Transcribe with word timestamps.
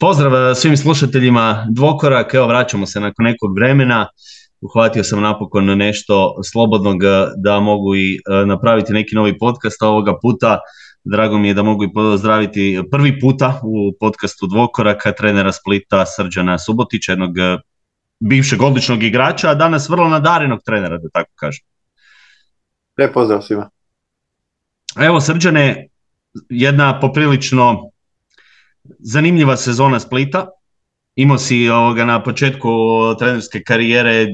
Pozdrav 0.00 0.54
svim 0.54 0.76
slušateljima 0.76 1.66
Dvokorak, 1.70 2.34
evo 2.34 2.46
vraćamo 2.46 2.86
se 2.86 3.00
nakon 3.00 3.24
nekog 3.24 3.54
vremena. 3.58 4.06
Uhvatio 4.60 5.04
sam 5.04 5.20
napokon 5.20 5.64
nešto 5.64 6.34
slobodnog 6.52 7.00
da 7.36 7.60
mogu 7.60 7.96
i 7.96 8.14
e, 8.14 8.46
napraviti 8.46 8.92
neki 8.92 9.14
novi 9.14 9.38
podcast 9.38 9.82
ovoga 9.82 10.18
puta. 10.22 10.58
Drago 11.04 11.38
mi 11.38 11.48
je 11.48 11.54
da 11.54 11.62
mogu 11.62 11.84
i 11.84 11.92
pozdraviti 11.92 12.82
prvi 12.90 13.20
puta 13.20 13.60
u 13.62 13.92
podcastu 14.00 14.46
Dvokoraka 14.46 15.12
trenera 15.12 15.52
Splita 15.52 16.06
Srđana 16.06 16.58
Subotića, 16.58 17.12
jednog 17.12 17.34
bivšeg 18.20 18.62
odličnog 18.62 19.02
igrača, 19.02 19.50
a 19.50 19.54
danas 19.54 19.88
vrlo 19.88 20.08
nadarenog 20.08 20.60
trenera, 20.64 20.98
da 20.98 21.08
tako 21.12 21.30
kažem. 21.34 21.64
Lijep 22.98 23.14
pozdrav 23.14 23.42
svima. 23.42 23.70
Evo 25.00 25.20
Srđane, 25.20 25.88
jedna 26.48 27.00
poprilično 27.00 27.90
zanimljiva 28.98 29.56
sezona 29.56 30.00
Splita. 30.00 30.46
Imao 31.16 31.38
si 31.38 31.68
ovoga, 31.68 32.04
na 32.04 32.22
početku 32.22 32.68
trenerske 33.18 33.62
karijere 33.62 34.26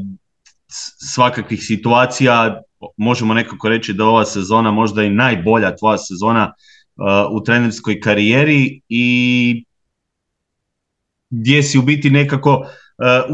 svakakvih 1.14 1.62
situacija, 1.62 2.60
možemo 2.96 3.34
nekako 3.34 3.68
reći 3.68 3.92
da 3.92 4.04
ova 4.04 4.24
sezona 4.24 4.70
možda 4.70 5.02
i 5.02 5.10
najbolja 5.10 5.76
tvoja 5.76 5.98
sezona 5.98 6.52
uh, 6.96 7.40
u 7.40 7.44
trenerskoj 7.44 8.00
karijeri 8.00 8.80
i 8.88 9.64
gdje 11.30 11.62
si 11.62 11.78
u 11.78 11.82
biti 11.82 12.10
nekako 12.10 12.52
uh, 12.56 12.66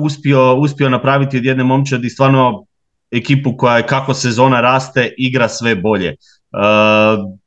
uspio, 0.05 0.55
uspio 0.55 0.89
napraviti 0.89 1.39
od 1.39 1.45
jedne 1.45 1.65
momčadi 1.65 2.11
stvarno 2.11 2.65
ekipu 3.11 3.57
koja 3.57 3.77
je 3.77 3.87
kako 3.87 4.15
sezona 4.15 4.61
raste 4.61 5.15
igra 5.19 5.49
sve 5.49 5.75
bolje. 5.77 6.17
Uh, 6.53 7.39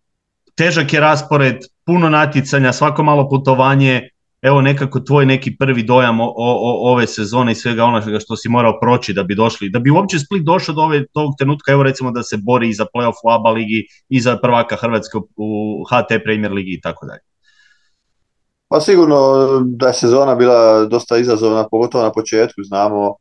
težak 0.56 0.94
je 0.94 1.00
raspored, 1.00 1.58
puno 1.86 2.10
natjecanja, 2.10 2.74
svako 2.74 3.04
malo 3.04 3.30
putovanje, 3.30 4.10
evo 4.42 4.62
nekako 4.62 5.00
tvoj 5.00 5.26
neki 5.26 5.58
prvi 5.58 5.84
dojam 5.84 6.20
o, 6.20 6.34
o, 6.36 6.92
ove 6.92 7.08
sezone 7.08 7.52
i 7.52 7.56
svega 7.56 7.84
onoga 7.84 8.20
što 8.20 8.36
si 8.36 8.50
morao 8.50 8.80
proći 8.80 9.14
da 9.14 9.24
bi 9.24 9.36
došli, 9.36 9.70
da 9.70 9.80
bi 9.80 9.92
uopće 9.92 10.20
Split 10.20 10.44
došao 10.44 10.76
do 10.76 10.82
ove, 10.82 11.08
tog 11.08 11.32
trenutka, 11.38 11.72
evo 11.72 11.84
recimo 11.84 12.12
da 12.12 12.24
se 12.24 12.38
bori 12.38 12.70
i 12.70 12.74
za 12.74 12.86
playoff 12.96 13.24
u 13.24 13.30
ABA 13.30 13.52
ligi 13.52 13.88
i 14.10 14.22
za 14.22 14.38
prvaka 14.38 14.76
Hrvatske 14.76 15.18
u 15.36 15.84
HT 15.90 16.24
Premier 16.24 16.52
ligi 16.52 16.74
i 16.74 16.82
tako 16.82 17.06
dalje. 17.06 17.22
Pa 18.68 18.82
sigurno 18.82 19.18
da 19.66 19.88
je 19.88 19.94
sezona 19.94 20.36
bila 20.36 20.86
dosta 20.86 21.18
izazovna, 21.18 21.68
pogotovo 21.72 22.04
na 22.04 22.12
početku, 22.12 22.64
znamo 22.64 23.16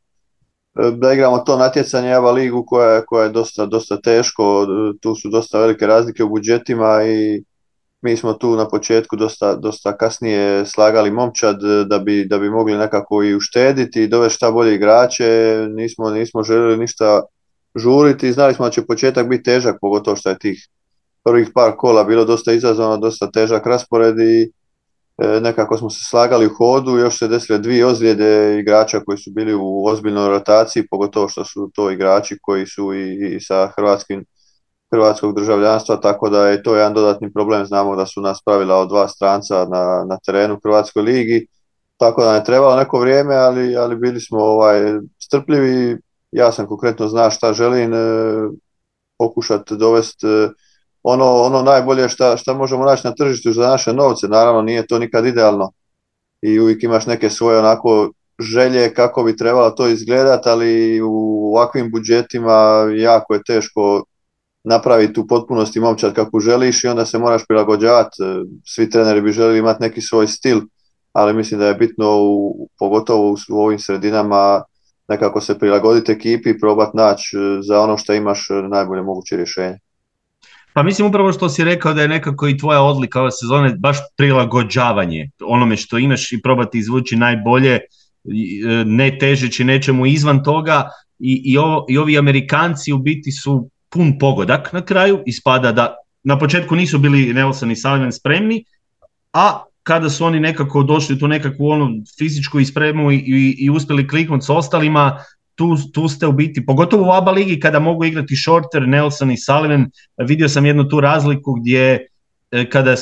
e, 0.74 0.90
da 0.90 1.12
igramo 1.12 1.38
to 1.38 1.56
natjecanje 1.56 2.14
ABA 2.14 2.30
ligu 2.30 2.64
koja, 2.66 3.04
koja 3.04 3.24
je 3.24 3.30
dosta, 3.30 3.66
dosta 3.66 4.00
teško, 4.00 4.66
tu 5.00 5.14
su 5.14 5.28
dosta 5.28 5.58
velike 5.58 5.86
razlike 5.86 6.24
u 6.24 6.28
budžetima 6.28 7.02
i 7.04 7.44
mi 8.02 8.16
smo 8.16 8.32
tu 8.32 8.56
na 8.56 8.68
početku 8.68 9.16
dosta, 9.16 9.54
dosta 9.54 9.96
kasnije 9.96 10.66
slagali 10.66 11.10
momčad 11.10 11.64
e, 11.64 11.84
da 11.84 11.98
bi, 11.98 12.24
da 12.24 12.38
bi 12.38 12.50
mogli 12.50 12.76
nekako 12.76 13.22
i 13.22 13.34
uštediti 13.34 14.02
i 14.02 14.08
dovesti 14.08 14.36
šta 14.36 14.50
bolje 14.50 14.74
igrače, 14.74 15.66
nismo, 15.70 16.10
nismo 16.10 16.42
željeli 16.42 16.76
ništa 16.76 17.22
žuriti, 17.74 18.32
znali 18.32 18.54
smo 18.54 18.64
da 18.64 18.70
će 18.70 18.86
početak 18.86 19.28
biti 19.28 19.42
težak, 19.42 19.76
pogotovo 19.80 20.16
što 20.16 20.30
je 20.30 20.38
tih 20.38 20.68
prvih 21.24 21.50
par 21.54 21.72
kola 21.76 22.04
bilo 22.04 22.24
dosta 22.24 22.52
izazovno, 22.52 22.96
dosta 22.96 23.30
težak 23.30 23.66
raspored 23.66 24.18
i 24.18 24.42
e, 25.18 25.40
nekako 25.40 25.78
smo 25.78 25.90
se 25.90 26.04
slagali 26.10 26.46
u 26.46 26.54
hodu, 26.54 26.98
još 26.98 27.18
se 27.18 27.28
desile 27.28 27.58
dvije 27.58 27.86
ozljede 27.86 28.58
igrača 28.60 29.00
koji 29.00 29.18
su 29.18 29.30
bili 29.30 29.54
u 29.54 29.84
ozbiljnoj 29.86 30.28
rotaciji, 30.28 30.86
pogotovo 30.90 31.28
što 31.28 31.44
su 31.44 31.70
to 31.74 31.90
igrači 31.90 32.38
koji 32.42 32.66
su 32.66 32.94
i, 32.94 33.36
i 33.36 33.40
sa 33.40 33.72
hrvatskim 33.76 34.24
hrvatskog 34.92 35.34
državljanstva, 35.34 35.96
tako 35.96 36.30
da 36.30 36.48
je 36.48 36.62
to 36.62 36.76
jedan 36.76 36.94
dodatni 36.94 37.32
problem. 37.32 37.66
Znamo 37.66 37.96
da 37.96 38.06
su 38.06 38.20
nas 38.20 38.42
pravila 38.44 38.76
od 38.76 38.88
dva 38.88 39.08
stranca 39.08 39.66
na, 39.70 40.04
na 40.08 40.18
terenu 40.26 40.58
Hrvatskoj 40.62 41.02
ligi, 41.02 41.46
tako 41.96 42.22
da 42.22 42.32
ne 42.32 42.44
trebalo 42.44 42.76
neko 42.76 42.98
vrijeme, 43.00 43.34
ali, 43.34 43.76
ali 43.76 43.96
bili 43.96 44.20
smo 44.20 44.38
ovaj, 44.38 44.80
strpljivi. 45.18 45.98
Ja 46.32 46.52
sam 46.52 46.66
konkretno 46.66 47.08
zna 47.08 47.30
šta 47.30 47.52
želim 47.52 47.94
e, 47.94 47.98
pokušati 49.18 49.76
dovesti 49.76 50.26
e, 50.26 50.48
ono, 51.02 51.42
ono 51.42 51.62
najbolje 51.62 52.08
šta, 52.08 52.36
šta 52.36 52.54
možemo 52.54 52.84
naći 52.84 53.06
na 53.06 53.14
tržištu 53.14 53.52
za 53.52 53.68
naše 53.68 53.92
novce. 53.92 54.28
Naravno 54.28 54.62
nije 54.62 54.86
to 54.86 54.98
nikad 54.98 55.26
idealno 55.26 55.72
i 56.42 56.60
uvijek 56.60 56.82
imaš 56.82 57.06
neke 57.06 57.30
svoje 57.30 57.58
onako 57.58 58.10
želje 58.38 58.94
kako 58.94 59.22
bi 59.22 59.36
trebalo 59.36 59.70
to 59.70 59.88
izgledati, 59.88 60.48
ali 60.48 61.00
u 61.02 61.52
ovakvim 61.54 61.90
budžetima 61.90 62.86
jako 62.96 63.34
je 63.34 63.42
teško 63.46 64.04
napraviti 64.64 65.20
u 65.20 65.26
potpunosti 65.26 65.80
momčad 65.80 66.14
kako 66.14 66.40
želiš 66.40 66.84
i 66.84 66.88
onda 66.88 67.06
se 67.06 67.18
moraš 67.18 67.42
prilagođavati. 67.48 68.16
E, 68.22 68.44
svi 68.64 68.90
treneri 68.90 69.20
bi 69.20 69.32
željeli 69.32 69.58
imati 69.58 69.82
neki 69.82 70.00
svoj 70.00 70.26
stil, 70.26 70.60
ali 71.12 71.34
mislim 71.34 71.60
da 71.60 71.66
je 71.66 71.74
bitno 71.74 72.18
u, 72.20 72.68
pogotovo 72.78 73.36
u, 73.50 73.56
ovim 73.58 73.78
sredinama 73.78 74.62
nekako 75.08 75.40
se 75.40 75.58
prilagoditi 75.58 76.12
ekipi 76.12 76.50
i 76.50 76.58
probati 76.58 76.96
naći 76.96 77.36
e, 77.36 77.62
za 77.62 77.80
ono 77.80 77.96
što 77.96 78.14
imaš 78.14 78.50
e, 78.50 78.54
najbolje 78.54 79.02
moguće 79.02 79.36
rješenje. 79.36 79.78
Pa 80.74 80.82
mislim 80.82 81.08
upravo 81.08 81.32
što 81.32 81.48
si 81.48 81.64
rekao 81.64 81.94
da 81.94 82.02
je 82.02 82.08
nekako 82.08 82.48
i 82.48 82.58
tvoja 82.58 82.82
odlika 82.82 83.20
ove 83.20 83.30
sezone 83.30 83.74
baš 83.78 83.96
prilagođavanje 84.16 85.30
onome 85.44 85.76
što 85.76 85.98
imaš 85.98 86.32
i 86.32 86.42
probati 86.42 86.78
izvući 86.78 87.16
najbolje, 87.16 87.80
ne 88.86 89.18
težeći 89.18 89.64
nečemu 89.64 90.06
izvan 90.06 90.44
toga 90.44 90.88
i, 91.18 91.42
i, 91.44 91.58
ovo, 91.58 91.86
i 91.88 91.98
ovi 91.98 92.18
Amerikanci 92.18 92.92
u 92.92 92.98
biti 92.98 93.32
su 93.32 93.70
pun 93.92 94.18
pogodak 94.18 94.72
na 94.72 94.84
kraju, 94.84 95.22
ispada 95.26 95.72
da 95.72 95.94
na 96.24 96.38
početku 96.38 96.76
nisu 96.76 96.98
bili 96.98 97.32
Nelson 97.34 97.70
i 97.70 97.76
Sullivan 97.76 98.12
spremni, 98.12 98.64
a 99.32 99.64
kada 99.82 100.10
su 100.10 100.24
oni 100.24 100.40
nekako 100.40 100.82
došli 100.82 101.18
tu 101.18 101.28
nekakvu 101.28 101.68
onu 101.68 101.88
fizičku 102.18 102.60
ispremu 102.60 103.10
i, 103.12 103.16
i, 103.16 103.56
i 103.58 103.70
uspjeli 103.70 104.08
kliknuti 104.08 104.46
s 104.46 104.50
ostalima, 104.50 105.18
tu, 105.54 105.76
tu 105.92 106.08
ste 106.08 106.26
u 106.26 106.32
biti, 106.32 106.66
pogotovo 106.66 107.08
u 107.08 107.12
ABA 107.12 107.30
ligi 107.30 107.60
kada 107.60 107.78
mogu 107.78 108.04
igrati 108.04 108.36
Shorter, 108.36 108.88
Nelson 108.88 109.30
i 109.30 109.36
Sullivan, 109.36 109.90
vidio 110.18 110.48
sam 110.48 110.66
jednu 110.66 110.88
tu 110.88 111.00
razliku 111.00 111.52
gdje 111.52 112.06
e, 112.50 112.70
kada 112.70 112.96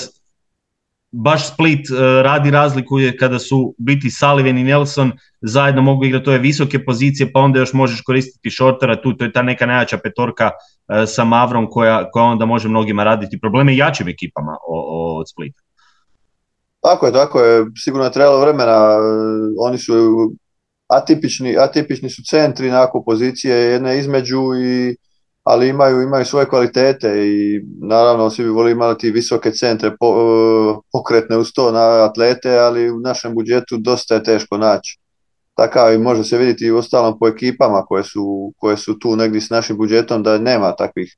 baš 1.13 1.53
Split 1.53 1.91
uh, 1.91 1.99
radi 1.99 2.51
razliku 2.51 2.99
je 2.99 3.17
kada 3.17 3.39
su 3.39 3.75
biti 3.79 4.11
Sullivan 4.11 4.59
i 4.59 4.65
Nelson 4.65 5.13
zajedno 5.41 5.83
mogu 5.83 6.05
igrati. 6.05 6.25
To 6.25 6.33
je 6.33 6.39
visoke 6.39 6.85
pozicije 6.85 7.33
pa 7.33 7.41
onda 7.41 7.59
još 7.59 7.73
možeš 7.73 8.01
koristiti 8.01 8.51
shortera 8.51 9.03
tu, 9.03 9.17
to 9.17 9.25
je 9.25 9.33
ta 9.33 9.43
neka 9.43 9.67
najjača 9.67 9.99
petorka 9.99 10.51
uh, 10.51 10.97
sa 11.07 11.25
Mavrom 11.25 11.67
koja, 11.71 12.11
koja 12.11 12.25
onda 12.25 12.47
može 12.47 12.69
mnogima 12.69 13.05
raditi 13.05 13.41
probleme 13.41 13.77
jačim 13.77 14.09
ekipama 14.09 14.57
od 15.19 15.31
Splita. 15.31 15.63
Tako 16.83 17.07
je, 17.07 17.13
tako 17.13 17.41
je, 17.41 17.67
sigurno 17.77 18.05
je 18.05 18.13
trebalo 18.13 18.41
vremena, 18.41 18.97
oni 19.59 19.79
su 19.79 19.93
atipični, 20.91 21.57
atipični 21.59 22.11
su 22.11 22.23
centri, 22.31 22.71
nakon 22.71 23.03
pozicije 23.05 23.57
jedne 23.57 23.99
između 23.99 24.41
i 24.65 24.97
ali 25.45 25.69
imaju, 25.69 26.03
imaju 26.03 26.25
svoje 26.25 26.49
kvalitete 26.49 27.29
i 27.29 27.61
naravno 27.83 28.31
svi 28.31 28.45
bi 28.45 28.51
volili 28.51 28.73
imati 28.73 29.11
visoke 29.11 29.51
centre 29.53 29.97
po, 30.01 30.07
e, 30.07 30.81
pokretne 30.93 31.37
uz 31.37 31.53
to 31.55 31.73
na 31.73 32.05
atlete, 32.05 32.59
ali 32.59 32.91
u 32.91 33.01
našem 33.01 33.35
budžetu 33.35 33.77
dosta 33.79 34.15
je 34.15 34.23
teško 34.23 34.59
naći. 34.59 34.99
Takav 35.57 35.95
i 35.95 35.99
može 35.99 36.25
se 36.25 36.39
vidjeti 36.39 36.65
i 36.65 36.71
u 36.71 36.77
ostalom 36.77 37.19
po 37.19 37.29
ekipama 37.29 37.83
koje 37.83 38.05
su, 38.05 38.53
koje 38.57 38.77
su 38.77 38.99
tu 38.99 39.17
negdje 39.17 39.41
s 39.41 39.51
našim 39.51 39.77
budžetom 39.77 40.23
da 40.23 40.39
nema 40.39 40.77
takvih, 40.77 41.17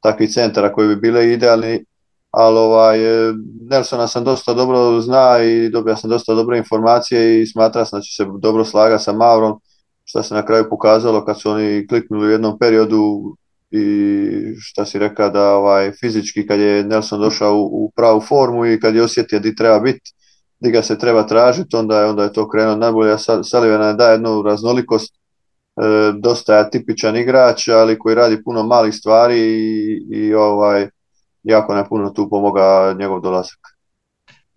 takvih 0.00 0.30
centara 0.30 0.72
koji 0.72 0.88
bi 0.88 0.96
bile 0.96 1.32
idealni, 1.32 1.84
ali 2.30 2.58
ovaj, 2.58 3.28
e, 3.28 3.32
Nelsona 3.70 4.08
sam 4.08 4.24
dosta 4.24 4.54
dobro 4.54 5.00
zna 5.00 5.42
i 5.42 5.68
dobio 5.70 5.96
sam 5.96 6.10
dosta 6.10 6.34
dobre 6.34 6.58
informacije 6.58 7.42
i 7.42 7.46
smatra 7.46 7.84
sam 7.84 7.98
da 7.98 8.02
će 8.02 8.14
se 8.16 8.26
dobro 8.38 8.64
slagati 8.64 9.04
sa 9.04 9.12
Maurom, 9.12 9.60
što 10.04 10.22
se 10.22 10.34
na 10.34 10.46
kraju 10.46 10.66
pokazalo 10.70 11.24
kad 11.24 11.40
su 11.40 11.50
oni 11.50 11.86
kliknuli 11.86 12.26
u 12.26 12.30
jednom 12.30 12.58
periodu 12.58 13.36
i 13.72 14.54
šta 14.60 14.84
si 14.84 14.98
rekao 14.98 15.30
da 15.30 15.54
ovaj, 15.54 15.92
fizički 16.00 16.46
kad 16.46 16.60
je 16.60 16.84
Nelson 16.84 17.20
došao 17.20 17.54
u, 17.56 17.84
u 17.84 17.92
pravu 17.96 18.20
formu 18.20 18.66
i 18.66 18.80
kad 18.80 18.94
je 18.94 19.02
osjetio 19.02 19.38
di 19.38 19.56
treba 19.56 19.80
biti, 19.80 20.12
di 20.60 20.70
ga 20.70 20.82
se 20.82 20.98
treba 20.98 21.26
tražiti, 21.26 21.76
onda 21.76 22.00
je, 22.00 22.06
onda 22.06 22.22
je 22.22 22.32
to 22.32 22.48
krenuo 22.48 22.76
najbolje. 22.76 23.16
Sullivan 23.50 23.96
da 23.96 24.10
jednu 24.10 24.42
raznolikost, 24.42 25.14
e, 25.14 26.12
dosta 26.20 26.58
je 26.58 26.70
tipičan 26.70 27.16
igrač, 27.16 27.68
ali 27.68 27.98
koji 27.98 28.14
radi 28.14 28.42
puno 28.44 28.62
malih 28.62 28.94
stvari 28.94 29.38
i, 29.38 30.06
i 30.10 30.34
ovaj, 30.34 30.88
jako 31.42 31.74
ne 31.74 31.88
puno 31.88 32.10
tu 32.10 32.28
pomoga 32.30 32.96
njegov 32.98 33.20
dolazak. 33.20 33.58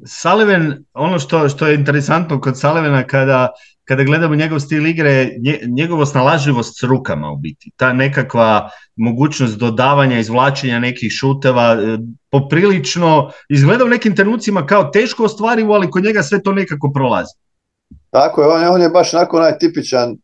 Sullivan, 0.05 0.83
ono 0.93 1.19
što, 1.19 1.49
što 1.49 1.67
je 1.67 1.75
interesantno 1.75 2.41
kod 2.41 2.59
Sullivana 2.59 3.03
kada 3.07 3.49
kada 3.85 4.03
gledamo 4.03 4.35
njegov 4.35 4.59
stil 4.59 4.87
igre, 4.87 5.29
njegovo 5.67 6.05
snalažljivost 6.05 6.79
s 6.79 6.83
rukama 6.83 7.31
u 7.31 7.35
biti, 7.35 7.71
ta 7.75 7.93
nekakva 7.93 8.69
mogućnost 8.95 9.57
dodavanja, 9.57 10.19
izvlačenja 10.19 10.79
nekih 10.79 11.11
šuteva, 11.11 11.73
e, 11.73 11.97
poprilično 12.31 13.31
izgleda 13.49 13.85
u 13.85 13.87
nekim 13.87 14.15
trenucima 14.15 14.65
kao 14.65 14.83
teško 14.83 15.23
ostvarivo, 15.23 15.73
ali 15.73 15.91
kod 15.91 16.03
njega 16.03 16.23
sve 16.23 16.43
to 16.43 16.51
nekako 16.51 16.91
prolazi. 16.93 17.33
Tako 18.09 18.41
je, 18.41 18.47
on 18.47 18.61
je, 18.61 18.69
on 18.69 18.81
je 18.81 18.89
baš 18.89 19.13
onako 19.13 19.39
najtipičan 19.39 20.11
e, 20.11 20.15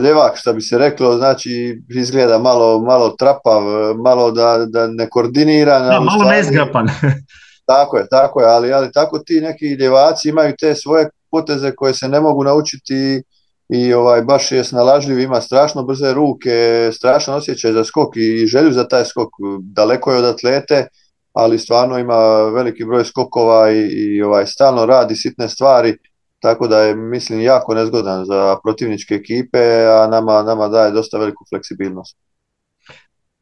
ljevak, 0.00 0.36
što 0.36 0.52
bi 0.52 0.60
se 0.60 0.78
reklo, 0.78 1.16
znači 1.16 1.82
izgleda 1.88 2.38
malo, 2.38 2.80
malo 2.80 3.08
trapav, 3.18 3.62
e, 3.62 3.94
malo 3.94 4.30
da, 4.30 4.66
da 4.66 4.86
ne 4.86 5.08
koordinira. 5.10 5.78
Da, 5.78 6.00
malo 6.00 6.30
nezgrapan. 6.30 6.88
tako 7.72 7.96
je, 7.96 8.06
tako 8.10 8.40
je, 8.40 8.46
ali, 8.46 8.72
ali 8.72 8.92
tako 8.92 9.18
ti 9.18 9.40
neki 9.40 9.66
ljevaci 9.66 10.28
imaju 10.28 10.54
te 10.60 10.74
svoje 10.74 11.10
poteze 11.30 11.74
koje 11.76 11.94
se 11.94 12.08
ne 12.08 12.20
mogu 12.20 12.44
naučiti 12.44 13.22
i 13.68 13.92
ovaj, 13.92 14.22
baš 14.22 14.52
je 14.52 14.64
snalažljiv, 14.64 15.18
ima 15.18 15.40
strašno 15.40 15.82
brze 15.82 16.12
ruke, 16.12 16.90
strašan 16.92 17.34
osjećaj 17.34 17.72
za 17.72 17.84
skok 17.84 18.16
i 18.16 18.46
želju 18.46 18.72
za 18.72 18.88
taj 18.88 19.04
skok. 19.04 19.28
Daleko 19.62 20.12
je 20.12 20.18
od 20.18 20.24
atlete, 20.24 20.86
ali 21.32 21.58
stvarno 21.58 21.98
ima 21.98 22.42
veliki 22.54 22.84
broj 22.84 23.04
skokova 23.04 23.70
i, 23.70 23.78
i 23.78 24.22
ovaj, 24.22 24.46
stalno 24.46 24.86
radi 24.86 25.16
sitne 25.16 25.48
stvari, 25.48 25.96
tako 26.40 26.68
da 26.68 26.80
je 26.80 26.94
mislim 26.94 27.40
jako 27.40 27.74
nezgodan 27.74 28.24
za 28.24 28.56
protivničke 28.62 29.14
ekipe, 29.14 29.86
a 29.86 30.06
nama, 30.10 30.42
nama 30.42 30.68
daje 30.68 30.90
dosta 30.90 31.18
veliku 31.18 31.44
fleksibilnost. 31.48 32.16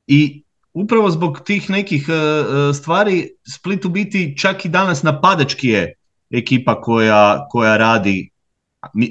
I 0.07 0.43
upravo 0.73 1.11
zbog 1.11 1.41
tih 1.45 1.71
nekih 1.71 2.09
e, 2.09 2.13
e, 2.13 2.75
stvari 2.75 3.31
Split 3.55 3.85
u 3.85 3.89
biti 3.89 4.39
čak 4.39 4.65
i 4.65 4.69
danas 4.69 5.03
napadački 5.03 5.69
je 5.69 5.95
ekipa 6.31 6.81
koja, 6.81 7.47
koja 7.51 7.77
radi 7.77 8.31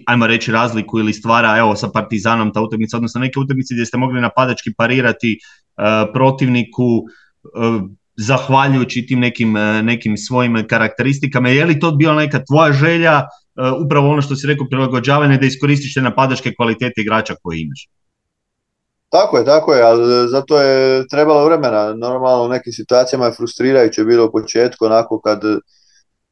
ajmo 0.05 0.27
reći 0.27 0.51
razliku 0.51 0.99
ili 0.99 1.13
stvara 1.13 1.57
evo 1.57 1.75
sa 1.75 1.89
Partizanom 1.89 2.53
ta 2.53 2.61
utakmica, 2.61 2.97
odnosno 2.97 3.21
neke 3.21 3.39
utakmice 3.39 3.73
gdje 3.73 3.85
ste 3.85 3.97
mogli 3.97 4.21
napadački 4.21 4.73
parirati 4.77 5.37
uh, 5.37 6.13
protivniku 6.13 6.83
uh, 6.83 7.81
zahvaljujući 8.15 9.05
tim 9.05 9.19
nekim, 9.19 9.55
uh, 9.55 9.61
nekim 9.83 10.17
svojim 10.17 10.67
karakteristikama. 10.67 11.49
Je 11.49 11.65
li 11.65 11.79
to 11.79 11.91
bila 11.91 12.15
neka 12.15 12.45
tvoja 12.45 12.73
želja, 12.73 13.23
upravo 13.85 14.09
ono 14.09 14.21
što 14.21 14.35
si 14.35 14.47
rekao, 14.47 14.67
prilagođavanje 14.69 15.37
da 15.37 15.45
iskoristiš 15.45 15.93
te 15.93 16.01
napadačke 16.01 16.53
kvalitete 16.55 17.01
igrača 17.01 17.35
koje 17.41 17.61
imaš? 17.61 17.87
Tako 19.09 19.37
je, 19.37 19.45
tako 19.45 19.73
je, 19.73 19.83
ali 19.83 20.29
zato 20.29 20.61
je 20.61 21.07
trebalo 21.07 21.45
vremena. 21.45 21.93
Normalno 21.93 22.43
u 22.43 22.47
nekim 22.47 22.73
situacijama 22.73 23.25
je 23.25 23.31
frustrirajuće 23.31 24.03
bilo 24.03 24.25
u 24.25 24.31
početku, 24.31 24.85
onako 24.85 25.21
kad 25.21 25.41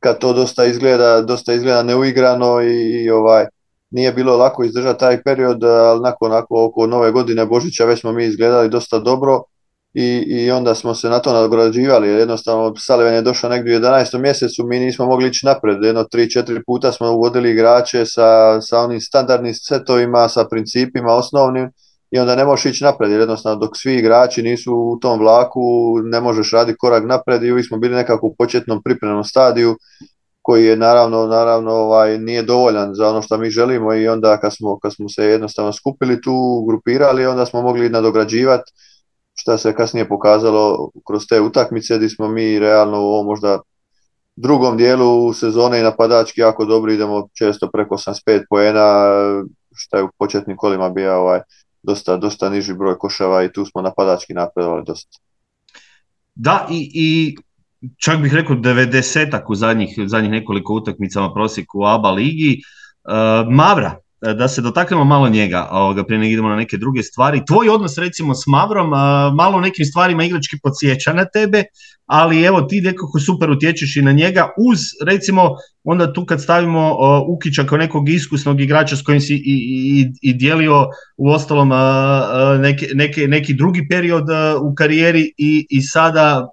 kad 0.05 0.19
to 0.19 0.33
dosta 0.33 0.65
izgleda, 0.65 1.21
dosta 1.21 1.53
izgleda 1.53 1.83
neuigrano 1.83 2.61
i, 2.61 3.09
ovaj 3.09 3.45
nije 3.89 4.11
bilo 4.13 4.37
lako 4.37 4.63
izdržati 4.63 4.99
taj 4.99 5.23
period, 5.23 5.63
ali 5.63 6.01
nakon 6.01 6.31
oko 6.49 6.87
nove 6.87 7.11
godine 7.11 7.45
Božića 7.45 7.85
već 7.85 7.99
smo 7.99 8.11
mi 8.11 8.25
izgledali 8.25 8.69
dosta 8.69 8.99
dobro 8.99 9.41
i, 9.93 10.23
i 10.27 10.51
onda 10.51 10.75
smo 10.75 10.95
se 10.95 11.09
na 11.09 11.19
to 11.19 11.33
nadograđivali, 11.33 12.07
jednostavno 12.07 12.73
Salivan 12.77 13.13
je 13.13 13.21
došao 13.21 13.49
negdje 13.49 13.77
u 13.77 13.79
11. 13.79 14.17
mjesecu, 14.17 14.67
mi 14.67 14.79
nismo 14.79 15.05
mogli 15.05 15.27
ići 15.27 15.45
napred, 15.45 15.83
jedno 15.83 16.03
3-4 16.03 16.61
puta 16.65 16.91
smo 16.91 17.11
uvodili 17.11 17.51
igrače 17.51 18.05
sa, 18.05 18.61
sa 18.61 18.79
onim 18.79 19.01
standardnim 19.01 19.53
setovima, 19.53 20.29
sa 20.29 20.45
principima 20.49 21.13
osnovnim 21.13 21.69
i 22.15 22.19
onda 22.19 22.35
ne 22.35 22.45
možeš 22.45 22.65
ići 22.65 22.83
napred, 22.83 23.11
jer 23.11 23.19
jednostavno 23.19 23.59
dok 23.59 23.77
svi 23.77 23.95
igrači 23.95 24.41
nisu 24.43 24.73
u 24.75 24.99
tom 24.99 25.19
vlaku, 25.19 25.61
ne 26.03 26.21
možeš 26.21 26.51
raditi 26.51 26.77
korak 26.77 27.03
napred 27.05 27.43
i 27.43 27.51
uvijek 27.51 27.67
smo 27.67 27.77
bili 27.77 27.95
nekako 27.95 28.27
u 28.27 28.35
početnom 28.35 28.81
pripremnom 28.83 29.23
stadiju 29.23 29.77
koji 30.41 30.65
je 30.65 30.77
naravno, 30.77 31.25
naravno 31.27 31.71
ovaj, 31.71 32.17
nije 32.17 32.43
dovoljan 32.43 32.93
za 32.93 33.09
ono 33.09 33.21
što 33.21 33.37
mi 33.37 33.49
želimo. 33.49 33.93
I 33.93 34.07
onda 34.07 34.37
kad 34.37 34.55
smo, 34.55 34.79
kad 34.79 34.93
smo 34.93 35.09
se 35.09 35.25
jednostavno 35.25 35.73
skupili 35.73 36.21
tu, 36.21 36.65
grupirali, 36.67 37.25
onda 37.25 37.45
smo 37.45 37.61
mogli 37.61 37.89
nadograđivati 37.89 38.71
što 39.33 39.57
se 39.57 39.73
kasnije 39.73 40.07
pokazalo 40.09 40.89
kroz 41.07 41.23
te 41.29 41.41
utakmice 41.41 41.97
gdje 41.97 42.09
smo 42.09 42.27
mi 42.27 42.59
realno 42.59 43.01
u 43.01 43.05
ovom 43.05 43.25
možda 43.25 43.59
drugom 44.35 44.77
dijelu 44.77 45.33
sezone 45.33 45.79
i 45.79 45.83
napadački 45.83 46.41
jako 46.41 46.65
dobro 46.65 46.91
idemo 46.91 47.27
često 47.33 47.69
preko 47.73 47.95
85 47.95 48.43
poena 48.49 49.05
što 49.75 49.97
je 49.97 50.03
u 50.03 50.09
početnim 50.17 50.57
kolima 50.57 50.89
bio 50.89 51.15
ovaj, 51.15 51.39
dosta, 51.85 52.17
dosta 52.17 52.49
niži 52.49 52.73
broj 52.73 52.97
košava 52.97 53.43
i 53.43 53.51
tu 53.53 53.65
smo 53.65 53.81
napadački 53.81 54.33
napredovali 54.33 54.83
dosta. 54.87 55.19
Da, 56.35 56.67
i, 56.71 56.91
i 56.93 57.35
čak 57.97 58.21
bih 58.21 58.33
rekao 58.33 58.55
90 58.55 59.41
u 59.47 59.55
zadnjih, 59.55 59.99
zadnjih 60.07 60.31
nekoliko 60.31 60.73
utakmicama 60.73 61.33
prosjeku 61.33 61.79
u 61.79 61.85
ABA 61.85 62.11
ligi. 62.11 62.61
Uh, 63.03 63.53
Mavra, 63.53 63.97
da 64.21 64.47
se 64.47 64.61
dotaknemo 64.61 65.03
malo 65.03 65.29
njega, 65.29 65.67
ovoga, 65.71 66.03
prije 66.03 66.19
nego 66.19 66.31
idemo 66.31 66.49
na 66.49 66.55
neke 66.55 66.77
druge 66.77 67.03
stvari. 67.03 67.45
Tvoj 67.47 67.69
odnos 67.69 67.97
recimo 67.97 68.35
s 68.35 68.47
Mavrom, 68.47 68.93
uh, 68.93 68.99
malo 69.35 69.59
nekim 69.59 69.85
stvarima 69.85 70.23
igrački 70.23 70.57
podsjeća 70.63 71.13
na 71.13 71.25
tebe, 71.25 71.63
ali 72.05 72.43
evo 72.43 72.61
ti 72.61 72.81
nekako 72.81 73.19
super 73.19 73.49
utječeš 73.49 73.95
i 73.95 74.01
na 74.01 74.11
njega 74.11 74.49
uz 74.57 74.79
recimo 75.05 75.49
onda 75.83 76.13
tu 76.13 76.25
kad 76.25 76.41
stavimo 76.41 76.91
uh, 76.91 77.35
Ukića 77.35 77.63
kao 77.63 77.77
nekog 77.77 78.09
iskusnog 78.09 78.61
igrača 78.61 78.95
s 78.95 79.01
kojim 79.01 79.21
si 79.21 79.35
i, 79.35 79.41
i, 79.45 80.11
i 80.21 80.33
dijelio 80.33 80.87
u 81.17 81.29
ostalom 81.29 81.71
neke, 82.61 82.87
neke, 82.93 83.27
neki 83.27 83.53
drugi 83.53 83.87
period 83.89 84.25
u 84.61 84.75
karijeri 84.75 85.33
i, 85.37 85.67
i 85.69 85.81
sada 85.81 86.47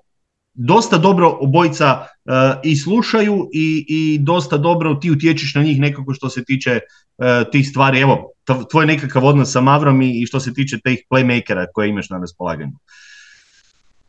dosta 0.54 0.98
dobro 0.98 1.38
obojica 1.40 1.98
uh, 2.00 2.32
i 2.62 2.76
slušaju 2.76 3.48
i, 3.52 3.84
i 3.88 4.18
dosta 4.18 4.56
dobro 4.58 4.94
ti 4.94 5.10
utječeš 5.10 5.54
na 5.54 5.62
njih 5.62 5.80
nekako 5.80 6.14
što 6.14 6.28
se 6.28 6.44
tiče 6.44 6.80
uh, 6.80 7.50
tih 7.52 7.68
stvari. 7.68 8.00
Evo, 8.00 8.30
tvoj 8.70 8.86
nekakav 8.86 9.24
odnos 9.24 9.52
sa 9.52 9.60
Mavrom 9.60 10.02
i, 10.02 10.22
i 10.22 10.26
što 10.26 10.40
se 10.40 10.54
tiče 10.54 10.78
tih 10.84 11.04
playmakera 11.10 11.66
koje 11.74 11.88
imaš 11.88 12.10
na 12.10 12.18
raspolaganju. 12.18 12.72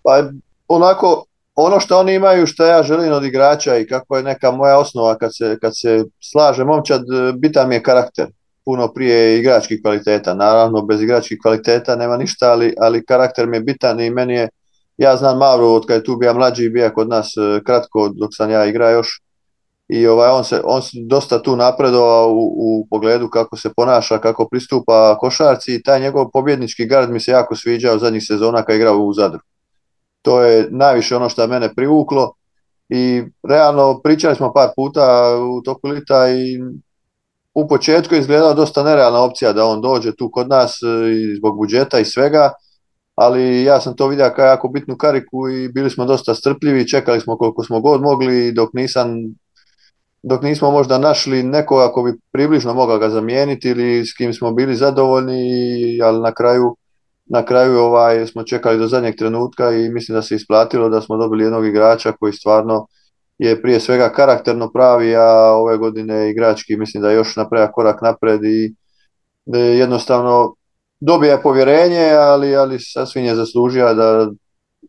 Pa 0.04 0.30
onako, 0.68 1.25
ono 1.56 1.80
što 1.80 2.00
oni 2.00 2.13
imaju, 2.13 2.48
što 2.48 2.66
ja 2.66 2.84
želim 2.84 3.13
od 3.13 3.24
igrača 3.24 3.78
i 3.78 3.88
kako 3.88 4.18
je 4.18 4.24
neka 4.24 4.51
moja 4.51 4.78
osnova 4.78 5.18
kad 5.18 5.36
se, 5.36 5.57
kad 5.62 5.72
se 5.75 6.06
slaže 6.19 6.63
momčad, 6.63 7.01
bitan 7.36 7.69
mi 7.69 7.75
je 7.75 7.84
karakter 7.84 8.28
puno 8.66 8.94
prije 8.94 9.40
igračkih 9.40 9.80
kvaliteta. 9.81 10.34
Naravno, 10.34 10.81
bez 10.81 11.01
igračkih 11.01 11.38
kvaliteta 11.42 11.95
nema 11.95 12.18
ništa, 12.18 12.51
ali, 12.51 12.74
ali 12.80 13.06
karakter 13.06 13.48
mi 13.48 13.57
je 13.57 13.62
bitan 13.62 14.00
i 14.00 14.10
meni 14.10 14.34
je 14.34 14.50
ja 14.98 15.16
znam 15.18 15.38
Mavru 15.38 15.66
od 15.66 15.86
kada 15.86 15.98
je 15.98 16.04
tu 16.04 16.16
bio 16.16 16.34
mlađi 16.34 16.69
bio 16.69 16.92
kod 16.95 17.10
nas 17.10 17.34
e, 17.38 17.63
kratko 17.63 18.10
dok 18.16 18.30
sam 18.34 18.50
ja 18.50 18.66
igrao 18.66 18.92
još 18.92 19.22
i 19.88 20.07
ovaj, 20.07 20.30
on, 20.30 20.44
se, 20.44 20.62
on 20.63 20.81
se 20.81 20.98
dosta 21.07 21.42
tu 21.42 21.56
napredovao 21.56 22.31
u, 22.31 22.54
u 22.57 22.88
pogledu 22.90 23.30
kako 23.30 23.57
se 23.57 23.74
ponaša, 23.75 24.18
kako 24.18 24.48
pristupa 24.48 25.18
košarci 25.18 25.75
i 25.75 25.84
taj 25.84 26.00
njegov 26.00 26.31
pobjednički 26.34 26.86
gard 26.86 27.10
mi 27.10 27.19
se 27.19 27.31
jako 27.31 27.56
sviđao 27.56 27.98
zadnjih 27.98 28.24
sezona 28.28 28.63
kad 28.63 28.75
igrao 28.75 28.98
u 28.98 29.13
Zadru. 29.13 29.40
To 30.22 30.42
je 30.42 30.68
najviše 30.72 31.16
ono 31.16 31.30
što 31.30 31.48
mene 31.48 31.75
privuklo 31.75 32.34
i 32.90 33.24
realno 33.50 34.01
pričali 34.04 34.36
smo 34.36 34.54
par 34.54 34.69
puta 34.75 35.36
u 35.57 35.62
toku 35.62 35.88
lita 35.88 36.30
i 36.30 36.60
u 37.54 37.68
početku 37.68 38.16
je 38.16 38.19
izgledala 38.19 38.54
dosta 38.54 38.84
nerealna 38.84 39.19
opcija 39.19 39.54
da 39.54 39.66
on 39.66 39.81
dođe 39.81 40.16
tu 40.16 40.31
kod 40.31 40.50
nas 40.50 40.80
e, 40.84 41.12
i 41.12 41.36
zbog 41.36 41.57
budžeta 41.57 42.00
i 42.00 42.06
svega, 42.06 42.51
ali 43.15 43.63
ja 43.63 43.81
sam 43.81 43.95
to 43.95 44.07
vidio 44.07 44.31
kao 44.36 44.45
jako 44.45 44.68
bitnu 44.68 44.98
kariku 44.98 45.50
i 45.50 45.69
bili 45.69 45.89
smo 45.89 46.06
dosta 46.06 46.36
strpljivi, 46.36 46.88
čekali 46.88 47.21
smo 47.21 47.38
koliko 47.38 47.63
smo 47.63 47.81
god 47.81 48.01
mogli 48.01 48.51
dok 48.51 48.74
nisam 48.74 49.07
dok 50.24 50.44
nismo 50.44 50.71
možda 50.71 50.98
našli 50.98 51.44
nekoga 51.44 51.92
ko 51.92 52.04
bi 52.04 52.13
približno 52.31 52.74
mogao 52.74 52.98
ga 52.98 53.10
zamijeniti 53.10 53.69
ili 53.69 54.06
s 54.06 54.14
kim 54.18 54.33
smo 54.33 54.52
bili 54.52 54.76
zadovoljni, 54.76 55.44
ali 56.04 56.21
na 56.21 56.33
kraju 56.33 56.76
na 57.26 57.45
kraju 57.45 57.80
ovaj 57.80 58.28
smo 58.28 58.44
čekali 58.44 58.78
do 58.78 58.87
zadnjeg 58.87 59.16
trenutka 59.16 59.71
i 59.71 59.90
mislim 59.90 60.16
da 60.16 60.21
se 60.21 60.35
isplatilo 60.35 60.90
da 60.90 61.02
smo 61.02 61.18
dobili 61.18 61.44
jednog 61.44 61.66
igrača 61.66 62.11
koji 62.11 62.33
stvarno 62.33 62.87
je 63.37 63.61
prije 63.61 63.80
svega 63.80 64.09
karakterno 64.09 64.71
pravi, 64.71 65.16
a 65.16 65.54
ove 65.56 65.78
godine 65.78 66.30
igrački 66.30 66.78
mislim 66.78 67.04
da 67.04 67.11
još 67.11 67.35
napravlja 67.35 67.71
korak 67.71 68.02
napred 68.02 68.44
i 68.44 68.76
jednostavno 69.80 70.56
dobija 71.06 71.38
povjerenje, 71.44 72.12
ali, 72.19 72.56
ali 72.56 72.80
sasvim 72.80 73.26
je 73.26 73.36
zaslužio 73.36 73.94
da 73.94 74.30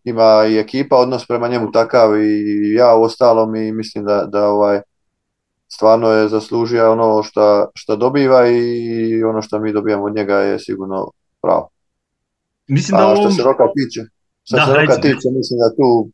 ima 0.04 0.46
i 0.48 0.58
ekipa 0.58 0.96
odnos 0.96 1.26
prema 1.26 1.48
njemu 1.48 1.72
takav 1.72 2.20
i 2.20 2.74
ja 2.74 2.96
u 2.96 3.02
ostalom 3.02 3.56
i 3.56 3.72
mislim 3.72 4.04
da, 4.04 4.26
da 4.32 4.48
ovaj 4.48 4.80
stvarno 5.68 6.08
je 6.08 6.28
zaslužio 6.28 6.92
ono 6.92 7.22
što, 7.22 7.66
što 7.74 7.96
dobiva 7.96 8.48
i 8.48 9.24
ono 9.24 9.42
što 9.42 9.58
mi 9.58 9.72
dobijamo 9.72 10.04
od 10.04 10.14
njega 10.14 10.38
je 10.38 10.58
sigurno 10.58 11.10
pravo. 11.42 11.68
Mislim 12.66 12.98
da 12.98 13.12
A 13.12 13.16
što 13.16 13.30
se 13.30 13.42
roka 13.42 13.64
tiče, 13.76 14.00
što 14.44 14.56
da, 14.56 14.66
se 14.66 14.72
roka 14.72 14.94
tiče, 14.94 15.28
mislim 15.38 15.58
da 15.58 15.76
tu 15.76 16.08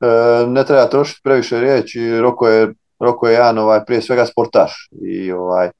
e, 0.00 0.46
ne 0.46 0.64
treba 0.64 0.86
trošiti 0.88 1.20
previše 1.24 1.60
riječi, 1.60 2.20
Roko 2.20 2.48
je, 2.48 2.74
Roko 2.98 3.28
je 3.28 3.32
jedan 3.32 3.58
ovaj, 3.58 3.84
prije 3.84 4.02
svega 4.02 4.26
sportaš 4.26 4.88
i 5.06 5.32
ovaj, 5.32 5.70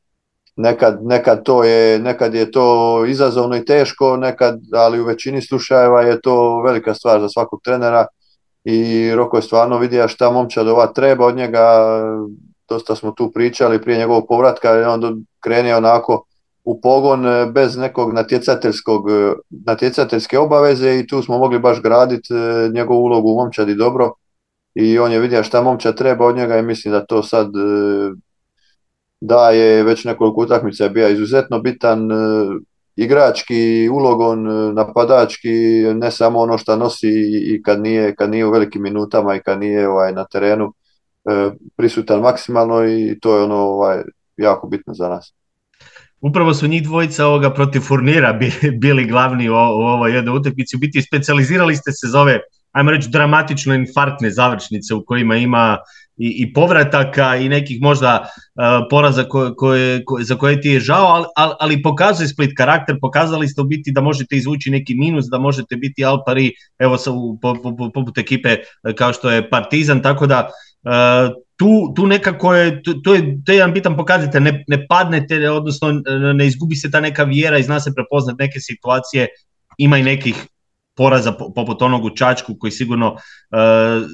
nekad, 0.56 0.98
nekad, 1.02 1.42
to 1.42 1.64
je, 1.64 1.98
nekad 1.98 2.34
je 2.34 2.50
to 2.50 3.04
izazovno 3.06 3.56
i 3.56 3.64
teško, 3.64 4.16
nekad, 4.16 4.60
ali 4.72 5.00
u 5.00 5.04
većini 5.04 5.42
slučajeva 5.42 6.02
je 6.02 6.20
to 6.20 6.62
velika 6.62 6.94
stvar 6.94 7.20
za 7.20 7.28
svakog 7.28 7.60
trenera 7.64 8.06
i 8.64 9.10
Roko 9.14 9.36
je 9.36 9.42
stvarno 9.42 9.78
vidio 9.78 10.08
šta 10.08 10.30
momčad 10.30 10.68
ova 10.68 10.86
treba 10.86 11.26
od 11.26 11.36
njega, 11.36 11.88
dosta 12.68 12.96
smo 12.96 13.10
tu 13.10 13.30
pričali 13.34 13.82
prije 13.82 13.98
njegovog 13.98 14.24
povratka, 14.28 14.70
je 14.70 14.88
on 14.88 15.24
krenio 15.40 15.76
onako 15.76 16.24
u 16.64 16.80
pogon 16.80 17.26
bez 17.52 17.76
nekog 17.76 18.12
natjecateljskog, 18.12 19.04
natjecateljske 19.50 20.38
obaveze 20.38 20.98
i 20.98 21.06
tu 21.06 21.22
smo 21.22 21.38
mogli 21.38 21.58
baš 21.58 21.82
graditi 21.82 22.34
e, 22.34 22.68
njegovu 22.74 23.02
ulogu 23.02 23.32
u 23.32 23.36
momčadi 23.36 23.74
dobro. 23.74 24.12
I 24.74 24.98
on 24.98 25.12
je 25.12 25.20
vidio 25.20 25.42
šta 25.42 25.62
momčad 25.62 25.96
treba 25.96 26.26
od 26.26 26.36
njega 26.36 26.58
i 26.58 26.62
mislim 26.62 26.92
da 26.92 27.06
to 27.06 27.22
sad 27.22 27.46
e, 27.46 28.10
da 29.20 29.50
je 29.50 29.82
već 29.84 30.04
nekoliko 30.04 30.40
utakmica 30.40 30.88
bio 30.88 31.08
izuzetno 31.08 31.60
bitan 31.60 32.12
e, 32.12 32.14
igrački, 32.96 33.88
ulogon, 33.88 34.46
e, 34.46 34.72
napadački, 34.72 35.82
ne 35.94 36.10
samo 36.10 36.38
ono 36.38 36.58
što 36.58 36.76
nosi 36.76 37.10
i 37.54 37.62
kad 37.62 37.80
nije, 37.80 38.14
kad 38.14 38.30
nije 38.30 38.46
u 38.46 38.50
velikim 38.50 38.82
minutama 38.82 39.34
i 39.34 39.40
kad 39.40 39.60
nije 39.60 39.88
ovaj, 39.88 40.12
na 40.12 40.24
terenu 40.24 40.72
e, 41.30 41.50
prisutan 41.76 42.20
maksimalno 42.20 42.88
i 42.88 43.18
to 43.20 43.36
je 43.36 43.42
ono 43.42 43.56
ovaj, 43.56 44.02
jako 44.36 44.66
bitno 44.66 44.94
za 44.94 45.08
nas. 45.08 45.34
Upravo 46.20 46.54
su 46.54 46.66
njih 46.66 46.82
dvojica 46.82 47.26
ovoga 47.26 47.54
protiv 47.54 47.80
Furnira 47.80 48.38
bili 48.80 49.04
glavni 49.04 49.48
u, 49.48 49.54
ovoj 49.54 50.14
jednoj 50.14 50.36
utakmici. 50.36 50.76
U 50.76 50.78
biti 50.78 51.02
specializirali 51.02 51.76
ste 51.76 51.92
se 51.92 52.08
za 52.08 52.20
ove, 52.20 52.40
ajmo 52.72 52.90
reći, 52.90 53.08
dramatično 53.10 53.74
infarktne 53.74 54.30
završnice 54.30 54.94
u 54.94 55.04
kojima 55.04 55.36
ima 55.36 55.78
i, 56.16 56.42
i 56.42 56.52
povrataka 56.52 57.36
i 57.36 57.48
nekih 57.48 57.82
možda 57.82 58.20
uh, 58.24 58.86
poraza 58.90 59.24
koje, 59.56 60.02
za 60.20 60.34
koje 60.34 60.60
ti 60.60 60.68
je 60.68 60.80
žao, 60.80 61.06
ali, 61.06 61.26
ali, 61.36 61.54
ali 61.60 61.82
pokazuje 61.82 62.28
Split 62.28 62.50
karakter, 62.56 62.96
pokazali 63.00 63.48
ste 63.48 63.60
u 63.60 63.64
biti 63.64 63.92
da 63.92 64.00
možete 64.00 64.36
izvući 64.36 64.70
neki 64.70 64.94
minus, 64.94 65.26
da 65.30 65.38
možete 65.38 65.76
biti 65.76 66.04
Alpari, 66.04 66.52
evo 66.78 66.98
sa, 66.98 67.10
poput 67.42 67.76
po, 67.76 68.04
po, 68.04 68.20
ekipe 68.20 68.48
e, 68.48 68.62
kao 68.94 69.12
što 69.12 69.30
je 69.30 69.50
Partizan, 69.50 70.02
tako 70.02 70.26
da 70.26 70.48
uh, 70.84 71.34
tu, 71.56 71.92
tu 71.96 72.06
nekako 72.06 72.54
je, 72.54 72.82
to, 72.82 73.14
je, 73.14 73.38
to 73.44 73.52
je 73.52 73.56
jedan 73.56 73.72
bitan 73.72 73.96
pokazatelj, 73.96 74.42
ne, 74.42 74.64
ne 74.68 74.86
padnete, 74.86 75.50
odnosno 75.50 75.92
ne 76.34 76.46
izgubi 76.46 76.76
se 76.76 76.90
ta 76.90 77.00
neka 77.00 77.24
vjera 77.24 77.58
i 77.58 77.62
zna 77.62 77.80
se 77.80 77.94
prepoznat 77.94 78.38
neke 78.38 78.60
situacije, 78.60 79.26
ima 79.78 79.98
i 79.98 80.02
nekih 80.02 80.46
poraza 80.96 81.32
poput 81.32 81.82
onog 81.82 82.04
u 82.04 82.10
Čačku 82.10 82.54
koji 82.58 82.70
sigurno, 82.70 83.12
uh, 83.12 83.18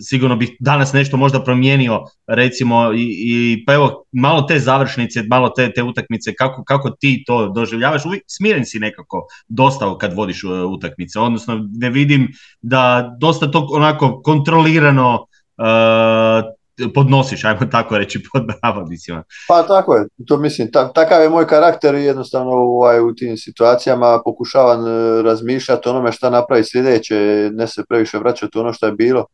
sigurno 0.09 0.37
bi 0.37 0.57
danas 0.61 0.93
nešto 0.93 1.17
možda 1.17 1.45
promijenio 1.45 2.01
recimo 2.27 2.93
i, 2.93 3.17
i 3.27 3.65
pa 3.67 3.75
evo 3.75 4.05
malo 4.13 4.43
te 4.43 4.59
završnice, 4.59 5.23
malo 5.31 5.49
te, 5.49 5.73
te 5.73 5.83
utakmice, 5.83 6.35
kako, 6.35 6.65
kako 6.65 6.91
ti 6.91 7.25
to 7.27 7.49
doživljavaš, 7.49 8.05
uvijek 8.05 8.23
smiren 8.27 8.67
si 8.67 8.79
nekako 8.79 9.27
dosta 9.49 9.99
kad 9.99 10.13
vodiš 10.13 10.45
uh, 10.45 10.51
utakmice, 10.71 11.19
odnosno 11.19 11.69
ne 11.73 11.91
vidim 11.91 12.29
da 12.63 13.15
dosta 13.21 13.51
to 13.51 13.67
onako 13.71 14.23
kontrolirano 14.23 15.15
uh, 15.15 16.62
podnosiš, 16.95 17.45
ajmo 17.45 17.67
tako 17.71 17.99
reći, 17.99 18.23
pod 18.33 18.43
navodnicima. 18.63 19.23
Pa 19.49 19.63
tako 19.63 19.95
je, 19.95 20.07
to 20.27 20.37
mislim, 20.37 20.71
takav 20.95 21.23
je 21.23 21.29
moj 21.29 21.47
karakter 21.47 21.95
i 21.95 22.05
jednostavno 22.05 22.53
ovaj, 22.53 23.01
u 23.01 23.15
tim 23.15 23.37
situacijama 23.37 24.21
pokušavam 24.25 24.87
e, 24.87 25.23
razmišljati 25.23 25.89
onome 25.89 26.13
šta 26.13 26.31
napravi 26.31 26.65
sljedeće, 26.65 27.51
ne 27.53 27.67
se 27.67 27.83
previše 27.89 28.19
vraćati 28.19 28.59
ono 28.59 28.73
što 28.73 28.87
je 28.87 28.93
bilo. 28.93 29.25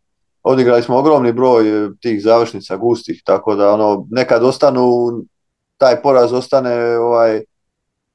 Odigrali 0.42 0.82
smo 0.82 0.96
ogromni 0.96 1.32
broj 1.32 1.84
e, 1.84 1.88
tih 2.00 2.22
završnica 2.22 2.76
gustih, 2.76 3.22
tako 3.24 3.54
da 3.54 3.72
ono, 3.72 4.06
nekad 4.10 4.44
ostanu, 4.44 4.86
taj 5.76 6.02
poraz 6.02 6.32
ostane 6.32 6.98
ovaj, 6.98 7.42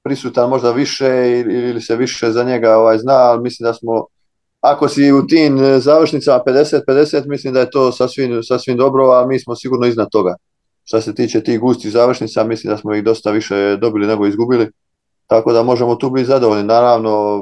prisutan 0.04 0.50
možda 0.50 0.72
više 0.72 1.08
ili 1.40 1.82
se 1.82 1.96
više 1.96 2.32
za 2.32 2.44
njega 2.44 2.78
ovaj, 2.78 2.98
zna, 2.98 3.13
ali 3.13 3.42
mislim 3.42 3.66
da 3.68 3.74
smo 3.74 4.06
ako 4.63 4.88
si 4.88 5.12
u 5.12 5.27
tim 5.27 5.63
e, 5.63 5.79
završnicama 5.79 6.39
50-50, 6.46 7.27
mislim 7.27 7.53
da 7.53 7.60
je 7.60 7.70
to 7.70 7.91
sasvim, 7.91 8.43
sasvim 8.43 8.77
dobro, 8.77 9.12
a 9.12 9.27
mi 9.27 9.39
smo 9.39 9.55
sigurno 9.55 9.88
iznad 9.88 10.08
toga. 10.12 10.36
Što 10.84 11.01
se 11.01 11.15
tiče 11.15 11.43
tih 11.43 11.60
gustih 11.60 11.91
završnica, 11.91 12.43
mislim 12.43 12.72
da 12.72 12.77
smo 12.77 12.96
ih 12.96 13.03
dosta 13.03 13.32
više 13.32 13.77
dobili 13.77 14.08
nego 14.08 14.27
izgubili, 14.27 14.72
tako 15.27 15.53
da 15.53 15.63
možemo 15.63 15.96
tu 15.96 16.10
biti 16.10 16.25
zadovoljni. 16.25 16.63
Naravno, 16.63 17.41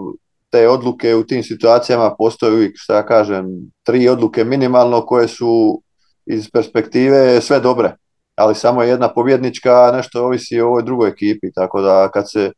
te 0.49 0.69
odluke 0.69 1.15
u 1.15 1.23
tim 1.23 1.43
situacijama 1.43 2.15
postoje 2.17 2.53
uvijek, 2.53 2.73
što 2.75 2.93
ja 2.93 3.05
kažem, 3.05 3.45
tri 3.83 4.09
odluke 4.09 4.43
minimalno 4.43 5.05
koje 5.05 5.27
su 5.27 5.81
iz 6.25 6.49
perspektive 6.53 7.41
sve 7.41 7.59
dobre, 7.59 7.95
ali 8.35 8.55
samo 8.55 8.83
jedna 8.83 9.13
pobjednička, 9.13 9.91
nešto 9.93 10.25
ovisi 10.25 10.61
o 10.61 10.67
ovoj 10.67 10.83
drugoj 10.83 11.09
ekipi, 11.09 11.53
tako 11.55 11.81
da 11.81 12.09
kad 12.13 12.31
se, 12.31 12.51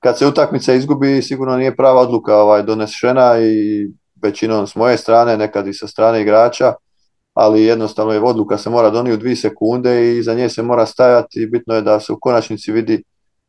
kad 0.00 0.18
se 0.18 0.26
utakmica 0.26 0.74
izgubi, 0.74 1.22
sigurno 1.22 1.56
nije 1.56 1.76
prava 1.76 2.00
odluka 2.00 2.36
ovaj, 2.36 2.62
donešena 2.62 3.38
i 3.40 3.86
većinom 4.22 4.66
s 4.66 4.74
moje 4.74 4.96
strane, 4.96 5.36
nekad 5.36 5.66
i 5.66 5.74
sa 5.74 5.86
strane 5.86 6.22
igrača, 6.22 6.72
ali 7.34 7.64
jednostavno 7.64 8.12
je 8.12 8.20
odluka 8.20 8.58
se 8.58 8.70
mora 8.70 8.90
donijeti 8.90 9.14
u 9.14 9.20
dvije 9.20 9.36
sekunde 9.36 10.16
i 10.16 10.22
za 10.22 10.34
nje 10.34 10.48
se 10.48 10.62
mora 10.62 10.86
stajati 10.86 11.46
bitno 11.46 11.74
je 11.74 11.82
da 11.82 12.00
se 12.00 12.12
u 12.12 12.18
konačnici 12.20 12.72
vidi, 12.72 13.02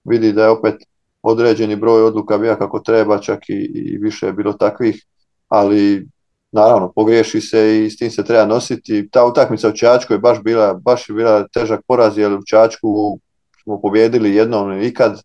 vidi 0.04 0.34
da 0.34 0.44
je 0.44 0.50
opet 0.50 0.76
određeni 1.22 1.76
broj 1.76 2.04
odluka 2.04 2.38
bio 2.38 2.56
kako 2.56 2.80
treba, 2.80 3.20
čak 3.20 3.50
i, 3.50 3.72
i 3.76 3.98
više 3.98 4.26
je 4.26 4.34
bilo 4.34 4.54
takvih, 4.54 5.06
ali 5.48 6.08
naravno 6.52 6.92
pogriješi 6.96 7.42
se 7.42 7.86
i 7.86 7.90
s 7.90 7.98
tim 7.98 8.12
se 8.12 8.24
treba 8.24 8.46
nositi. 8.46 9.10
Ta 9.12 9.26
utakmica 9.26 9.70
u 9.70 9.72
Čačku 9.72 10.14
je 10.14 10.20
baš 10.20 10.44
bila, 10.44 10.74
baš 10.74 11.10
je 11.10 11.16
bila 11.16 11.48
težak 11.48 11.82
poraz 11.88 12.18
jer 12.18 12.34
u 12.34 12.46
Čačku 12.46 13.20
smo 13.64 13.82
pobjedili 13.82 14.36
jednom 14.36 14.82
ikad 14.82 15.22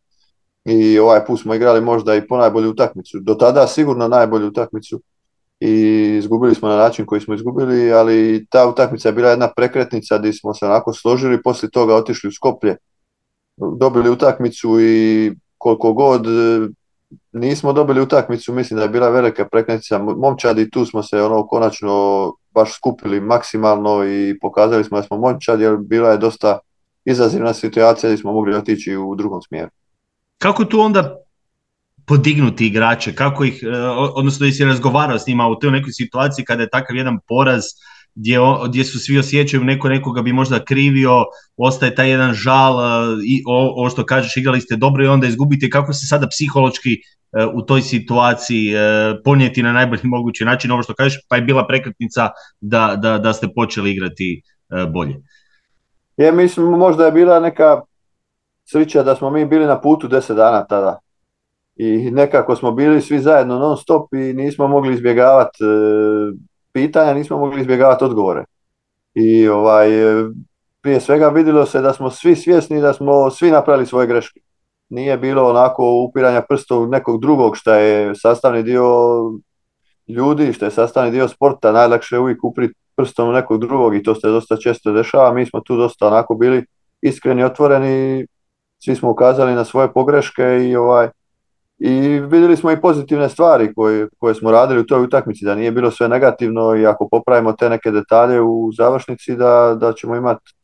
i 0.65 0.99
ovaj 0.99 1.25
put 1.25 1.41
smo 1.41 1.55
igrali 1.55 1.81
možda 1.81 2.15
i 2.15 2.27
po 2.27 2.37
najbolju 2.37 2.71
utakmicu. 2.71 3.19
Do 3.21 3.35
tada 3.35 3.67
sigurno 3.67 4.09
najbolju 4.09 4.47
utakmicu 4.47 5.01
i 5.67 6.17
izgubili 6.19 6.55
smo 6.55 6.69
na 6.69 6.77
način 6.77 7.07
koji 7.07 7.21
smo 7.21 7.35
izgubili, 7.35 7.93
ali 7.93 8.47
ta 8.51 8.69
utakmica 8.69 9.09
je 9.09 9.13
bila 9.13 9.31
jedna 9.31 9.49
prekretnica 9.57 10.19
gdje 10.19 10.33
smo 10.33 10.55
se 10.55 10.67
onako 10.67 10.93
složili, 10.93 11.43
poslije 11.43 11.71
toga 11.71 11.95
otišli 11.95 12.29
u 12.29 12.33
Skoplje, 12.33 12.77
dobili 13.57 14.11
utakmicu 14.11 14.81
i 14.81 15.33
koliko 15.59 15.93
god 15.93 16.27
e, 16.27 16.69
nismo 17.33 17.73
dobili 17.73 18.01
utakmicu, 18.01 18.53
mislim 18.53 18.77
da 18.77 18.83
je 18.83 18.89
bila 18.89 19.09
velika 19.09 19.49
prekretnica 19.53 19.99
momčadi, 19.99 20.71
tu 20.71 20.87
smo 20.87 21.03
se 21.03 21.23
ono 21.23 21.47
konačno 21.47 22.33
baš 22.55 22.77
skupili 22.77 23.21
maksimalno 23.21 24.05
i 24.05 24.39
pokazali 24.41 24.85
smo 24.85 24.99
da 24.99 25.03
smo 25.03 25.17
momčadi, 25.17 25.63
jer 25.63 25.77
bila 25.77 26.11
je 26.11 26.19
dosta 26.19 26.59
izazivna 27.05 27.55
situacija 27.55 28.11
gdje 28.11 28.19
smo 28.19 28.33
mogli 28.33 28.57
otići 28.57 28.97
u 28.97 29.15
drugom 29.15 29.43
smjeru. 29.43 29.71
Kako 30.39 30.65
tu 30.65 30.81
onda 30.81 31.24
podignuti 32.07 32.67
igrače, 32.67 33.15
kako 33.15 33.45
ih, 33.45 33.63
e, 33.63 33.79
odnosno 34.15 34.47
jesi 34.47 34.65
razgovarao 34.65 35.19
s 35.19 35.27
njima 35.27 35.49
u 35.49 35.59
toj 35.59 35.71
nekoj 35.71 35.93
situaciji 35.93 36.45
kada 36.45 36.63
je 36.63 36.69
takav 36.69 36.97
jedan 36.97 37.19
poraz 37.29 37.63
gdje, 38.15 38.39
gdje 38.69 38.85
su 38.85 38.99
svi 38.99 39.19
osjećaju 39.19 39.65
neko 39.65 39.89
nekoga 39.89 40.23
bi 40.23 40.33
možda 40.33 40.65
krivio, 40.65 41.25
ostaje 41.57 41.95
taj 41.95 42.11
jedan 42.11 42.33
žal 42.35 42.81
e, 42.81 43.17
i 43.27 43.43
ovo 43.47 43.91
što 43.91 44.07
kažeš 44.07 44.37
igrali 44.37 44.61
ste 44.61 44.77
dobro 44.77 45.05
i 45.05 45.09
onda 45.09 45.27
izgubite. 45.27 45.71
Kako 45.71 45.93
se 45.93 46.07
sada 46.07 46.29
psihološki 46.29 46.91
e, 46.93 46.99
u 47.55 47.63
toj 47.63 47.83
situaciji 47.83 48.75
ponijeti 49.25 49.63
na 49.63 49.73
najbolji 49.73 50.01
mogući 50.05 50.45
način? 50.45 50.71
Ovo 50.71 50.83
što 50.83 50.95
kažeš 50.95 51.21
pa 51.29 51.37
je 51.37 51.43
bila 51.43 51.67
prekretnica 51.67 52.31
da, 52.61 52.97
da, 53.03 53.19
da 53.19 53.33
ste 53.33 53.49
počeli 53.55 53.91
igrati 53.91 54.43
bolje. 54.89 55.15
Je, 56.17 56.33
mislim, 56.33 56.67
možda 56.67 57.07
je 57.07 57.13
bila 57.13 57.41
neka 57.41 57.81
sreća 58.65 59.03
da 59.03 59.15
smo 59.15 59.31
mi 59.31 59.45
bili 59.45 59.67
na 59.67 59.81
putu 59.81 60.09
deset 60.09 60.37
dana 60.37 60.67
tada 60.67 61.04
i 61.77 62.11
nekako 62.11 62.57
smo 62.57 62.73
bili 62.73 63.01
svi 63.01 63.19
zajedno 63.19 63.59
non 63.59 63.77
stop 63.77 64.15
i 64.15 64.33
nismo 64.33 64.69
mogli 64.69 64.95
izbjegavati 64.95 65.65
e, 65.65 65.67
pitanja, 66.73 67.15
nismo 67.15 67.39
mogli 67.39 67.61
izbjegavati 67.61 68.05
odgovore. 68.05 68.45
I 69.15 69.49
ovaj, 69.49 70.21
e, 70.21 70.25
prije 70.81 71.01
svega 71.01 71.29
vidjelo 71.29 71.67
se 71.67 71.81
da 71.81 71.93
smo 71.93 72.11
svi 72.11 72.37
svjesni 72.37 72.81
da 72.81 72.93
smo 72.93 73.31
svi 73.31 73.51
napravili 73.51 73.87
svoje 73.87 74.07
greške. 74.07 74.41
Nije 74.89 75.19
bilo 75.19 75.51
onako 75.51 76.05
upiranja 76.09 76.43
prstom 76.49 76.91
nekog 76.91 77.21
drugog 77.21 77.57
što 77.57 77.75
je 77.75 78.15
sastavni 78.15 78.63
dio 78.63 78.85
ljudi, 80.09 80.53
što 80.53 80.65
je 80.65 80.71
sastavni 80.71 81.11
dio 81.11 81.29
sporta, 81.29 81.73
najlakše 81.73 82.17
je 82.17 82.21
uvijek 82.21 82.45
upriti 82.45 82.75
prstom 82.97 83.33
nekog 83.33 83.61
drugog 83.61 83.97
i 83.97 84.03
to 84.03 84.15
se 84.15 84.29
dosta 84.29 84.57
često 84.57 84.93
dešava. 84.93 85.33
Mi 85.33 85.47
smo 85.47 85.61
tu 85.61 85.77
dosta 85.77 86.07
onako 86.07 86.35
bili 86.35 86.65
iskreni, 87.03 87.45
otvoreni, 87.45 88.27
svi 88.85 88.97
smo 88.97 89.11
ukazali 89.11 89.55
na 89.55 89.65
svoje 89.65 89.93
pogreške 89.93 90.43
i 90.43 90.77
ovaj, 90.77 91.09
i 91.79 92.21
vidjeli 92.21 92.57
smo 92.57 92.71
i 92.71 92.81
pozitivne 92.81 93.29
stvari 93.29 93.75
koje, 93.75 94.09
koje 94.19 94.35
smo 94.35 94.51
radili 94.51 94.81
u 94.81 94.87
toj 94.87 95.03
utakmici, 95.03 95.45
da 95.45 95.55
nije 95.55 95.73
bilo 95.73 95.91
sve 95.91 96.09
negativno 96.09 96.77
i 96.77 96.87
ako 96.87 97.09
popravimo 97.09 97.53
te 97.53 97.69
neke 97.69 97.91
detalje 97.91 98.41
u 98.41 98.71
završnici 98.77 99.37
da, 99.37 99.77
da 99.81 99.93
ćemo 99.93 100.17
imati 100.17 100.55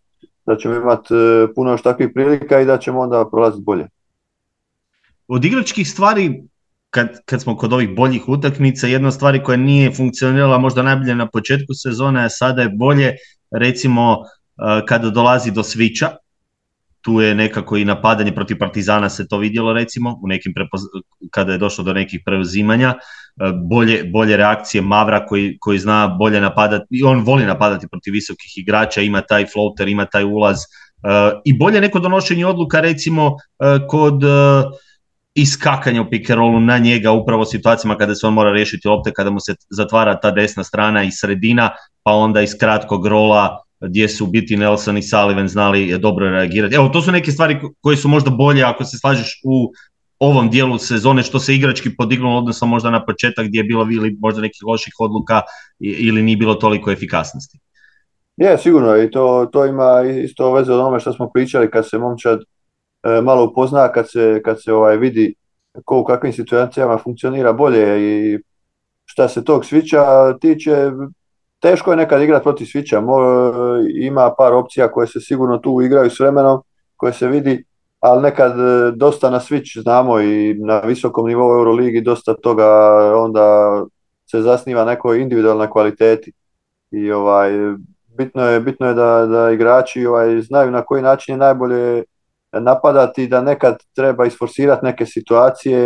da 0.46 0.56
ćemo 0.56 0.74
imati 0.74 1.14
e, 1.14 1.54
puno 1.54 1.70
još 1.70 1.82
takvih 1.82 2.08
prilika 2.14 2.60
i 2.60 2.64
da 2.64 2.78
ćemo 2.78 3.00
onda 3.00 3.24
prolaziti 3.30 3.64
bolje. 3.64 3.86
Od 5.28 5.44
igračkih 5.44 5.90
stvari, 5.90 6.42
kad, 6.90 7.08
kad 7.24 7.42
smo 7.42 7.56
kod 7.56 7.72
ovih 7.72 7.94
boljih 7.96 8.28
utakmica, 8.28 8.86
jedna 8.86 9.10
stvari 9.10 9.42
koja 9.42 9.56
nije 9.56 9.94
funkcionirala 9.94 10.58
možda 10.58 10.82
najbolje 10.82 11.14
na 11.14 11.28
početku 11.28 11.74
sezone, 11.74 12.24
a 12.24 12.28
sada 12.28 12.62
je 12.62 12.68
bolje, 12.68 13.14
recimo 13.50 14.16
e, 14.16 14.86
kada 14.86 15.10
dolazi 15.10 15.50
do 15.50 15.62
svića, 15.62 16.16
tu 17.00 17.20
je 17.20 17.34
nekako 17.34 17.76
i 17.76 17.84
napadanje 17.84 18.32
protiv 18.32 18.58
Partizana 18.58 19.08
se 19.08 19.28
to 19.28 19.38
vidjelo 19.38 19.72
recimo 19.72 20.18
u 20.22 20.28
nekim 20.28 20.54
kada 21.30 21.52
je 21.52 21.58
došlo 21.58 21.84
do 21.84 21.92
nekih 21.92 22.20
preuzimanja 22.24 22.94
e, 22.94 22.96
bolje, 23.70 24.04
bolje 24.04 24.36
reakcije 24.36 24.82
Mavra 24.82 25.26
koji, 25.26 25.56
koji 25.60 25.78
zna 25.78 26.08
bolje 26.08 26.40
napadati 26.40 26.86
i 26.90 27.02
on 27.02 27.20
voli 27.20 27.44
napadati 27.44 27.88
protiv 27.88 28.12
visokih 28.12 28.58
igrača 28.58 29.00
ima 29.00 29.20
taj 29.20 29.46
floater, 29.46 29.88
ima 29.88 30.04
taj 30.04 30.24
ulaz 30.24 30.58
e, 30.58 30.64
i 31.44 31.58
bolje 31.58 31.80
neko 31.80 31.98
donošenje 31.98 32.46
odluka 32.46 32.80
recimo 32.80 33.36
e, 33.58 33.86
kod 33.88 34.22
iskakanja 35.34 36.02
u 36.02 36.10
pick 36.10 36.30
na 36.60 36.78
njega 36.78 37.12
upravo 37.12 37.42
u 37.42 37.46
situacijama 37.46 37.96
kada 37.96 38.14
se 38.14 38.26
on 38.26 38.34
mora 38.34 38.52
riješiti 38.52 38.88
lopte, 38.88 39.12
kada 39.12 39.30
mu 39.30 39.40
se 39.40 39.54
zatvara 39.70 40.20
ta 40.20 40.30
desna 40.30 40.64
strana 40.64 41.02
i 41.02 41.12
sredina, 41.12 41.70
pa 42.02 42.12
onda 42.12 42.40
iz 42.40 42.54
kratkog 42.60 43.06
rola 43.06 43.62
gdje 43.80 44.08
su 44.08 44.26
biti 44.26 44.56
Nelson 44.56 44.98
i 44.98 45.02
Sullivan 45.02 45.48
znali 45.48 45.98
dobro 45.98 46.30
reagirati. 46.30 46.74
Evo, 46.74 46.88
to 46.88 47.02
su 47.02 47.12
neke 47.12 47.32
stvari 47.32 47.60
koje 47.80 47.96
su 47.96 48.08
možda 48.08 48.30
bolje 48.30 48.62
ako 48.62 48.84
se 48.84 48.98
slažeš 48.98 49.40
u 49.44 49.72
ovom 50.18 50.50
dijelu 50.50 50.78
sezone 50.78 51.22
što 51.22 51.38
se 51.38 51.54
igrački 51.54 51.96
podignulo 51.96 52.38
odnosno 52.38 52.66
možda 52.66 52.90
na 52.90 53.04
početak 53.04 53.46
gdje 53.46 53.58
je 53.58 53.64
bilo 53.64 53.86
ili 53.92 54.16
možda 54.20 54.40
nekih 54.40 54.60
loših 54.66 54.94
odluka 54.98 55.42
ili 55.78 56.22
nije 56.22 56.36
bilo 56.36 56.54
toliko 56.54 56.90
efikasnosti. 56.90 57.58
Je, 58.36 58.58
sigurno 58.58 58.96
i 58.96 59.10
to, 59.10 59.48
to 59.52 59.66
ima 59.66 60.02
isto 60.24 60.52
veze 60.52 60.72
od 60.72 60.80
onome 60.80 61.00
što 61.00 61.12
smo 61.12 61.30
pričali 61.34 61.70
kad 61.70 61.88
se 61.88 61.98
momčad 61.98 62.40
malo 63.22 63.44
upozna 63.44 63.92
kad 63.92 64.10
se, 64.10 64.40
kad 64.44 64.62
se 64.62 64.72
ovaj 64.72 64.96
vidi 64.96 65.34
ko 65.84 65.98
u 65.98 66.04
kakvim 66.04 66.32
situacijama 66.32 66.98
funkcionira 66.98 67.52
bolje 67.52 68.00
i 68.00 68.38
šta 69.04 69.28
se 69.28 69.44
tog 69.44 69.64
svića 69.64 70.04
tiče, 70.40 70.90
teško 71.60 71.90
je 71.90 71.96
nekad 71.96 72.22
igrati 72.22 72.42
protiv 72.42 72.66
svića. 72.66 73.02
Ima 73.94 74.34
par 74.38 74.52
opcija 74.52 74.92
koje 74.92 75.06
se 75.06 75.20
sigurno 75.20 75.58
tu 75.58 75.82
igraju 75.82 76.10
s 76.10 76.20
vremenom, 76.20 76.62
koje 76.96 77.12
se 77.12 77.28
vidi, 77.28 77.64
ali 78.00 78.22
nekad 78.22 78.60
e, 78.60 78.92
dosta 78.96 79.30
na 79.30 79.40
switch 79.40 79.82
znamo 79.82 80.20
i 80.20 80.54
na 80.54 80.80
visokom 80.80 81.26
nivou 81.26 81.52
Euroligi 81.52 82.00
dosta 82.00 82.34
toga 82.34 82.66
onda 83.16 83.74
se 84.30 84.40
zasniva 84.40 84.84
nekoj 84.84 85.20
individualnoj 85.20 85.70
kvaliteti. 85.70 86.32
I 86.90 87.12
ovaj, 87.12 87.50
bitno 88.18 88.48
je, 88.48 88.60
bitno 88.60 88.86
je 88.86 88.94
da, 88.94 89.26
da 89.26 89.50
igrači 89.50 90.06
ovaj, 90.06 90.40
znaju 90.40 90.70
na 90.70 90.82
koji 90.82 91.02
način 91.02 91.34
je 91.34 91.38
najbolje 91.38 92.04
napadati, 92.52 93.26
da 93.26 93.42
nekad 93.42 93.76
treba 93.94 94.26
isforsirati 94.26 94.84
neke 94.84 95.06
situacije 95.06 95.80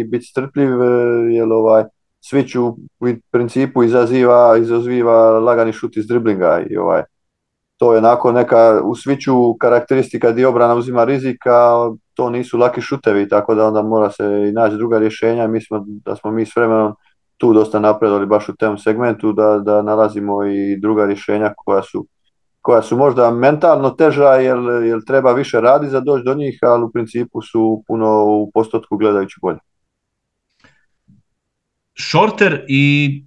i 0.00 0.04
biti 0.04 0.24
strpljiv, 0.24 0.82
e, 0.82 0.86
jer 1.34 1.52
ovaj, 1.52 1.84
switch 2.22 2.58
u, 2.58 2.76
principu 3.30 3.82
izaziva, 3.82 4.56
izaziva 4.56 5.30
lagani 5.30 5.72
šut 5.72 5.96
iz 5.96 6.06
driblinga 6.06 6.62
i 6.70 6.76
ovaj, 6.76 7.02
to 7.80 7.92
je 7.92 7.98
onako 7.98 8.32
neka 8.32 8.80
u 8.84 8.94
sviću 8.94 9.54
karakteristika 9.60 10.32
gdje 10.32 10.46
obrana 10.46 10.74
uzima 10.74 11.04
rizika, 11.04 11.74
to 12.14 12.30
nisu 12.30 12.58
laki 12.58 12.80
šutevi, 12.80 13.28
tako 13.28 13.54
da 13.54 13.66
onda 13.66 13.82
mora 13.82 14.10
se 14.10 14.24
i 14.48 14.52
naći 14.52 14.76
druga 14.76 14.98
rješenja. 14.98 15.46
Mi 15.46 15.60
smo, 15.60 15.84
da 15.86 16.16
smo 16.16 16.30
mi 16.30 16.46
s 16.46 16.56
vremenom 16.56 16.92
tu 17.36 17.52
dosta 17.52 17.80
napredovali 17.80 18.26
baš 18.26 18.48
u 18.48 18.56
tom 18.56 18.78
segmentu, 18.78 19.32
da, 19.32 19.58
da 19.58 19.82
nalazimo 19.82 20.44
i 20.44 20.80
druga 20.80 21.06
rješenja 21.06 21.52
koja 21.56 21.82
su, 21.82 22.06
koja 22.60 22.82
su 22.82 22.96
možda 22.96 23.30
mentalno 23.30 23.90
teža 23.90 24.34
jer, 24.34 24.58
jer 24.84 25.04
treba 25.06 25.32
više 25.32 25.60
radi 25.60 25.88
za 25.88 26.00
doći 26.00 26.24
do 26.24 26.34
njih, 26.34 26.58
ali 26.62 26.84
u 26.84 26.90
principu 26.90 27.42
su 27.42 27.82
puno 27.86 28.24
u 28.24 28.50
postotku 28.54 28.96
gledajući 28.96 29.38
bolje. 29.42 29.58
Shorter 32.08 32.64
i 32.68 33.24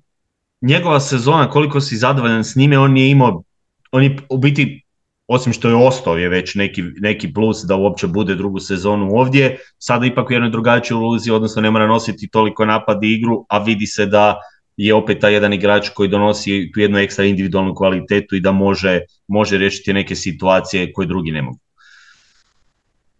njegova 0.61 0.99
sezona, 0.99 1.49
koliko 1.49 1.81
si 1.81 1.97
zadovoljan 1.97 2.43
s 2.43 2.55
njime, 2.55 2.79
on 2.79 2.97
je 2.97 3.09
imao, 3.09 3.43
on 3.91 4.03
je 4.03 4.17
u 4.29 4.37
biti, 4.37 4.83
osim 5.27 5.53
što 5.53 5.69
je 5.69 5.75
ostao 5.75 6.17
je 6.17 6.29
već 6.29 6.55
neki, 6.55 6.83
neki 7.01 7.33
plus 7.33 7.63
da 7.63 7.75
uopće 7.75 8.07
bude 8.07 8.35
drugu 8.35 8.59
sezonu 8.59 9.09
ovdje, 9.15 9.57
sada 9.77 10.05
ipak 10.05 10.29
u 10.29 10.33
jednoj 10.33 10.49
drugačijoj 10.49 10.97
ulozi, 10.97 11.31
odnosno 11.31 11.61
ne 11.61 11.71
mora 11.71 11.87
nositi 11.87 12.29
toliko 12.29 12.65
napad 12.65 13.03
i 13.03 13.13
igru, 13.13 13.45
a 13.49 13.59
vidi 13.59 13.87
se 13.87 14.05
da 14.05 14.35
je 14.77 14.93
opet 14.93 15.19
taj 15.19 15.33
jedan 15.33 15.53
igrač 15.53 15.89
koji 15.89 16.09
donosi 16.09 16.71
tu 16.73 16.79
jednu 16.79 16.97
ekstra 16.99 17.25
individualnu 17.25 17.75
kvalitetu 17.75 18.35
i 18.35 18.39
da 18.39 18.51
može, 18.51 18.99
može 19.27 19.57
riješiti 19.57 19.93
neke 19.93 20.15
situacije 20.15 20.93
koje 20.93 21.07
drugi 21.07 21.31
ne 21.31 21.41
mogu. 21.41 21.59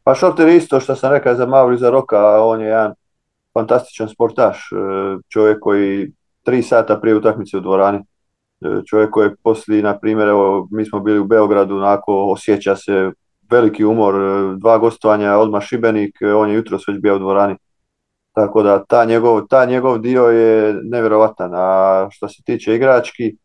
Pa 0.03 0.15
Shorter 0.15 0.48
isto 0.48 0.79
što 0.79 0.95
sam 0.95 1.12
rekao 1.12 1.36
za 1.36 1.45
Mauri 1.45 1.77
za 1.77 1.89
Roka, 1.89 2.43
on 2.43 2.62
je 2.62 2.67
jedan 2.67 2.93
fantastičan 3.53 4.10
sportaš, 4.10 4.57
e, 4.72 4.75
čovjek 5.29 5.60
koji 5.62 6.12
tri 6.43 6.63
sata 6.63 7.00
prije 7.00 7.15
utakmice 7.15 7.57
u 7.57 7.60
dvorani, 7.60 8.00
e, 8.62 8.81
čovjek 8.86 9.10
koji 9.10 9.29
poslije, 9.43 9.83
na 9.83 10.00
primjer, 10.00 10.27
evo, 10.27 10.67
mi 10.72 10.86
smo 10.86 11.00
bili 11.00 11.19
u 11.19 11.25
Beogradu, 11.25 11.75
onako 11.75 12.31
osjeća 12.31 12.75
se 12.75 13.12
veliki 13.51 13.86
umor, 13.86 14.15
e, 14.15 14.55
dva 14.57 14.77
gostovanja, 14.77 15.38
odmah 15.38 15.63
Šibenik, 15.63 16.17
on 16.36 16.50
je 16.50 16.55
jutro 16.55 16.77
već 16.88 17.01
bio 17.01 17.15
u 17.15 17.19
dvorani. 17.19 17.55
Tako 18.33 18.63
da 18.63 18.83
ta 18.83 19.05
njegov, 19.05 19.48
ta 19.48 19.65
njegov 19.65 19.98
dio 19.98 20.24
je 20.24 20.79
nevjerovatan. 20.83 21.51
A 21.53 22.07
što 22.12 22.27
se 22.27 22.43
tiče 22.45 22.75
igrački, 22.75 23.36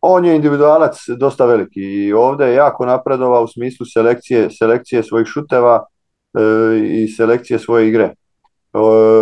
on 0.00 0.24
je 0.24 0.36
individualac 0.36 0.98
dosta 1.18 1.46
veliki 1.46 1.80
i 1.80 2.12
ovdje 2.12 2.46
je 2.46 2.54
jako 2.54 2.86
napredovao 2.86 3.44
u 3.44 3.48
smislu 3.48 3.86
selekcije, 3.86 4.50
selekcije 4.50 5.02
svojih 5.02 5.26
šuteva 5.26 5.84
i 6.82 7.08
selekcije 7.08 7.58
svoje 7.58 7.88
igre 7.88 8.14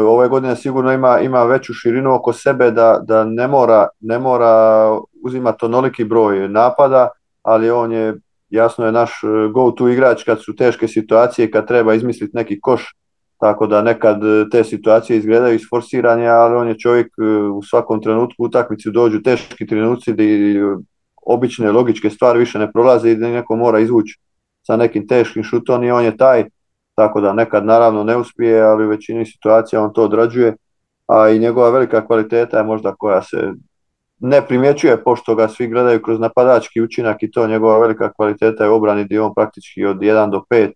ove 0.07 0.29
godine 0.29 0.57
sigurno 0.57 0.93
ima, 0.93 1.21
ima 1.21 1.45
veću 1.45 1.75
širinu 1.75 2.15
oko 2.15 2.33
sebe 2.33 2.71
da, 2.71 3.01
da 3.03 3.25
ne, 3.25 3.49
mora, 3.49 3.89
ne 4.01 4.19
mora 4.19 4.91
uzimati 5.25 5.65
onoliki 5.65 6.05
broj 6.05 6.49
napada, 6.49 7.09
ali 7.43 7.71
on 7.71 7.93
je 7.93 8.15
jasno 8.51 8.87
je 8.87 8.93
naš 8.93 9.11
e, 9.23 9.49
go-to 9.53 9.89
igrač 9.89 10.25
kad 10.25 10.39
su 10.45 10.57
teške 10.57 10.89
situacije, 10.89 11.51
kad 11.51 11.67
treba 11.67 11.95
izmisliti 11.95 12.37
neki 12.37 12.61
koš, 12.61 12.95
tako 13.41 13.67
da 13.67 13.83
nekad 13.83 14.25
e, 14.25 14.45
te 14.51 14.65
situacije 14.65 15.17
izgledaju 15.17 15.55
isforsiranje, 15.55 16.29
ali 16.29 16.57
on 16.57 16.69
je 16.69 16.79
čovjek 16.79 17.07
e, 17.07 17.25
u 17.49 17.63
svakom 17.63 18.03
trenutku 18.03 18.43
u 18.43 18.47
utakmici 18.47 18.91
dođu 18.91 19.23
teški 19.23 19.67
trenuci 19.67 20.13
gdje 20.13 20.63
obične 21.27 21.73
logičke 21.73 22.11
stvari 22.11 22.39
više 22.39 22.59
ne 22.59 22.73
prolaze 22.73 23.11
i 23.11 23.17
da 23.17 23.29
neko 23.29 23.57
mora 23.57 23.79
izvući 23.79 24.19
sa 24.67 24.77
nekim 24.77 25.09
teškim 25.09 25.43
šutom 25.43 25.85
i 25.85 25.91
on 25.91 26.05
je 26.05 26.17
taj 26.17 26.45
tako 26.97 27.21
da 27.21 27.33
nekad 27.33 27.67
naravno 27.67 28.05
ne 28.05 28.17
uspije, 28.17 28.63
ali 28.63 28.87
u 28.87 28.89
većini 28.89 29.27
situacija 29.27 29.83
on 29.83 29.93
to 29.93 30.05
odrađuje, 30.05 30.57
a 31.07 31.29
i 31.29 31.39
njegova 31.39 31.71
velika 31.71 32.07
kvaliteta 32.07 32.59
je 32.59 32.65
možda 32.65 32.95
koja 32.95 33.23
se 33.23 33.53
ne 34.19 34.47
primjećuje, 34.47 35.05
pošto 35.05 35.35
ga 35.35 35.49
svi 35.49 35.69
gledaju 35.69 36.03
kroz 36.03 36.21
napadački 36.21 36.81
učinak 36.81 37.23
i 37.23 37.31
to 37.31 37.47
njegova 37.47 37.79
velika 37.79 38.13
kvaliteta 38.13 38.65
je 38.65 38.71
obrani 38.71 39.05
gdje 39.05 39.21
on 39.21 39.35
praktički 39.35 39.85
od 39.85 39.97
1 39.97 40.31
do 40.31 40.43
5 40.51 40.73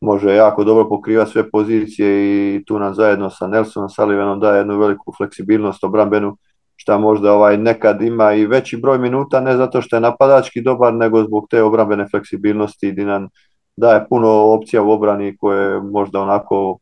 može 0.00 0.34
jako 0.34 0.64
dobro 0.64 0.88
pokrivati 0.88 1.30
sve 1.30 1.50
pozicije 1.50 2.08
i 2.54 2.64
tu 2.64 2.78
nam 2.78 2.94
zajedno 2.94 3.30
sa 3.30 3.46
Nelsonom 3.46 3.88
Sullivanom 3.88 4.40
daje 4.40 4.58
jednu 4.58 4.78
veliku 4.78 5.12
fleksibilnost 5.16 5.84
obrambenu, 5.84 6.36
šta 6.76 6.98
možda 6.98 7.32
ovaj 7.32 7.56
nekad 7.56 8.02
ima 8.02 8.32
i 8.32 8.46
veći 8.46 8.76
broj 8.76 8.98
minuta, 8.98 9.40
ne 9.40 9.56
zato 9.56 9.82
što 9.82 9.96
je 9.96 10.00
napadački 10.00 10.62
dobar, 10.62 10.94
nego 10.94 11.22
zbog 11.22 11.46
te 11.50 11.62
obrambene 11.62 12.06
fleksibilnosti 12.10 12.92
gdje 12.92 13.04
nam 13.04 13.28
daje 13.76 14.06
puno 14.08 14.28
opcija 14.28 14.82
u 14.82 14.90
obrani 14.90 15.36
koje 15.36 15.80
možda 15.80 16.20
onako 16.20 16.78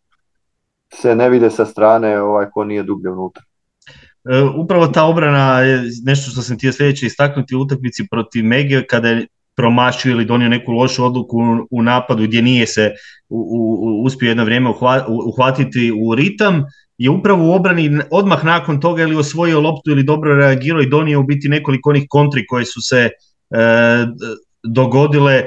se 0.92 1.14
ne 1.14 1.30
vide 1.30 1.50
sa 1.50 1.66
strane 1.66 2.20
ovaj 2.20 2.46
ko 2.50 2.64
nije 2.64 2.82
dublje 2.82 3.10
unutra. 3.10 3.42
E, 4.30 4.42
upravo 4.56 4.86
ta 4.86 5.04
obrana 5.04 5.60
je 5.60 5.82
nešto 6.04 6.30
što 6.30 6.42
sam 6.42 6.56
htio 6.56 6.72
sljedeće 6.72 7.06
istaknuti 7.06 7.56
u 7.56 7.60
utakmici 7.60 8.06
protiv 8.10 8.44
Mege 8.44 8.82
kada 8.86 9.08
je 9.08 9.26
promašio 9.56 10.10
ili 10.10 10.24
donio 10.24 10.48
neku 10.48 10.72
lošu 10.72 11.04
odluku 11.04 11.38
u 11.70 11.82
napadu 11.82 12.22
gdje 12.22 12.42
nije 12.42 12.66
se 12.66 12.90
uspio 14.04 14.28
jedno 14.28 14.44
vrijeme 14.44 14.70
uhvatiti 15.26 15.92
u 16.02 16.14
ritam 16.14 16.64
je 16.98 17.10
upravo 17.10 17.48
u 17.48 17.52
obrani 17.52 17.98
odmah 18.10 18.44
nakon 18.44 18.80
toga 18.80 19.02
ili 19.02 19.16
osvojio 19.16 19.60
loptu 19.60 19.90
ili 19.90 20.02
dobro 20.02 20.36
reagirao 20.36 20.82
i 20.82 20.88
donio 20.88 21.20
u 21.20 21.22
biti 21.22 21.48
nekoliko 21.48 21.90
onih 21.90 22.06
kontri 22.08 22.46
koje 22.46 22.64
su 22.64 22.80
se 22.82 22.98
e, 22.98 23.10
dogodile 24.62 25.44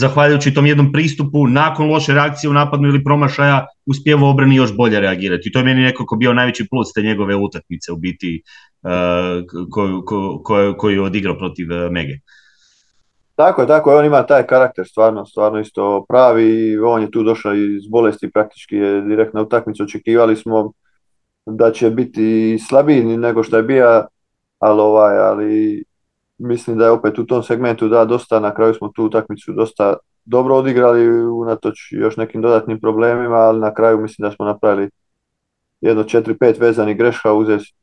zahvaljujući 0.00 0.54
tom 0.54 0.66
jednom 0.66 0.92
pristupu 0.92 1.46
nakon 1.46 1.90
loše 1.90 2.14
reakcije 2.14 2.50
u 2.50 2.52
napadu 2.52 2.88
ili 2.88 3.04
promašaja 3.04 3.66
uspjeva 3.86 4.28
obrani 4.28 4.56
još 4.56 4.76
bolje 4.76 5.00
reagirati. 5.00 5.48
I 5.48 5.52
to 5.52 5.58
je 5.58 5.64
meni 5.64 5.82
nekako 5.82 6.16
bio 6.16 6.32
najveći 6.32 6.66
plus 6.70 6.92
te 6.92 7.02
njegove 7.02 7.36
utakmice 7.36 7.92
u 7.92 7.96
biti 7.96 8.42
uh, 8.82 8.90
koju, 9.70 10.02
koju, 10.44 10.74
koju 10.78 10.94
je 10.94 11.02
odigrao 11.02 11.38
protiv 11.38 11.66
uh, 11.70 11.92
Mege. 11.92 12.12
Tako 13.34 13.60
je, 13.60 13.66
tako 13.68 13.90
je, 13.90 13.98
on 13.98 14.04
ima 14.04 14.22
taj 14.22 14.46
karakter 14.46 14.86
stvarno, 14.86 15.26
stvarno 15.26 15.60
isto 15.60 16.04
pravi, 16.08 16.78
on 16.78 17.02
je 17.02 17.10
tu 17.10 17.22
došao 17.22 17.54
iz 17.54 17.88
bolesti, 17.90 18.30
praktički 18.30 18.76
je 18.76 19.00
direktna 19.00 19.42
utakmica, 19.42 19.82
očekivali 19.82 20.36
smo 20.36 20.72
da 21.46 21.72
će 21.72 21.90
biti 21.90 22.58
slabiji 22.68 23.04
nego 23.04 23.42
što 23.42 23.56
je 23.56 23.62
bio, 23.62 24.04
ali, 24.58 24.80
ovaj, 24.80 25.18
ali 25.18 25.84
mislim 26.38 26.78
da 26.78 26.84
je 26.84 26.90
opet 26.90 27.18
u 27.18 27.26
tom 27.26 27.42
segmentu 27.42 27.88
da 27.88 28.04
dosta, 28.04 28.40
na 28.40 28.54
kraju 28.54 28.74
smo 28.74 28.88
tu 28.88 29.04
utakmicu 29.04 29.52
dosta 29.52 29.96
dobro 30.24 30.56
odigrali 30.56 31.26
unatoč 31.26 31.78
još 31.90 32.16
nekim 32.16 32.42
dodatnim 32.42 32.80
problemima, 32.80 33.36
ali 33.36 33.60
na 33.60 33.74
kraju 33.74 34.00
mislim 34.00 34.28
da 34.28 34.34
smo 34.34 34.44
napravili 34.44 34.90
jedno 35.80 36.02
4-5 36.02 36.60
vezanih 36.60 36.96
greša 36.96 37.32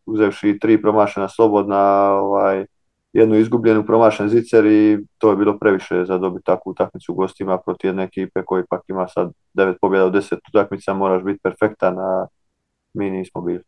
uzevši 0.06 0.60
tri 0.62 0.82
promašena 0.82 1.30
slobodna, 1.30 2.12
ovaj, 2.12 2.65
jednu 3.13 3.36
izgubljenu 3.36 3.86
promašen 3.86 4.30
zicer 4.30 4.65
i 4.65 5.00
to 5.18 5.30
je 5.30 5.36
bilo 5.36 5.58
previše 5.60 6.06
za 6.06 6.18
dobiti 6.18 6.46
takvu 6.46 6.70
utakmicu 6.70 7.12
u 7.12 7.15
gostima 7.15 7.58
protiv 7.58 7.89
jedne 7.89 8.04
ekipe 8.04 8.44
koji 8.46 8.63
pak 8.70 8.82
ima 8.88 9.08
sad 9.08 9.32
devet 9.54 9.78
pobjeda 9.82 10.06
u 10.06 10.10
deset 10.10 10.39
utakmica, 10.50 10.94
moraš 10.94 11.24
biti 11.24 11.39
perfektan, 11.44 12.00
a 12.00 12.28
mi 12.94 13.10
nismo 13.12 13.41
bili. 13.41 13.63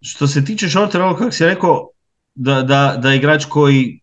Što 0.00 0.26
se 0.26 0.44
tiče 0.44 0.68
šortera, 0.68 1.04
ovo 1.04 1.16
kako 1.16 1.30
si 1.30 1.44
rekao, 1.44 1.90
da, 2.38 2.62
da, 2.62 2.98
da 3.02 3.14
igrač 3.14 3.44
koji, 3.44 4.00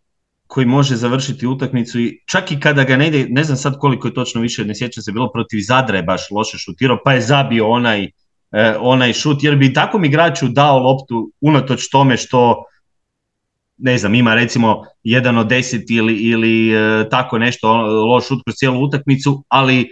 koji 0.48 0.66
može 0.66 0.96
završiti 0.96 1.48
utakmicu 1.48 2.00
i 2.00 2.20
čak 2.26 2.52
i 2.52 2.60
kada 2.60 2.84
ga 2.84 2.98
ne 2.98 3.08
ide, 3.08 3.28
ne 3.30 3.44
znam 3.44 3.58
sad 3.58 3.80
koliko 3.80 4.08
je 4.08 4.14
točno 4.14 4.42
više, 4.42 4.66
ne 4.66 4.76
sjećam 4.76 5.04
se, 5.04 5.12
bilo 5.12 5.32
protiv 5.32 5.60
Zadra 5.68 5.98
je 5.98 6.04
baš 6.04 6.32
loše 6.32 6.58
šutirao, 6.58 7.00
pa 7.06 7.14
je 7.14 7.22
zabio 7.22 7.70
onaj, 7.70 8.04
e, 8.52 8.76
onaj 8.80 9.14
šut, 9.14 9.44
jer 9.44 9.56
bi 9.56 9.74
takvom 9.74 10.06
igraču 10.06 10.48
dao 10.48 10.80
loptu 10.80 11.32
unatoč 11.42 11.90
tome 11.90 12.18
što 12.18 12.64
ne 13.78 13.98
znam, 13.98 14.16
ima 14.16 14.36
recimo 14.36 14.84
jedan 15.04 15.38
od 15.38 15.48
deset 15.48 15.90
ili, 15.90 16.16
ili 16.16 16.74
e, 16.74 17.10
tako 17.10 17.38
nešto 17.38 17.72
loš 18.12 18.28
šut 18.28 18.44
kroz 18.46 18.56
cijelu 18.56 18.84
utakmicu, 18.84 19.44
ali 19.48 19.90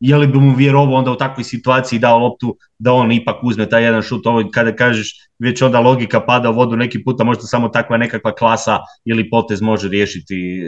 je 0.00 0.16
li 0.16 0.26
bi 0.26 0.38
mu 0.38 0.54
vjerovao 0.56 0.94
onda 0.94 1.10
u 1.10 1.16
takvoj 1.16 1.44
situaciji 1.44 1.98
dao 1.98 2.18
loptu 2.18 2.56
da 2.78 2.92
on 2.92 3.12
ipak 3.12 3.36
uzme 3.42 3.68
taj 3.68 3.84
jedan 3.84 4.02
šut, 4.02 4.26
ovo 4.26 4.42
kada 4.52 4.76
kažeš 4.76 5.14
već 5.38 5.62
onda 5.62 5.80
logika 5.80 6.20
pada 6.20 6.50
u 6.50 6.54
vodu 6.54 6.76
neki 6.76 7.04
puta 7.04 7.24
možda 7.24 7.42
samo 7.42 7.68
takva 7.68 7.96
nekakva 7.96 8.34
klasa 8.34 8.78
ili 9.04 9.30
potez 9.30 9.60
može 9.60 9.88
riješiti, 9.88 10.64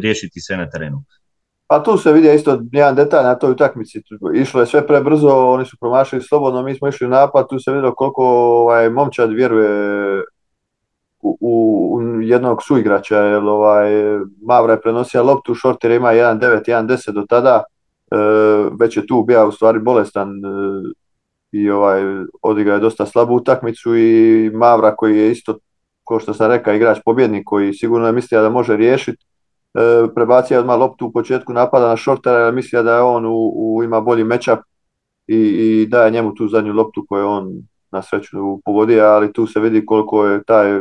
riješiti 0.00 0.40
sve 0.40 0.56
na 0.56 0.70
terenu. 0.70 1.02
Pa 1.66 1.82
tu 1.82 1.98
se 1.98 2.12
vidi 2.12 2.34
isto 2.34 2.60
jedan 2.72 2.94
detalj 2.94 3.24
na 3.24 3.34
toj 3.34 3.50
utakmici. 3.50 4.02
Išlo 4.34 4.60
je 4.60 4.66
sve 4.66 4.86
prebrzo, 4.86 5.28
oni 5.28 5.64
su 5.64 5.76
promašili 5.80 6.22
slobodno, 6.22 6.62
mi 6.62 6.74
smo 6.74 6.88
išli 6.88 7.06
u 7.06 7.10
napad, 7.10 7.48
tu 7.48 7.58
se 7.58 7.72
vidio 7.72 7.92
koliko 7.96 8.24
ovaj, 8.26 8.90
momčad 8.90 9.32
vjeruje 9.32 10.22
u, 11.22 11.38
u, 11.40 12.00
jednog 12.22 12.62
suigrača, 12.62 13.16
jer 13.16 13.42
ovaj, 13.42 13.90
Mavra 14.46 14.72
je 14.72 14.80
prenosio 14.80 15.22
loptu, 15.22 15.54
Šortir 15.54 15.90
ima 15.90 16.08
1-9, 16.08 16.68
1-10 16.68 17.10
do 17.10 17.24
tada, 17.28 17.62
već 18.80 18.96
je 18.96 19.06
tu 19.06 19.22
bio 19.22 19.48
u 19.48 19.52
stvari 19.52 19.78
bolestan 19.78 20.28
e, 20.28 20.48
i 21.52 21.70
ovaj, 21.70 22.02
odigra 22.42 22.74
je 22.74 22.80
dosta 22.80 23.06
slabu 23.06 23.34
utakmicu 23.34 23.96
i 23.96 24.50
Mavra 24.54 24.96
koji 24.96 25.18
je 25.18 25.32
isto, 25.32 25.58
kao 26.08 26.20
što 26.20 26.34
sam 26.34 26.50
rekao, 26.50 26.74
igrač 26.74 26.98
pobjednik 27.04 27.42
koji 27.46 27.74
sigurno 27.74 28.06
je 28.06 28.12
mislio 28.12 28.42
da 28.42 28.50
može 28.50 28.76
riješiti, 28.76 29.24
e, 29.74 29.78
prebacio 30.14 30.60
odmah 30.60 30.78
loptu 30.78 31.06
u 31.06 31.12
početku 31.12 31.52
napada 31.52 31.88
na 31.88 31.96
Šortera 31.96 32.38
jer 32.38 32.54
mislio 32.54 32.82
da 32.82 32.94
je 32.94 33.02
on 33.02 33.26
u, 33.26 33.80
ima 33.84 34.00
bolji 34.00 34.24
matchup 34.24 34.58
i, 35.26 35.36
i 35.36 35.86
daje 35.86 36.10
njemu 36.10 36.34
tu 36.34 36.48
zadnju 36.48 36.72
loptu 36.72 37.06
koju 37.08 37.28
on 37.28 37.52
na 37.90 38.02
sreću 38.02 38.60
pogodio, 38.64 39.04
ali 39.04 39.32
tu 39.32 39.46
se 39.46 39.60
vidi 39.60 39.86
koliko 39.86 40.26
je 40.26 40.44
taj 40.44 40.80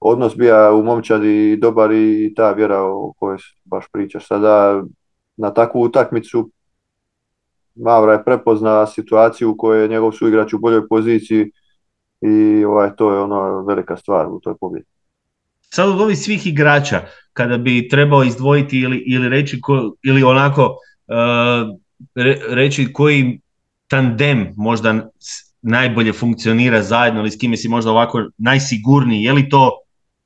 odnos 0.00 0.36
bija 0.36 0.72
u 0.72 0.82
momčadi 0.82 1.56
dobar 1.56 1.92
i 1.92 2.32
ta 2.36 2.52
vjera 2.52 2.82
o 2.82 3.12
kojoj 3.18 3.38
baš 3.64 3.84
pričaš. 3.92 4.26
Sada 4.26 4.82
na 5.36 5.54
takvu 5.54 5.82
utakmicu. 5.82 6.50
Mavra 7.74 8.12
je 8.12 8.24
prepozna 8.24 8.86
situaciju 8.86 9.50
u 9.50 9.56
kojoj 9.56 9.82
je 9.82 9.88
njegov 9.88 10.12
suigrač 10.12 10.52
u 10.52 10.58
boljoj 10.58 10.88
poziciji 10.88 11.50
i 12.20 12.64
ovaj, 12.64 12.96
to 12.96 13.12
je 13.12 13.20
ona 13.20 13.60
velika 13.60 13.96
stvar 13.96 14.26
u 14.28 14.40
toj 14.40 14.54
pobjedi. 14.60 14.86
Sad 15.60 15.88
od 15.88 16.00
ovih 16.00 16.18
svih 16.18 16.46
igrača, 16.46 17.00
kada 17.32 17.58
bi 17.58 17.88
trebao 17.88 18.24
izdvojiti 18.24 18.80
ili, 18.80 19.04
ili 19.06 19.28
reći 19.28 19.60
ko, 19.60 19.94
ili 20.02 20.22
onako 20.22 20.62
uh, 20.62 21.78
reći 22.50 22.92
koji 22.92 23.40
tandem 23.88 24.52
možda 24.56 25.10
najbolje 25.62 26.12
funkcionira 26.12 26.82
zajedno 26.82 27.20
ili 27.20 27.30
s 27.30 27.38
kime 27.38 27.56
si 27.56 27.68
možda 27.68 27.90
ovako 27.90 28.28
najsigurniji, 28.38 29.22
je 29.22 29.32
li 29.32 29.48
to 29.48 29.70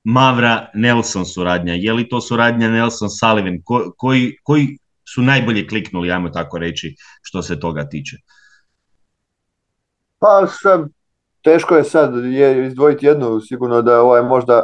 Mavra 0.04 0.66
Nelson 0.74 1.26
suradnja, 1.26 1.74
je 1.74 1.92
li 1.92 2.08
to 2.08 2.20
suradnja 2.20 2.70
Nelson 2.70 3.10
Sullivan, 3.10 3.58
koji, 3.96 4.36
koji 4.42 4.78
su 5.14 5.22
najbolje 5.22 5.66
kliknuli, 5.66 6.12
ajmo 6.12 6.28
tako 6.28 6.58
reći, 6.58 6.96
što 7.22 7.42
se 7.42 7.60
toga 7.60 7.88
tiče? 7.88 8.16
Pa 10.18 10.46
sad, 10.62 10.88
teško 11.42 11.76
je 11.76 11.84
sad 11.84 12.24
je 12.24 12.66
izdvojiti 12.66 13.06
jednu, 13.06 13.40
sigurno 13.40 13.82
da 13.82 14.00
ovaj 14.02 14.22
možda 14.22 14.62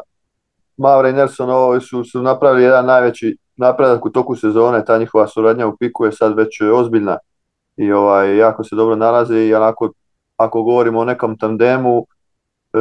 Mavra 0.76 1.08
i 1.08 1.12
Nelson 1.12 1.50
ovo 1.50 1.80
su, 1.80 2.04
su 2.04 2.22
napravili 2.22 2.62
jedan 2.62 2.86
najveći 2.86 3.36
napredak 3.56 4.06
u 4.06 4.10
toku 4.10 4.36
sezone, 4.36 4.84
ta 4.84 4.98
njihova 4.98 5.26
suradnja 5.26 5.66
u 5.66 5.76
piku 5.76 6.04
je 6.04 6.12
sad 6.12 6.36
već 6.36 6.60
ozbiljna 6.60 7.18
i 7.76 7.92
ovaj, 7.92 8.36
jako 8.36 8.64
se 8.64 8.76
dobro 8.76 8.96
nalaze 8.96 9.46
i 9.46 9.54
onako, 9.54 9.92
ako 10.36 10.62
govorimo 10.62 11.00
o 11.00 11.04
nekom 11.04 11.38
tandemu, 11.38 12.06
e, 12.72 12.78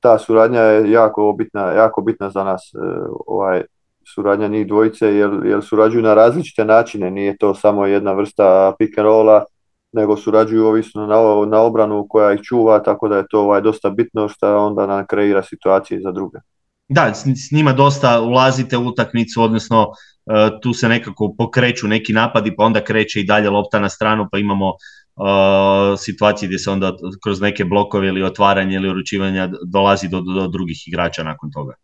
ta 0.00 0.18
suradnja 0.18 0.60
je 0.60 0.90
jako 0.90 1.34
bitna, 1.38 1.60
jako 1.60 2.02
bitna 2.02 2.30
za 2.30 2.44
nas, 2.44 2.72
e, 2.74 2.78
ovaj, 3.26 3.62
suradnja 4.14 4.48
njih 4.48 4.66
dvojice, 4.66 5.06
jer, 5.06 5.30
jer 5.44 5.60
surađuju 5.62 6.02
na 6.02 6.14
različite 6.14 6.64
načine, 6.64 7.10
nije 7.10 7.36
to 7.36 7.54
samo 7.54 7.86
jedna 7.86 8.12
vrsta 8.12 8.74
pick 8.78 8.98
and 8.98 9.06
rolla, 9.06 9.44
nego 9.92 10.16
surađuju 10.16 10.66
ovisno 10.66 11.06
na, 11.06 11.16
na 11.46 11.62
obranu 11.62 12.06
koja 12.08 12.32
ih 12.32 12.40
čuva, 12.42 12.82
tako 12.82 13.08
da 13.08 13.16
je 13.16 13.24
to 13.30 13.40
ovaj, 13.40 13.60
dosta 13.60 13.90
bitno 13.90 14.28
što 14.28 14.66
onda 14.66 14.86
nam 14.86 15.06
kreira 15.06 15.42
situacije 15.42 16.00
za 16.00 16.12
druge. 16.12 16.38
Da, 16.88 17.14
s 17.14 17.52
njima 17.52 17.72
dosta 17.72 18.20
ulazite 18.20 18.76
u 18.76 18.86
utakmicu, 18.86 19.42
odnosno 19.42 19.86
e, 20.26 20.50
tu 20.62 20.72
se 20.72 20.88
nekako 20.88 21.34
pokreću 21.38 21.88
neki 21.88 22.12
napadi, 22.12 22.56
pa 22.56 22.64
onda 22.64 22.84
kreće 22.84 23.20
i 23.20 23.26
dalje 23.26 23.50
lopta 23.50 23.80
na 23.80 23.88
stranu, 23.88 24.28
pa 24.32 24.38
imamo 24.38 24.72
situacije 25.98 26.46
gdje 26.46 26.58
se 26.58 26.70
onda 26.70 26.92
kroz 27.24 27.40
neke 27.40 27.64
blokove 27.64 28.08
ili 28.08 28.22
otvaranje 28.22 28.76
ili 28.76 28.90
uručivanja 28.90 29.50
dolazi 29.66 30.08
do, 30.08 30.20
do, 30.20 30.48
drugih 30.48 30.88
igrača 30.88 31.22
nakon 31.22 31.50
toga. 31.50 31.74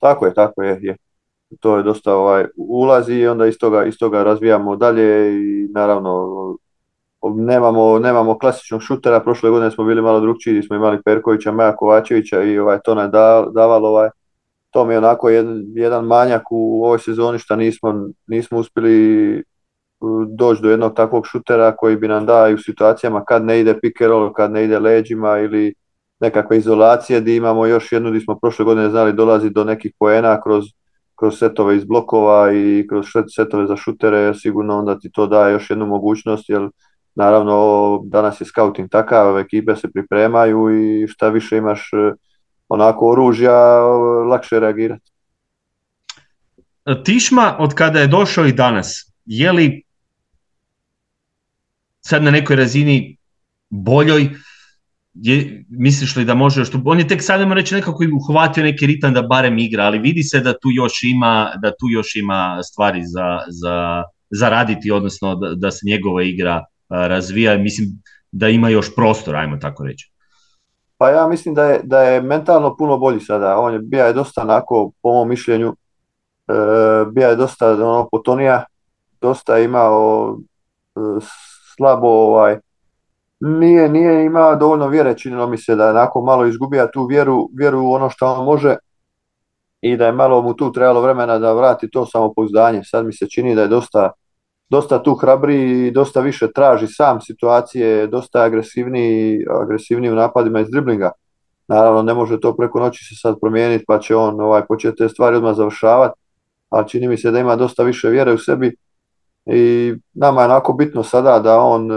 Tako 0.00 0.26
je, 0.26 0.34
tako 0.34 0.62
je, 0.62 0.78
je. 0.82 0.96
To 1.60 1.76
je 1.76 1.82
dosta 1.82 2.14
ovaj, 2.14 2.46
ulazi 2.56 3.14
i 3.14 3.26
onda 3.26 3.46
iz 3.46 3.54
toga, 3.60 3.84
iz 3.84 3.98
toga 3.98 4.22
razvijamo 4.22 4.76
dalje 4.76 5.32
i 5.34 5.68
naravno 5.74 6.28
nemamo, 7.22 7.98
nemamo 7.98 8.38
klasičnog 8.38 8.82
šutera, 8.82 9.20
prošle 9.20 9.50
godine 9.50 9.70
smo 9.70 9.84
bili 9.84 10.02
malo 10.02 10.20
drugčiji, 10.20 10.62
smo 10.62 10.76
imali 10.76 11.02
Perkovića, 11.04 11.52
Maja 11.52 11.76
Kovačevića 11.76 12.42
i 12.42 12.58
ovaj, 12.58 12.78
to 12.84 12.94
nam 12.94 13.04
je 13.04 13.10
davalo 13.54 13.88
ovaj, 13.88 14.10
to 14.70 14.84
mi 14.84 14.94
je 14.94 14.98
onako 14.98 15.28
jedan, 15.28 15.62
jedan 15.74 16.04
manjak 16.04 16.42
u 16.50 16.84
ovoj 16.84 16.98
sezoni 16.98 17.38
što 17.38 17.56
nismo, 17.56 18.08
nismo 18.26 18.58
uspjeli 18.58 19.42
doći 20.28 20.62
do 20.62 20.70
jednog 20.70 20.94
takvog 20.94 21.26
šutera 21.26 21.76
koji 21.76 21.96
bi 21.96 22.08
nam 22.08 22.26
dao 22.26 22.54
u 22.54 22.58
situacijama 22.58 23.24
kad 23.24 23.44
ne 23.44 23.60
ide 23.60 23.80
pick 23.80 24.00
roll, 24.00 24.32
kad 24.32 24.52
ne 24.52 24.64
ide 24.64 24.78
leđima 24.78 25.38
ili 25.38 25.74
nekakve 26.20 26.58
izolacije 26.58 27.20
gdje 27.20 27.36
imamo 27.36 27.66
još 27.66 27.92
jednu 27.92 28.10
gdje 28.10 28.20
smo 28.20 28.38
prošle 28.38 28.64
godine 28.64 28.90
znali 28.90 29.12
dolazi 29.12 29.50
do 29.50 29.64
nekih 29.64 29.92
poena 29.98 30.40
kroz, 30.42 30.64
kroz 31.14 31.38
setove 31.38 31.76
iz 31.76 31.84
blokova 31.84 32.52
i 32.52 32.86
kroz 32.88 33.06
setove 33.36 33.66
za 33.66 33.76
šutere, 33.76 34.34
sigurno 34.34 34.78
onda 34.78 34.98
ti 34.98 35.10
to 35.12 35.26
daje 35.26 35.52
još 35.52 35.70
jednu 35.70 35.86
mogućnost 35.86 36.48
jer 36.48 36.68
naravno 37.14 38.00
danas 38.04 38.40
je 38.40 38.46
scouting 38.46 38.90
takav, 38.90 39.38
ekipe 39.38 39.76
se 39.76 39.90
pripremaju 39.90 40.70
i 40.70 41.08
šta 41.08 41.28
više 41.28 41.56
imaš 41.56 41.90
e, 41.92 42.12
onako 42.68 43.10
oružja, 43.10 43.80
lakše 44.30 44.60
reagirati. 44.60 45.12
Tišma 47.04 47.56
od 47.58 47.74
kada 47.74 47.98
je 48.00 48.06
došao 48.06 48.46
i 48.46 48.52
danas, 48.52 49.12
je 49.24 49.52
li 49.52 49.82
sad 52.00 52.22
na 52.22 52.30
nekoj 52.30 52.56
razini 52.56 53.16
boljoj, 53.70 54.30
je, 55.14 55.64
misliš 55.68 56.16
li 56.16 56.24
da 56.24 56.34
može 56.34 56.64
što 56.64 56.82
on 56.84 56.98
je 56.98 57.08
tek 57.08 57.22
sad 57.22 57.52
reći 57.52 57.74
nekako 57.74 58.04
uhvatio 58.28 58.62
neki 58.62 58.86
ritam 58.86 59.14
da 59.14 59.22
barem 59.22 59.58
igra, 59.58 59.84
ali 59.84 59.98
vidi 59.98 60.22
se 60.22 60.40
da 60.40 60.52
tu 60.52 60.68
još 60.70 61.02
ima, 61.02 61.52
da 61.62 61.70
tu 61.70 61.86
još 61.90 62.16
ima 62.16 62.58
stvari 62.62 63.02
za, 63.04 63.38
za, 63.48 64.04
za 64.30 64.48
raditi, 64.48 64.90
odnosno 64.90 65.34
da, 65.34 65.54
da 65.54 65.70
se 65.70 65.86
njegova 65.86 66.22
igra 66.22 66.64
razvija, 66.88 67.58
mislim 67.58 67.88
da 68.32 68.48
ima 68.48 68.68
još 68.68 68.94
prostor, 68.94 69.36
ajmo 69.36 69.56
tako 69.56 69.84
reći. 69.84 70.12
Pa 70.98 71.10
ja 71.10 71.28
mislim 71.28 71.54
da 71.54 71.64
je, 71.64 71.80
da 71.84 72.02
je 72.02 72.22
mentalno 72.22 72.76
puno 72.76 72.98
bolji 72.98 73.20
sada, 73.20 73.58
on 73.58 73.72
je 73.72 73.78
bio 73.78 74.04
je 74.04 74.12
dosta 74.12 74.42
onako, 74.42 74.90
po 75.02 75.12
mom 75.12 75.28
mišljenju, 75.28 75.76
e, 76.48 76.52
bio 77.12 77.28
je 77.28 77.36
dosta 77.36 77.72
ono, 77.72 78.08
potonija, 78.10 78.64
dosta 79.20 79.58
imao 79.58 80.36
e, 80.96 81.00
slabo 81.76 82.08
ovaj, 82.08 82.58
nije, 83.40 83.88
nije 83.88 84.24
imao 84.24 84.56
dovoljno 84.56 84.88
vjere, 84.88 85.18
činilo 85.18 85.46
mi 85.46 85.58
se 85.58 85.74
da 85.74 85.84
je 85.84 85.90
onako 85.90 86.22
malo 86.22 86.46
izgubija 86.46 86.90
tu 86.90 87.06
vjeru, 87.06 87.48
vjeru 87.58 87.80
u 87.80 87.92
ono 87.92 88.10
što 88.10 88.26
on 88.26 88.44
može 88.44 88.76
i 89.80 89.96
da 89.96 90.06
je 90.06 90.12
malo 90.12 90.42
mu 90.42 90.54
tu 90.54 90.72
trebalo 90.72 91.00
vremena 91.00 91.38
da 91.38 91.52
vrati 91.52 91.90
to 91.90 92.06
samopouzdanje. 92.06 92.80
Sad 92.84 93.06
mi 93.06 93.12
se 93.12 93.28
čini 93.28 93.54
da 93.54 93.62
je 93.62 93.68
dosta, 93.68 94.10
dosta 94.68 95.02
tu 95.02 95.14
hrabri 95.14 95.86
i 95.86 95.90
dosta 95.90 96.20
više 96.20 96.52
traži 96.52 96.86
sam 96.86 97.20
situacije, 97.20 98.06
dosta 98.06 98.42
agresivniji, 98.42 99.38
agresivniji 99.62 100.12
u 100.12 100.14
napadima 100.14 100.60
iz 100.60 100.70
driblinga. 100.70 101.10
Naravno 101.68 102.02
ne 102.02 102.14
može 102.14 102.40
to 102.40 102.56
preko 102.56 102.80
noći 102.80 103.04
se 103.04 103.14
sad 103.20 103.36
promijeniti 103.40 103.84
pa 103.88 103.98
će 103.98 104.16
on 104.16 104.40
ovaj, 104.40 104.62
početi 104.68 104.96
te 104.96 105.08
stvari 105.08 105.36
odmah 105.36 105.56
završavati, 105.56 106.20
ali 106.68 106.88
čini 106.88 107.08
mi 107.08 107.16
se 107.16 107.30
da 107.30 107.38
ima 107.38 107.56
dosta 107.56 107.82
više 107.82 108.08
vjere 108.08 108.32
u 108.32 108.38
sebi 108.38 108.76
i 109.46 109.94
nama 110.14 110.40
je 110.40 110.44
onako 110.44 110.72
bitno 110.72 111.02
sada 111.02 111.38
da 111.38 111.60
on 111.60 111.88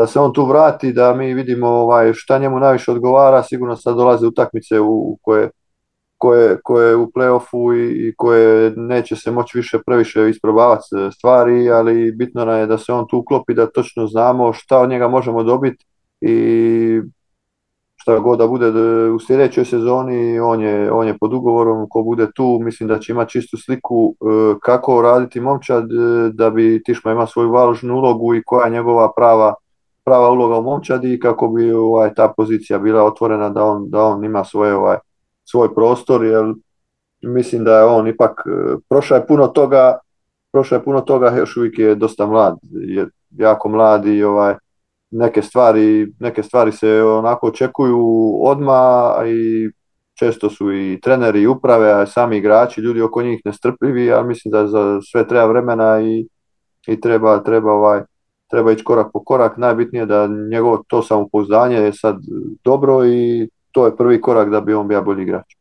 da 0.00 0.06
se 0.06 0.20
on 0.20 0.32
tu 0.32 0.44
vrati, 0.46 0.92
da 0.92 1.14
mi 1.14 1.34
vidimo 1.34 1.68
ovaj, 1.68 2.12
šta 2.14 2.38
njemu 2.38 2.60
najviše 2.60 2.90
odgovara, 2.90 3.42
sigurno 3.42 3.76
sad 3.76 3.96
dolaze 3.96 4.26
utakmice 4.26 4.80
u, 4.80 5.18
koje, 5.22 5.50
koje, 6.18 6.60
koje 6.64 6.96
u 6.96 7.06
playoffu 7.06 7.76
i, 7.76 8.08
i 8.08 8.14
koje 8.16 8.72
neće 8.76 9.16
se 9.16 9.30
moći 9.30 9.58
više 9.58 9.78
previše 9.86 10.30
isprobavati 10.30 10.84
stvari, 11.16 11.70
ali 11.70 12.12
bitno 12.12 12.44
nam 12.44 12.58
je 12.58 12.66
da 12.66 12.78
se 12.78 12.92
on 12.92 13.06
tu 13.08 13.18
uklopi, 13.18 13.54
da 13.54 13.70
točno 13.70 14.06
znamo 14.06 14.52
šta 14.52 14.78
od 14.78 14.88
njega 14.88 15.08
možemo 15.08 15.42
dobiti 15.42 15.86
i 16.20 17.00
šta 17.96 18.18
god 18.18 18.38
da 18.38 18.46
bude 18.46 18.70
u 19.10 19.18
sljedećoj 19.18 19.64
sezoni, 19.64 20.40
on 20.40 20.60
je, 20.60 20.92
on 20.92 21.06
je 21.06 21.18
pod 21.18 21.32
ugovorom, 21.34 21.86
ko 21.90 22.02
bude 22.02 22.26
tu, 22.34 22.58
mislim 22.62 22.88
da 22.88 22.98
će 22.98 23.12
imati 23.12 23.32
čistu 23.32 23.56
sliku 23.56 24.14
e, 24.14 24.54
kako 24.62 25.02
raditi 25.02 25.40
momčad 25.40 25.84
e, 25.84 26.30
da 26.32 26.50
bi 26.50 26.82
Tišma 26.84 27.12
ima 27.12 27.26
svoju 27.26 27.50
važnu 27.50 27.94
ulogu 27.94 28.34
i 28.34 28.42
koja 28.46 28.64
je 28.64 28.72
njegova 28.72 29.12
prava, 29.16 29.54
prava 30.04 30.30
uloga 30.30 30.58
u 30.58 30.62
momčadi 30.62 31.20
kako 31.20 31.48
bi 31.48 31.72
ovaj, 31.72 32.14
ta 32.14 32.32
pozicija 32.36 32.78
bila 32.78 33.04
otvorena 33.04 33.48
da 33.48 33.64
on, 33.64 33.90
da 33.90 34.04
on 34.04 34.24
ima 34.24 34.44
svoje, 34.44 34.74
ovaj, 34.74 34.98
svoj 35.44 35.74
prostor, 35.74 36.24
jer 36.24 36.54
mislim 37.22 37.64
da 37.64 37.78
je 37.78 37.84
on 37.84 38.08
ipak, 38.08 38.42
e, 38.46 38.76
prošao 38.88 39.16
je 39.16 39.26
puno 39.26 39.46
toga, 39.46 39.98
prošao 40.52 40.76
je 40.76 40.84
puno 40.84 41.00
toga, 41.00 41.36
još 41.36 41.56
uvijek 41.56 41.78
je 41.78 41.94
dosta 41.94 42.26
mlad, 42.26 42.58
je 42.72 43.08
jako 43.30 43.68
mlad 43.68 44.06
i 44.06 44.22
ovaj, 44.22 44.54
neke 45.10 45.42
stvari, 45.42 46.12
neke 46.20 46.42
stvari 46.42 46.72
se 46.72 47.02
onako 47.02 47.46
očekuju 47.46 47.98
odma 48.42 49.14
i 49.26 49.70
često 50.18 50.50
su 50.50 50.72
i 50.72 51.00
treneri 51.02 51.42
i 51.42 51.46
uprave, 51.46 51.92
a 51.92 52.06
sami 52.06 52.36
igrači, 52.36 52.80
ljudi 52.80 53.02
oko 53.02 53.22
njih 53.22 53.40
nestrpljivi, 53.44 54.12
ali 54.12 54.28
mislim 54.28 54.52
da 54.52 54.66
za 54.66 55.00
sve 55.10 55.28
treba 55.28 55.46
vremena 55.46 56.00
i, 56.00 56.28
i 56.86 57.00
treba, 57.00 57.42
treba, 57.42 57.72
ovaj, 57.72 58.02
treba 58.50 58.72
ići 58.72 58.84
korak 58.84 59.06
po 59.12 59.24
korak. 59.24 59.56
Najbitnije 59.56 60.02
je 60.02 60.06
da 60.06 60.26
njegovo 60.50 60.82
to 60.88 61.02
samopouzdanje 61.02 61.76
je 61.76 61.92
sad 61.92 62.16
dobro 62.64 63.06
i 63.06 63.48
to 63.72 63.86
je 63.86 63.96
prvi 63.96 64.20
korak 64.20 64.50
da 64.50 64.60
bi 64.60 64.74
on 64.74 64.88
bio 64.88 65.02
bolji 65.02 65.22
igrač. 65.22 65.56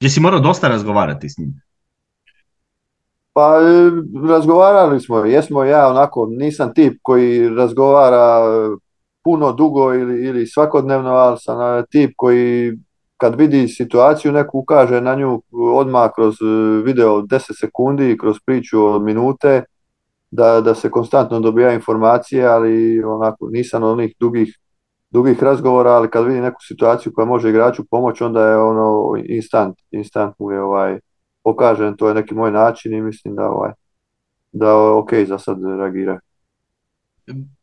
Jesi 0.00 0.20
morao 0.20 0.40
dosta 0.40 0.68
razgovarati 0.68 1.28
s 1.28 1.38
njim? 1.38 1.60
Pa 3.32 3.60
e, 3.60 3.90
razgovarali 4.28 5.00
smo, 5.00 5.18
jesmo 5.18 5.64
ja 5.64 5.88
onako, 5.88 6.26
nisam 6.30 6.74
tip 6.74 6.98
koji 7.02 7.48
razgovara 7.48 8.40
puno 9.24 9.52
dugo 9.52 9.94
ili, 9.94 10.26
ili 10.26 10.46
svakodnevno, 10.46 11.10
ali 11.10 11.36
sam 11.40 11.78
e, 11.78 11.84
tip 11.90 12.12
koji 12.16 12.72
kad 13.16 13.34
vidi 13.34 13.68
situaciju 13.68 14.32
neku 14.32 14.58
ukaže 14.58 15.00
na 15.00 15.14
nju 15.14 15.42
odmah 15.52 16.10
kroz 16.14 16.34
e, 16.34 16.82
video 16.84 17.22
10 17.22 17.60
sekundi, 17.60 18.18
kroz 18.20 18.36
priču 18.46 18.84
od 18.84 19.02
minute, 19.02 19.64
da, 20.34 20.60
da 20.60 20.74
se 20.74 20.90
konstantno 20.90 21.40
dobija 21.40 21.72
informacije, 21.72 22.46
ali 22.46 23.04
onako 23.04 23.48
nisam 23.52 23.82
onih 23.82 24.14
dugih, 24.20 24.58
dugih 25.10 25.42
razgovora, 25.42 25.90
ali 25.90 26.10
kad 26.10 26.26
vidi 26.26 26.40
neku 26.40 26.62
situaciju 26.62 27.12
koja 27.14 27.24
može 27.24 27.50
igraču 27.50 27.84
pomoći, 27.90 28.24
onda 28.24 28.48
je 28.48 28.56
ono 28.56 29.12
instant, 29.24 29.76
instant 29.90 30.34
mu 30.38 30.50
je 30.50 30.62
ovaj, 30.62 30.98
pokažem, 31.42 31.96
to 31.96 32.08
je 32.08 32.14
neki 32.14 32.34
moj 32.34 32.50
način 32.50 32.94
i 32.94 33.02
mislim 33.02 33.34
da 33.34 33.50
ovaj, 33.50 33.72
da 34.52 34.76
ok 34.76 35.14
za 35.26 35.38
sad 35.38 35.58
reagira. 35.78 36.18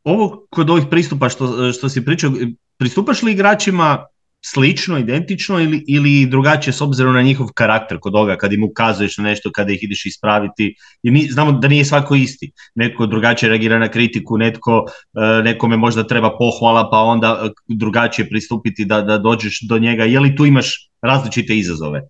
Ovo 0.03 0.45
kod 0.49 0.69
ovih 0.69 0.85
pristupa 0.89 1.29
što, 1.29 1.71
što 1.71 1.89
si 1.89 2.05
pričao, 2.05 2.31
pristupaš 2.77 3.23
li 3.23 3.31
igračima 3.31 4.05
slično, 4.45 4.97
identično 4.97 5.59
ili, 5.59 5.83
ili 5.87 6.25
drugačije 6.25 6.73
s 6.73 6.81
obzirom 6.81 7.13
na 7.13 7.21
njihov 7.21 7.47
karakter 7.53 7.99
kod 7.99 8.13
toga 8.13 8.37
kad 8.37 8.53
im 8.53 8.63
ukazuješ 8.63 9.17
na 9.17 9.23
nešto, 9.23 9.51
kada 9.51 9.71
ih 9.73 9.83
ideš 9.83 10.05
ispraviti. 10.05 10.75
I 11.03 11.11
mi 11.11 11.27
znamo 11.31 11.51
da 11.51 11.67
nije 11.67 11.85
svako 11.85 12.15
isti. 12.15 12.51
Netko 12.75 13.05
drugačije 13.05 13.49
reagira 13.49 13.79
na 13.79 13.87
kritiku, 13.87 14.37
netko, 14.37 14.85
e, 15.13 15.43
nekome 15.43 15.77
možda 15.77 16.03
treba 16.07 16.37
pohvala 16.37 16.89
pa 16.91 16.97
onda 16.97 17.49
drugačije 17.67 18.29
pristupiti 18.29 18.85
da, 18.85 19.01
da 19.01 19.17
dođeš 19.17 19.61
do 19.69 19.79
njega. 19.79 20.03
Je 20.03 20.19
li 20.19 20.35
tu 20.35 20.45
imaš 20.45 20.89
različite 21.01 21.57
izazove? 21.57 22.01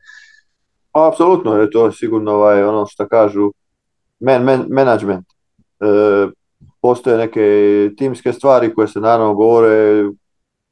Apsolutno 0.93 1.55
je 1.55 1.71
to 1.71 1.91
sigurno 1.91 2.31
ovaj, 2.31 2.63
ono 2.63 2.85
što 2.85 3.07
kažu 3.07 3.51
man, 4.19 4.43
man, 4.43 4.65
management. 4.69 5.25
E, 5.79 5.85
postoje 6.81 7.17
neke 7.17 7.41
timske 7.97 8.33
stvari 8.33 8.73
koje 8.73 8.87
se 8.87 8.99
naravno 8.99 9.33
govore 9.33 10.03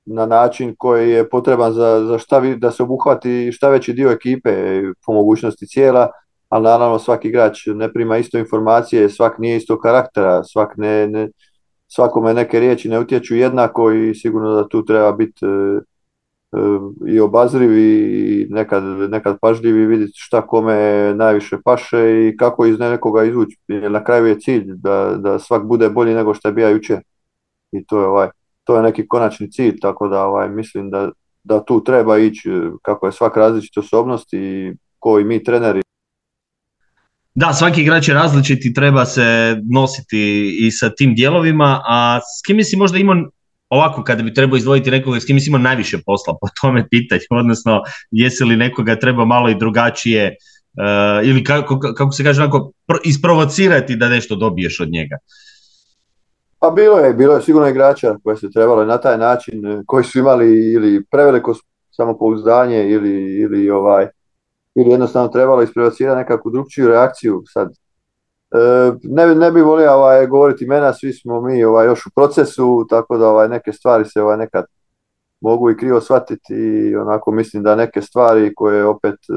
na 0.09 0.25
način 0.25 0.75
koji 0.77 1.09
je 1.09 1.29
potreban 1.29 1.73
za, 1.73 2.05
za 2.05 2.17
šta 2.17 2.41
da 2.57 2.71
se 2.71 2.83
obuhvati 2.83 3.51
šta 3.51 3.69
veći 3.69 3.93
dio 3.93 4.11
ekipe 4.11 4.81
po 5.05 5.13
mogućnosti 5.13 5.67
cijela, 5.67 6.09
ali 6.49 6.63
naravno 6.63 6.99
svaki 6.99 7.27
igrač 7.27 7.65
ne 7.65 7.93
prima 7.93 8.17
isto 8.17 8.37
informacije, 8.37 9.09
svak 9.09 9.39
nije 9.39 9.57
isto 9.57 9.79
karaktera, 9.79 10.43
svak 10.43 10.77
ne, 10.77 11.07
ne, 11.07 11.29
svakome 11.87 12.33
neke 12.33 12.59
riječi 12.59 12.89
ne 12.89 12.99
utječu 12.99 13.35
jednako 13.35 13.91
i 13.91 14.15
sigurno 14.15 14.53
da 14.55 14.67
tu 14.67 14.85
treba 14.85 15.11
biti 15.11 15.45
e, 15.45 15.79
i 17.07 17.19
obazrivi 17.19 17.83
i 18.41 18.47
nekad, 18.49 18.83
nekad 18.83 19.37
pažljivi 19.41 19.85
vidjeti 19.85 20.13
šta 20.15 20.47
kome 20.47 21.13
najviše 21.15 21.57
paše 21.65 22.27
i 22.27 22.37
kako 22.37 22.65
iz 22.65 22.79
nekoga 22.79 23.23
izvući. 23.23 23.57
Na 23.67 24.03
kraju 24.03 24.25
je 24.25 24.39
cilj 24.39 24.65
da, 24.67 25.15
da 25.17 25.39
svak 25.39 25.65
bude 25.65 25.89
bolji 25.89 26.13
nego 26.13 26.33
što 26.33 26.47
je 26.47 26.53
bio 26.53 26.69
jučer. 26.69 26.99
I 27.71 27.85
to 27.85 27.99
je 27.99 28.07
ovaj, 28.07 28.29
to 28.69 28.75
je 28.77 28.83
neki 28.83 29.07
konačni 29.07 29.51
cilj, 29.51 29.79
tako 29.81 30.07
da 30.07 30.25
ovaj, 30.25 30.49
mislim 30.49 30.89
da, 30.89 31.09
da 31.43 31.65
tu 31.65 31.83
treba 31.83 32.17
ići 32.17 32.49
kako 32.81 33.05
je 33.05 33.11
svak 33.11 33.37
različit 33.37 33.77
osobnost 33.77 34.33
i 34.33 34.73
koji 34.99 35.25
mi 35.25 35.43
treneri. 35.43 35.81
Da, 37.35 37.53
svaki 37.53 37.81
igrač 37.81 38.07
je 38.07 38.13
različit 38.13 38.65
i 38.65 38.73
treba 38.73 39.05
se 39.05 39.57
nositi 39.71 40.21
i 40.61 40.71
sa 40.71 40.89
tim 40.89 41.15
dijelovima, 41.15 41.81
a 41.87 42.19
s 42.19 42.45
kim 42.47 42.63
si 42.63 42.77
možda 42.77 42.97
imao 42.97 43.15
ovako 43.69 44.03
kada 44.03 44.23
bi 44.23 44.33
trebao 44.33 44.57
izdvojiti 44.57 44.91
nekoga 44.91 45.19
s 45.19 45.25
kim 45.25 45.37
imao 45.47 45.61
najviše 45.61 45.97
posla 46.05 46.37
po 46.41 46.47
tome 46.61 46.85
pitanju, 46.91 47.39
odnosno 47.39 47.81
jesi 48.11 48.43
li 48.43 48.57
nekoga 48.57 48.99
treba 48.99 49.25
malo 49.25 49.49
i 49.49 49.57
drugačije 49.57 50.25
uh, 50.29 51.27
ili 51.27 51.43
kako, 51.43 51.79
kako 51.79 52.11
se 52.11 52.23
kaže 52.23 52.41
onako 52.41 52.71
isprovocirati 53.03 53.95
da 53.95 54.09
nešto 54.09 54.35
dobiješ 54.35 54.79
od 54.79 54.91
njega? 54.91 55.17
Pa 56.59 56.69
bilo 56.69 56.97
je, 56.97 57.13
bilo 57.13 57.35
je 57.35 57.41
sigurno 57.41 57.67
igrača 57.67 58.17
koje 58.23 58.37
se 58.37 58.51
trebalo 58.51 58.85
na 58.85 58.97
taj 58.97 59.17
način, 59.17 59.65
eh, 59.67 59.81
koji 59.85 60.03
su 60.03 60.19
imali 60.19 60.73
ili 60.73 61.05
preveliko 61.11 61.53
samopouzdanje 61.91 62.89
ili, 62.89 63.41
ili 63.41 63.69
ovaj 63.69 64.07
ili 64.75 64.89
jednostavno 64.89 65.27
trebalo 65.27 65.61
isprovocirati 65.61 66.17
nekakvu 66.17 66.51
drugčiju 66.51 66.87
reakciju. 66.87 67.43
Sad 67.45 67.69
E, 68.51 68.91
ne, 69.03 69.35
ne 69.35 69.51
bi 69.51 69.61
volio 69.61 69.91
ovaj, 69.91 70.27
govoriti 70.27 70.65
imena, 70.65 70.93
svi 70.93 71.13
smo 71.13 71.41
mi 71.41 71.63
ovaj, 71.63 71.85
još 71.85 72.05
u 72.05 72.09
procesu, 72.15 72.85
tako 72.89 73.17
da 73.17 73.27
ovaj, 73.29 73.49
neke 73.49 73.73
stvari 73.73 74.05
se 74.05 74.21
ovaj, 74.21 74.37
nekad 74.37 74.65
mogu 75.41 75.71
i 75.71 75.77
krivo 75.77 76.01
shvatiti 76.01 76.53
i 76.53 76.95
onako 76.95 77.31
mislim 77.31 77.63
da 77.63 77.75
neke 77.75 78.01
stvari 78.01 78.53
koje 78.55 78.85
opet 78.85 79.13
e, 79.13 79.33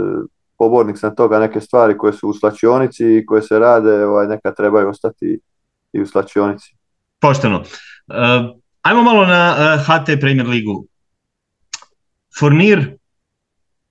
pobornik 0.58 0.98
sam 0.98 1.16
toga, 1.16 1.38
neke 1.38 1.60
stvari 1.60 1.98
koje 1.98 2.12
su 2.12 2.28
u 2.28 2.34
slačionici 2.34 3.04
i 3.04 3.26
koje 3.26 3.42
se 3.42 3.58
rade, 3.58 4.06
ovaj, 4.06 4.26
neka 4.26 4.54
trebaju 4.54 4.88
ostati 4.88 5.40
i 5.92 6.02
u 6.02 6.06
slačionici. 6.06 6.76
Pošteno. 7.22 7.58
Uh, 7.58 8.58
ajmo 8.82 9.02
malo 9.02 9.26
na 9.26 9.78
HT 9.86 10.18
Premier 10.20 10.46
ligu. 10.46 10.86
Furnir, 12.38 12.96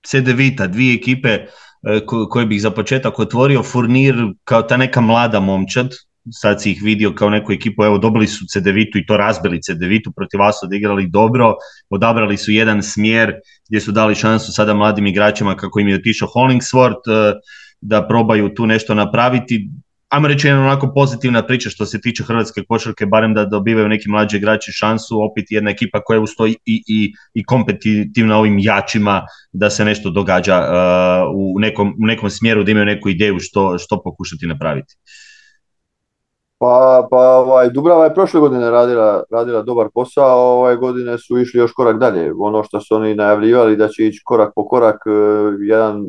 Cedevita, 0.06 0.66
dvije 0.66 0.94
ekipe 0.94 1.46
E, 1.82 2.00
koje 2.30 2.46
bih 2.46 2.62
za 2.62 2.70
početak 2.70 3.18
otvorio, 3.18 3.62
Furnir 3.62 4.14
kao 4.44 4.62
ta 4.62 4.76
neka 4.76 5.00
mlada 5.00 5.40
momčad, 5.40 5.88
sad 6.30 6.62
si 6.62 6.70
ih 6.70 6.82
vidio 6.82 7.14
kao 7.14 7.30
neku 7.30 7.52
ekipu, 7.52 7.84
evo 7.84 7.98
dobili 7.98 8.26
su 8.26 8.44
Cedevitu 8.52 8.98
i 8.98 9.06
to 9.06 9.16
razbili 9.16 9.62
Cedevitu, 9.62 10.12
protiv 10.12 10.40
vas 10.40 10.62
odigrali 10.62 11.08
dobro, 11.08 11.54
odabrali 11.90 12.36
su 12.36 12.52
jedan 12.52 12.82
smjer 12.82 13.34
gdje 13.68 13.80
su 13.80 13.92
dali 13.92 14.14
šansu 14.14 14.52
sada 14.52 14.74
mladim 14.74 15.06
igračima 15.06 15.56
kako 15.56 15.80
im 15.80 15.88
je 15.88 15.94
otišao 15.94 16.28
Hollingsworth, 16.28 17.10
e, 17.10 17.34
da 17.80 18.08
probaju 18.08 18.54
tu 18.54 18.66
nešto 18.66 18.94
napraviti 18.94 19.68
ajmo 20.12 20.28
reći 20.28 20.46
jedna 20.46 20.62
onako 20.62 20.92
pozitivna 20.94 21.42
priča 21.46 21.70
što 21.70 21.86
se 21.86 22.00
tiče 22.00 22.24
hrvatske 22.24 22.62
košarke, 22.68 23.06
barem 23.06 23.34
da 23.34 23.44
dobivaju 23.44 23.88
neki 23.88 24.10
mlađi 24.10 24.36
igrači 24.36 24.72
šansu, 24.72 25.22
opet 25.30 25.44
jedna 25.50 25.70
ekipa 25.70 26.00
koja 26.04 26.20
ustoji 26.20 26.56
i, 26.66 26.82
i, 26.86 27.12
i 27.34 27.44
kompetitivna 27.44 28.38
ovim 28.38 28.58
jačima 28.58 29.22
da 29.52 29.70
se 29.70 29.84
nešto 29.84 30.10
događa 30.10 30.58
uh, 30.58 31.34
u, 31.34 31.60
nekom, 31.60 31.88
u 31.88 32.06
nekom 32.06 32.30
smjeru, 32.30 32.64
da 32.64 32.70
imaju 32.70 32.86
neku 32.86 33.08
ideju 33.08 33.36
što, 33.40 33.78
što 33.78 34.02
pokušati 34.02 34.46
napraviti. 34.46 34.94
Pa, 36.58 37.08
pa 37.10 37.16
ovaj, 37.16 37.70
Dubrava 37.70 38.04
je 38.04 38.14
prošle 38.14 38.40
godine 38.40 38.70
radila, 38.70 39.22
radila 39.30 39.62
dobar 39.62 39.88
posao, 39.94 40.60
ove 40.60 40.76
godine 40.76 41.18
su 41.18 41.38
išli 41.38 41.60
još 41.60 41.72
korak 41.72 41.98
dalje. 41.98 42.32
Ono 42.38 42.64
što 42.64 42.80
su 42.80 42.94
oni 42.94 43.14
najavljivali 43.14 43.76
da 43.76 43.88
će 43.88 44.06
ići 44.06 44.20
korak 44.24 44.52
po 44.54 44.68
korak, 44.68 45.06
uh, 45.06 45.54
jedan 45.60 46.04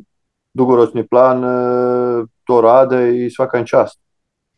dugoročni 0.53 1.07
plan 1.07 1.43
uh, 1.43 2.27
to 2.45 2.61
rade 2.61 3.25
i 3.25 3.29
svaka 3.29 3.59
im 3.59 3.65
čast. 3.65 3.99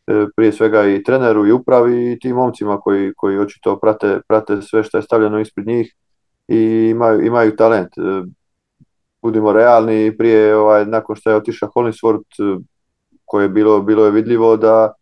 E, 0.06 0.26
prije 0.36 0.52
svega 0.52 0.86
i 0.86 1.02
treneru 1.02 1.46
i 1.46 1.52
upravi 1.52 2.12
i 2.12 2.18
tim 2.18 2.36
momcima 2.36 2.80
koji, 2.80 3.12
koji 3.16 3.38
očito 3.38 3.78
prate, 3.78 4.20
prate 4.28 4.62
sve 4.62 4.82
što 4.84 4.98
je 4.98 5.02
stavljeno 5.02 5.40
ispred 5.40 5.66
njih 5.66 5.94
i 6.48 6.88
imaju, 6.90 7.26
imaju 7.26 7.56
talent. 7.56 7.98
E, 7.98 8.22
budimo 9.22 9.52
realni, 9.52 10.16
prije 10.18 10.56
ovaj, 10.56 10.86
nakon 10.86 11.16
što 11.16 11.30
je 11.30 11.36
otišao 11.36 11.70
Hollingsworth, 11.74 12.40
e, 12.40 12.58
koje 13.24 13.44
je 13.44 13.48
bilo, 13.48 13.80
bilo 13.82 14.04
je 14.04 14.10
vidljivo 14.10 14.56
da 14.56 14.92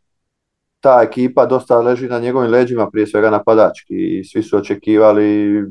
ta 0.81 1.01
ekipa 1.03 1.47
dosta 1.47 1.81
leži 1.81 2.09
na 2.09 2.19
njegovim 2.19 2.51
leđima, 2.51 2.91
prije 2.91 3.07
svega 3.07 3.31
napadački 3.31 3.95
i 4.19 4.25
svi 4.25 4.43
su 4.43 4.57
očekivali 4.57 5.63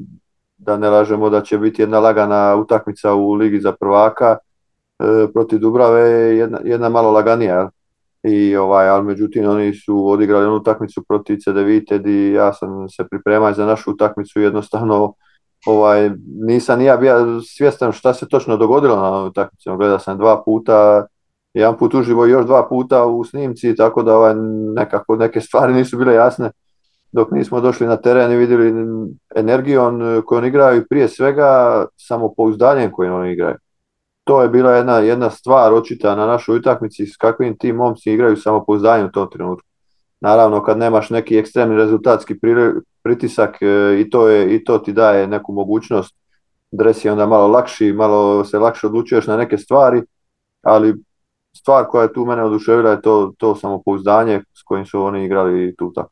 da 0.58 0.78
ne 0.78 0.90
lažemo 0.90 1.30
da 1.30 1.42
će 1.42 1.58
biti 1.58 1.82
jedna 1.82 2.00
lagana 2.00 2.56
utakmica 2.56 3.14
u 3.14 3.34
Ligi 3.34 3.60
za 3.60 3.72
prvaka, 3.72 4.38
protiv 5.34 5.60
Dubrave 5.60 6.02
je 6.02 6.38
jedna, 6.38 6.60
jedna 6.64 6.90
malo 6.90 7.12
laganija. 7.12 7.70
I 8.24 8.56
ovaj, 8.56 8.90
ali 8.90 9.04
međutim 9.04 9.50
oni 9.50 9.74
su 9.74 10.08
odigrali 10.08 10.46
onu 10.46 10.56
utakmicu 10.56 11.04
protiv 11.08 11.38
CDVite 11.38 12.02
i 12.06 12.32
ja 12.32 12.54
sam 12.54 12.90
se 12.90 13.04
pripremao 13.12 13.54
za 13.54 13.66
našu 13.66 13.92
utakmicu 13.92 14.40
jednostavno 14.42 15.14
ovaj, 15.66 16.12
nisam 16.26 16.80
ni 16.80 16.86
ja 16.86 16.98
bio 16.98 17.42
svjestan 17.42 17.92
šta 17.92 18.14
se 18.14 18.28
točno 18.28 18.58
dogodilo 18.58 18.96
na 18.96 19.24
utakmici. 19.24 19.70
Gledao 19.78 20.00
sam 20.00 20.18
dva 20.18 20.44
puta, 20.46 21.06
jedan 21.54 21.78
put 21.78 21.94
uživo 21.94 22.26
još 22.26 22.46
dva 22.46 22.68
puta 22.70 23.06
u 23.06 23.24
snimci, 23.24 23.76
tako 23.76 24.04
da 24.04 24.18
ovaj, 24.18 24.34
nekako 24.76 25.16
neke 25.16 25.42
stvari 25.42 25.74
nisu 25.80 25.98
bile 25.98 26.14
jasne 26.14 26.52
dok 27.12 27.32
nismo 27.32 27.62
došli 27.62 27.88
na 27.88 27.98
teren 27.98 28.32
i 28.32 28.36
vidjeli 28.36 28.74
energijom 29.36 30.24
koju 30.26 30.38
oni 30.38 30.48
igraju 30.48 30.82
i 30.82 30.88
prije 30.88 31.08
svega 31.08 31.86
samopouzdanjem 31.98 32.92
kojim 32.92 33.14
oni 33.14 33.32
igraju 33.32 33.56
to 34.24 34.42
je 34.42 34.50
bila 34.50 34.72
jedna, 34.72 34.98
jedna 34.98 35.30
stvar 35.30 35.74
očita 35.74 36.16
na 36.16 36.26
našoj 36.26 36.58
utakmici 36.58 37.06
s 37.06 37.18
kakvim 37.18 37.58
ti 37.58 37.74
momci 37.74 38.12
igraju 38.12 38.38
samopouzdanje 38.38 39.06
u 39.06 39.12
tom 39.12 39.30
trenutku. 39.32 39.68
Naravno 40.22 40.64
kad 40.64 40.78
nemaš 40.78 41.10
neki 41.10 41.38
ekstremni 41.38 41.76
rezultatski 41.76 42.36
pritisak 43.04 43.62
e, 43.62 44.00
i 44.00 44.10
to, 44.10 44.28
je, 44.28 44.56
i 44.56 44.64
to 44.64 44.78
ti 44.78 44.94
daje 44.94 45.28
neku 45.28 45.54
mogućnost 45.54 46.16
dres 46.74 47.06
je 47.06 47.12
onda 47.12 47.26
malo 47.26 47.48
lakši, 47.48 47.94
malo 47.94 48.46
se 48.46 48.60
lakše 48.60 48.88
odlučuješ 48.88 49.28
na 49.28 49.38
neke 49.38 49.58
stvari, 49.58 50.02
ali 50.62 50.94
stvar 51.58 51.86
koja 51.88 52.04
je 52.04 52.14
tu 52.14 52.26
mene 52.26 52.44
oduševila 52.44 52.92
je 52.92 53.02
to, 53.02 53.34
to 53.38 53.56
samopouzdanje 53.56 54.42
s 54.54 54.64
kojim 54.64 54.86
su 54.86 55.02
oni 55.02 55.26
igrali 55.26 55.76
tu 55.78 55.92
tako. 55.96 56.10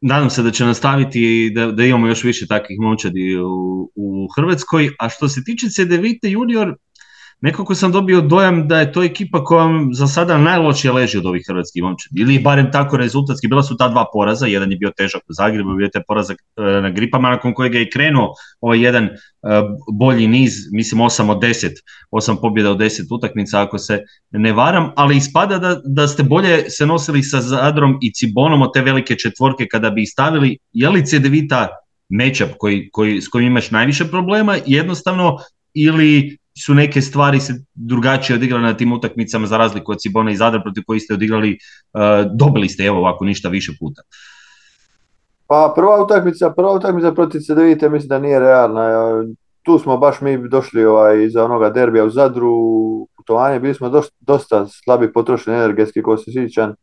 Nadam 0.00 0.30
se 0.30 0.42
da 0.42 0.50
će 0.50 0.64
nastaviti 0.64 1.20
i 1.22 1.50
da, 1.50 1.66
da 1.72 1.84
imamo 1.84 2.06
još 2.06 2.24
više 2.24 2.46
takvih 2.46 2.78
momčadi 2.80 3.36
u, 3.38 3.90
u 3.94 4.28
Hrvatskoj. 4.36 4.90
A 4.98 5.08
što 5.08 5.28
se 5.28 5.44
tiče 5.44 5.68
CDVite 5.68 6.30
junior, 6.30 6.74
nekako 7.40 7.74
sam 7.74 7.92
dobio 7.92 8.20
dojam 8.20 8.68
da 8.68 8.80
je 8.80 8.92
to 8.92 9.02
ekipa 9.02 9.44
koja 9.44 9.68
za 9.92 10.06
sada 10.06 10.38
najlošije 10.38 10.92
leži 10.92 11.18
od 11.18 11.26
ovih 11.26 11.44
hrvatskih 11.48 11.82
momčadi. 11.82 12.20
Ili 12.20 12.38
barem 12.38 12.72
tako 12.72 12.96
rezultatski. 12.96 13.48
Bila 13.48 13.62
su 13.62 13.76
ta 13.76 13.88
dva 13.88 14.04
poraza, 14.12 14.46
jedan 14.46 14.70
je 14.70 14.76
bio 14.76 14.90
težak 14.96 15.22
u 15.28 15.32
Zagrebu, 15.32 15.74
bio 15.74 15.88
je 15.94 16.02
porazak 16.08 16.36
e, 16.36 16.62
na 16.62 16.90
gripama, 16.90 17.30
nakon 17.30 17.54
kojeg 17.54 17.74
je 17.74 17.90
krenuo 17.90 18.34
ovaj 18.60 18.80
jedan 18.80 19.04
e, 19.04 19.10
bolji 19.92 20.26
niz, 20.26 20.52
mislim 20.72 21.00
8 21.00 21.30
od 21.30 21.38
10, 21.38 21.70
8 22.10 22.40
pobjeda 22.40 22.70
od 22.70 22.78
10 22.78 23.16
utakmica 23.16 23.62
ako 23.62 23.78
se 23.78 24.02
ne 24.30 24.52
varam, 24.52 24.92
ali 24.96 25.16
ispada 25.16 25.58
da, 25.58 25.80
da 25.84 26.08
ste 26.08 26.22
bolje 26.22 26.70
se 26.70 26.86
nosili 26.86 27.22
sa 27.22 27.40
Zadrom 27.40 27.98
i 28.02 28.12
Cibonom 28.12 28.62
od 28.62 28.72
te 28.74 28.82
velike 28.82 29.14
četvorke 29.14 29.66
kada 29.70 29.90
bi 29.90 30.06
stavili. 30.06 30.58
Je 30.72 30.88
li 30.88 31.06
Cedevita 31.06 31.68
matchup 32.08 32.50
koji, 32.58 32.88
koji, 32.92 33.20
s 33.20 33.28
kojim 33.28 33.46
imaš 33.46 33.70
najviše 33.70 34.04
problema 34.04 34.56
jednostavno 34.66 35.36
ili 35.74 36.38
su 36.64 36.74
neke 36.74 37.00
stvari 37.00 37.40
se 37.40 37.54
drugačije 37.74 38.36
odigrale 38.36 38.62
na 38.62 38.76
tim 38.76 38.92
utakmicama 38.92 39.46
za 39.46 39.56
razliku 39.56 39.92
od 39.92 39.98
Cibona 39.98 40.30
i 40.30 40.36
Zadra 40.36 40.60
protiv 40.62 40.82
koji 40.86 41.00
ste 41.00 41.14
odigrali, 41.14 41.58
uh, 41.92 42.00
dobili 42.36 42.68
ste 42.68 42.84
evo 42.84 42.98
ovako 42.98 43.24
ništa 43.24 43.48
više 43.48 43.72
puta. 43.80 44.02
Pa 45.46 45.72
prva 45.76 46.04
utakmica, 46.04 46.50
prva 46.50 46.72
utakmica 46.72 47.12
protiv 47.12 47.40
CDVite 47.40 47.88
mislim 47.88 48.08
da 48.08 48.18
nije 48.18 48.40
realna. 48.40 48.90
Tu 49.62 49.78
smo 49.78 49.96
baš 49.96 50.20
mi 50.20 50.48
došli 50.48 50.84
ovaj, 50.84 51.24
iza 51.24 51.44
onoga 51.44 51.70
derbija 51.70 52.04
u 52.04 52.10
Zadru, 52.10 52.52
putovanje, 53.16 53.60
bili 53.60 53.74
smo 53.74 53.88
dosta, 53.88 54.16
dosta 54.20 54.66
slabi 54.66 55.12
potrošeni 55.12 55.56
energetski, 55.56 56.02
ko 56.02 56.16
se 56.16 56.32
sjećam. 56.32 56.74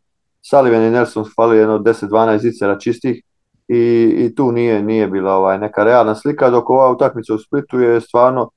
Sullivan 0.50 0.84
i 0.84 0.90
Nelson 0.90 1.26
fali 1.36 1.58
jedno 1.58 1.80
10-12 1.80 2.38
zicera 2.38 2.80
čistih 2.80 3.24
i, 3.68 4.14
i 4.18 4.36
tu 4.36 4.52
nije, 4.52 4.84
nije 4.84 5.08
bila 5.08 5.34
ovaj, 5.34 5.60
neka 5.60 5.84
realna 5.84 6.16
slika, 6.16 6.50
dok 6.50 6.70
ova 6.70 6.92
utakmica 6.92 7.34
u 7.34 7.38
Splitu 7.38 7.80
je 7.80 8.02
stvarno 8.02 8.50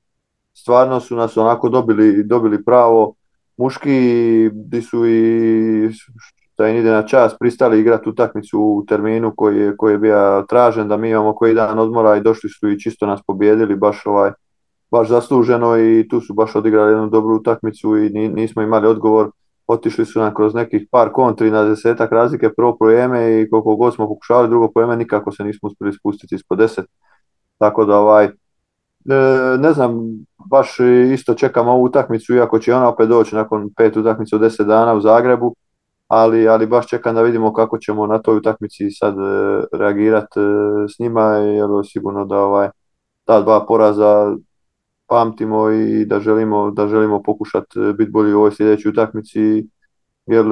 stvarno 0.59 1.01
su 1.01 1.17
nas 1.17 1.37
onako 1.37 1.69
dobili, 1.69 2.25
dobili 2.25 2.65
pravo. 2.65 3.15
Muški 3.57 4.51
di 4.53 4.83
su 4.83 5.07
i 5.07 5.91
da 6.59 6.69
im 6.69 6.77
ide 6.77 6.91
na 6.91 7.03
čas 7.03 7.39
pristali 7.39 7.81
igrati 7.81 8.09
utakmicu 8.09 8.61
u 8.61 8.85
terminu 8.89 9.33
koji 9.37 9.59
je, 9.59 9.77
koji 9.77 9.93
je 9.93 9.99
bio 9.99 10.45
tražen 10.49 10.89
da 10.89 10.97
mi 10.97 11.11
imamo 11.11 11.35
koji 11.35 11.55
dan 11.55 11.79
odmora 11.79 12.17
i 12.17 12.21
došli 12.21 12.51
su 12.51 12.69
i 12.69 12.81
čisto 12.81 13.07
nas 13.07 13.21
pobijedili 13.27 13.77
baš 13.77 14.07
ovaj 14.07 14.31
baš 14.91 15.09
zasluženo 15.09 15.79
i 15.79 16.09
tu 16.09 16.21
su 16.21 16.35
baš 16.35 16.57
odigrali 16.57 16.93
jednu 16.93 17.09
dobru 17.09 17.37
utakmicu 17.37 17.97
i 17.97 18.11
nismo 18.11 18.63
imali 18.63 18.87
odgovor. 18.87 19.31
Otišli 19.67 20.05
su 20.05 20.21
nam 20.21 20.35
kroz 20.35 20.55
nekih 20.55 20.87
par 20.91 21.13
kontri 21.13 21.51
na 21.51 21.65
desetak 21.65 22.13
razlike 22.13 22.51
prvo 22.57 22.77
projeme 22.77 23.41
i 23.41 23.51
koliko 23.51 23.77
god 23.77 23.95
smo 23.95 24.09
pokušavali 24.09 24.49
drugo 24.49 24.69
projeme 24.73 24.97
nikako 24.97 25.33
se 25.33 25.45
nismo 25.45 25.67
uspjeli 25.67 25.93
spustiti 25.93 26.35
ispod 26.35 26.59
deset. 26.59 26.87
Tako 27.59 27.85
da 27.85 27.99
ovaj 27.99 28.29
ne 29.59 29.73
znam, 29.73 29.93
baš 30.51 30.77
isto 31.13 31.35
čekam 31.35 31.69
ovu 31.69 31.85
utakmicu, 31.85 32.35
iako 32.35 32.59
će 32.59 32.75
ona 32.75 32.89
opet 32.89 33.09
doći 33.09 33.35
nakon 33.35 33.71
pet 33.77 33.97
utakmica 33.97 34.37
u 34.37 34.39
deset 34.39 34.67
dana 34.67 34.95
u 34.95 35.01
Zagrebu, 35.01 35.55
ali, 36.09 36.49
ali 36.49 36.67
baš 36.67 36.89
čekam 36.89 37.15
da 37.15 37.23
vidimo 37.23 37.53
kako 37.53 37.79
ćemo 37.79 38.07
na 38.07 38.19
toj 38.19 38.37
utakmici 38.37 38.91
sad 38.91 39.15
e, 39.15 39.65
reagirati 39.73 40.41
e, 40.41 40.89
s 40.89 40.99
njima, 40.99 41.23
jer 41.37 41.69
sigurno 41.85 42.25
da 42.25 42.39
ovaj, 42.39 42.69
ta 43.25 43.41
dva 43.41 43.67
poraza 43.67 44.37
pamtimo 45.09 45.71
i 45.71 46.05
da 46.05 46.21
želimo, 46.21 46.71
da 46.71 46.89
želimo 46.89 47.23
pokušati 47.23 47.79
biti 47.99 48.11
bolji 48.11 48.33
u 48.33 48.39
ovoj 48.39 48.51
sljedećoj 48.51 48.91
utakmici, 48.91 49.67
jer 50.27 50.47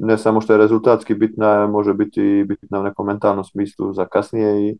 ne 0.00 0.18
samo 0.18 0.40
što 0.40 0.52
je 0.52 0.58
rezultatski 0.58 1.14
bitna, 1.14 1.66
može 1.66 1.94
biti 1.94 2.44
bitna 2.48 2.80
u 2.80 2.82
nekom 2.82 3.06
mentalnom 3.06 3.44
smislu 3.44 3.92
za 3.92 4.06
kasnije 4.06 4.68
i 4.70 4.78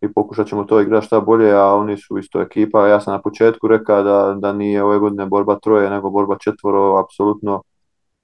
i 0.00 0.12
pokušat 0.12 0.46
ćemo 0.46 0.64
to 0.64 0.80
igrati 0.80 1.06
šta 1.06 1.20
bolje, 1.20 1.52
a 1.52 1.64
oni 1.64 1.96
su 1.96 2.18
isto 2.18 2.40
ekipa. 2.40 2.88
Ja 2.88 3.00
sam 3.00 3.12
na 3.14 3.22
početku 3.22 3.68
rekao 3.68 4.02
da, 4.02 4.36
da 4.38 4.52
nije 4.52 4.84
ove 4.84 4.98
godine 4.98 5.26
borba 5.26 5.58
troje, 5.62 5.90
nego 5.90 6.10
borba 6.10 6.36
četvoro, 6.40 6.98
apsolutno 7.04 7.62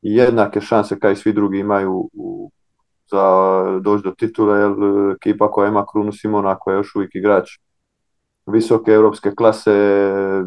jednake 0.03 0.61
šanse 0.61 0.99
kao 0.99 1.11
i 1.11 1.17
svi 1.17 1.33
drugi 1.33 1.59
imaju 1.59 2.11
u, 2.12 2.51
za 3.11 3.23
doći 3.81 4.05
do 4.05 4.11
titule, 4.11 4.59
jer 4.59 4.73
ekipa 5.17 5.51
koja 5.51 5.69
ima 5.69 5.87
Krunu 5.93 6.12
Simona, 6.12 6.59
koja 6.59 6.75
je 6.75 6.79
još 6.79 6.95
uvijek 6.95 7.15
igrač 7.15 7.49
visoke 8.47 8.91
europske 8.91 9.31
klase, 9.35 9.73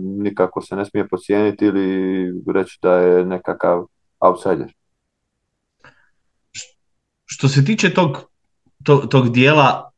nikako 0.02 0.62
se 0.62 0.76
ne 0.76 0.86
smije 0.86 1.08
pocijeniti 1.08 1.66
ili 1.66 2.32
reći 2.54 2.80
da 2.82 2.94
je 2.94 3.26
nekakav 3.26 3.86
outsider. 4.20 4.74
Što 7.26 7.48
se 7.48 7.66
tiče 7.66 7.94
tog, 7.94 8.18
tog, 8.84 9.10
tog 9.10 9.30
dijela, 9.30 9.92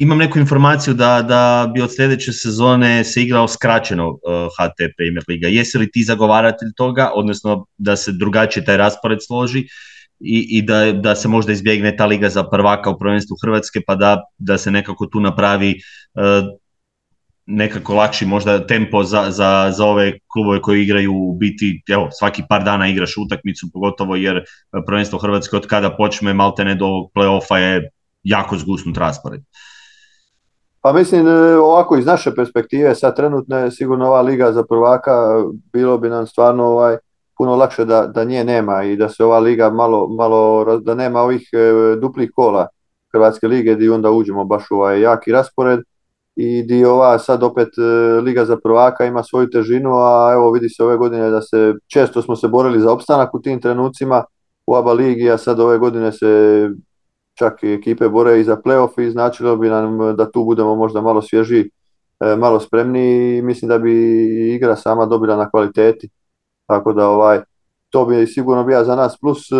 imam 0.00 0.18
neku 0.18 0.38
informaciju 0.38 0.94
da, 0.94 1.22
da 1.22 1.70
bi 1.74 1.82
od 1.82 1.94
sljedeće 1.94 2.32
sezone 2.32 3.04
se 3.04 3.22
igrao 3.22 3.48
skraćeno 3.48 4.08
uh, 4.08 4.18
HT 4.58 4.76
Premier 4.96 5.24
Liga. 5.28 5.48
Jesi 5.48 5.78
li 5.78 5.90
ti 5.90 6.04
zagovaratelj 6.04 6.68
toga, 6.76 7.10
odnosno 7.14 7.66
da 7.78 7.96
se 7.96 8.12
drugačije 8.12 8.64
taj 8.64 8.76
raspored 8.76 9.18
složi 9.26 9.58
i, 10.20 10.58
i 10.58 10.62
da, 10.62 10.92
da 10.92 11.14
se 11.14 11.28
možda 11.28 11.52
izbjegne 11.52 11.96
ta 11.96 12.06
liga 12.06 12.28
za 12.28 12.44
prvaka 12.44 12.90
u 12.90 12.98
prvenstvu 12.98 13.36
Hrvatske 13.42 13.80
pa 13.86 13.94
da, 13.94 14.24
da 14.38 14.58
se 14.58 14.70
nekako 14.70 15.06
tu 15.06 15.20
napravi 15.20 15.74
uh, 16.14 16.48
nekako 17.46 17.94
lakši 17.94 18.26
možda 18.26 18.66
tempo 18.66 19.04
za, 19.04 19.26
za, 19.30 19.72
za 19.76 19.84
ove 19.84 20.18
klubove 20.32 20.62
koji 20.62 20.82
igraju 20.82 21.12
u 21.14 21.34
biti, 21.34 21.82
evo, 21.88 22.08
svaki 22.18 22.42
par 22.48 22.64
dana 22.64 22.88
igraš 22.88 23.16
utakmicu, 23.16 23.66
pogotovo 23.72 24.16
jer 24.16 24.44
prvenstvo 24.86 25.18
Hrvatske 25.18 25.56
od 25.56 25.66
kada 25.66 25.96
počne 25.96 26.34
maltene 26.34 26.74
do 26.74 26.86
play-offa 26.86 27.56
je 27.56 27.90
jako 28.22 28.58
zgusnut 28.58 28.96
raspored. 28.96 29.40
Pa 30.82 30.92
mislim 30.92 31.26
e, 31.28 31.56
ovako 31.58 31.96
iz 31.96 32.06
naše 32.06 32.34
perspektive 32.34 32.94
sad 32.94 33.16
trenutno 33.16 33.58
je 33.58 33.70
sigurno 33.70 34.06
ova 34.06 34.20
liga 34.20 34.52
za 34.52 34.64
prvaka 34.64 35.12
bilo 35.72 35.98
bi 35.98 36.08
nam 36.08 36.26
stvarno 36.26 36.64
ovaj 36.64 36.96
puno 37.38 37.56
lakše 37.56 37.84
da, 37.84 38.06
da 38.06 38.24
nje 38.24 38.44
nema 38.44 38.84
i 38.84 38.96
da 38.96 39.08
se 39.08 39.24
ova 39.24 39.38
liga 39.38 39.70
malo, 39.70 40.08
malo 40.08 40.64
da 40.78 40.94
nema 40.94 41.20
ovih 41.20 41.48
e, 41.52 41.96
duplih 42.00 42.30
kola 42.34 42.66
Hrvatske 43.12 43.48
lige 43.48 43.74
gdje 43.74 43.92
onda 43.92 44.10
uđemo 44.10 44.44
baš 44.44 44.70
u 44.70 44.74
ovaj 44.74 45.00
jaki 45.00 45.32
raspored 45.32 45.80
i 46.36 46.62
di 46.62 46.84
ova 46.84 47.18
sad 47.18 47.42
opet 47.42 47.68
e, 47.78 47.82
liga 48.20 48.44
za 48.44 48.56
prvaka 48.62 49.04
ima 49.04 49.22
svoju 49.22 49.50
težinu, 49.50 49.90
a 49.94 50.30
evo 50.34 50.50
vidi 50.50 50.68
se 50.68 50.84
ove 50.84 50.96
godine 50.96 51.30
da 51.30 51.42
se 51.42 51.74
često 51.86 52.22
smo 52.22 52.36
se 52.36 52.48
borili 52.48 52.80
za 52.80 52.92
opstanak 52.92 53.34
u 53.34 53.40
tim 53.40 53.60
trenucima 53.60 54.24
u 54.66 54.74
ABA 54.74 54.92
ligi, 54.92 55.30
a 55.30 55.38
sad 55.38 55.60
ove 55.60 55.78
godine 55.78 56.12
se 56.12 56.26
čak 57.40 57.62
i 57.62 57.72
ekipe 57.72 58.08
bore 58.08 58.40
i 58.40 58.44
za 58.44 58.56
playoff 58.56 59.00
i 59.00 59.10
značilo 59.10 59.56
bi 59.56 59.68
nam 59.68 60.16
da 60.16 60.30
tu 60.30 60.44
budemo 60.44 60.74
možda 60.74 61.00
malo 61.00 61.22
svježi, 61.22 61.70
e, 62.20 62.36
malo 62.36 62.60
spremni 62.60 63.36
i 63.36 63.42
mislim 63.42 63.68
da 63.68 63.78
bi 63.78 63.94
igra 64.54 64.76
sama 64.76 65.06
dobila 65.06 65.36
na 65.36 65.50
kvaliteti. 65.50 66.08
Tako 66.66 66.92
da 66.92 67.08
ovaj, 67.08 67.40
to 67.90 68.04
bi 68.04 68.26
sigurno 68.26 68.64
bio 68.64 68.84
za 68.84 68.96
nas 68.96 69.18
plus 69.20 69.52
e, 69.52 69.56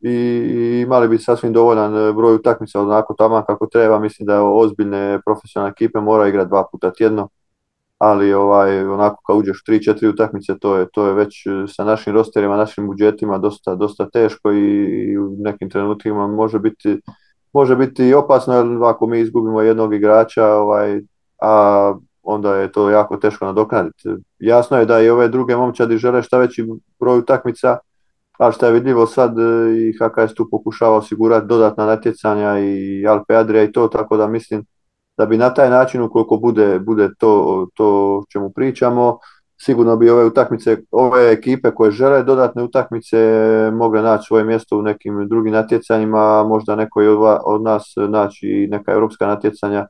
i 0.00 0.82
imali 0.86 1.08
bi 1.08 1.18
sasvim 1.18 1.52
dovoljan 1.52 2.14
broj 2.16 2.34
utakmica 2.34 2.80
onako 2.80 3.14
tamo 3.14 3.44
kako 3.46 3.66
treba. 3.66 3.98
Mislim 3.98 4.26
da 4.26 4.42
ozbiljne 4.44 5.20
profesionalne 5.24 5.72
ekipe 5.72 6.00
moraju 6.00 6.28
igrati 6.28 6.48
dva 6.48 6.64
puta 6.72 6.92
tjedno 6.92 7.28
ali 7.98 8.32
ovaj, 8.32 8.86
onako 8.86 9.22
kad 9.26 9.36
uđeš 9.36 9.62
u 9.68 9.70
3-4 9.70 10.12
utakmice 10.12 10.58
to 10.60 10.76
je, 10.76 10.86
to 10.92 11.06
je 11.06 11.14
već 11.14 11.46
e, 11.46 11.50
sa 11.68 11.84
našim 11.84 12.14
rosterima, 12.14 12.56
našim 12.56 12.86
budžetima 12.86 13.38
dosta, 13.38 13.74
dosta 13.74 14.10
teško 14.10 14.52
i, 14.52 15.18
u 15.18 15.36
nekim 15.38 15.70
trenutima 15.70 16.26
može 16.26 16.58
biti, 16.58 17.00
može 17.52 17.76
biti 17.76 18.14
opasno 18.14 18.54
jer 18.54 18.66
ako 18.84 19.06
mi 19.06 19.20
izgubimo 19.20 19.60
jednog 19.60 19.94
igrača 19.94 20.46
ovaj, 20.46 21.00
a 21.42 21.94
onda 22.22 22.56
je 22.56 22.72
to 22.72 22.90
jako 22.90 23.16
teško 23.16 23.44
nadoknaditi. 23.44 24.08
Jasno 24.38 24.78
je 24.78 24.86
da 24.86 25.00
i 25.00 25.08
ove 25.08 25.28
druge 25.28 25.56
momčadi 25.56 25.96
žele 25.96 26.22
šta 26.22 26.38
veći 26.38 26.66
broj 27.00 27.18
utakmica, 27.18 27.78
a 28.38 28.52
što 28.52 28.66
je 28.66 28.72
vidljivo 28.72 29.06
sad 29.06 29.38
e, 29.38 29.42
i 29.78 29.92
HKS 29.92 30.34
tu 30.34 30.48
pokušava 30.50 30.96
osigurati 30.96 31.46
dodatna 31.46 31.86
natjecanja 31.86 32.58
i 32.58 33.06
Alpe 33.06 33.34
Adria 33.36 33.62
i 33.62 33.72
to, 33.72 33.88
tako 33.88 34.16
da 34.16 34.26
mislim 34.26 34.64
da 35.16 35.26
bi 35.26 35.38
na 35.38 35.54
taj 35.54 35.70
način 35.70 36.02
ukoliko 36.02 36.36
bude, 36.36 36.78
bude 36.78 37.08
to, 37.18 37.66
to 37.74 38.22
čemu 38.32 38.50
pričamo, 38.50 39.18
sigurno 39.60 39.96
bi 39.96 40.10
ove 40.10 40.24
utakmice, 40.24 40.76
ove 40.90 41.32
ekipe 41.32 41.70
koje 41.70 41.90
žele 41.90 42.22
dodatne 42.22 42.62
utakmice 42.62 43.18
mogle 43.72 44.02
naći 44.02 44.26
svoje 44.26 44.44
mjesto 44.44 44.78
u 44.78 44.82
nekim 44.82 45.28
drugim 45.28 45.52
natjecanjima, 45.52 46.44
možda 46.44 46.76
neko 46.76 47.00
od, 47.00 47.40
od 47.44 47.62
nas 47.62 47.94
naći 48.08 48.68
neka 48.70 48.92
europska 48.92 49.26
natjecanja, 49.26 49.86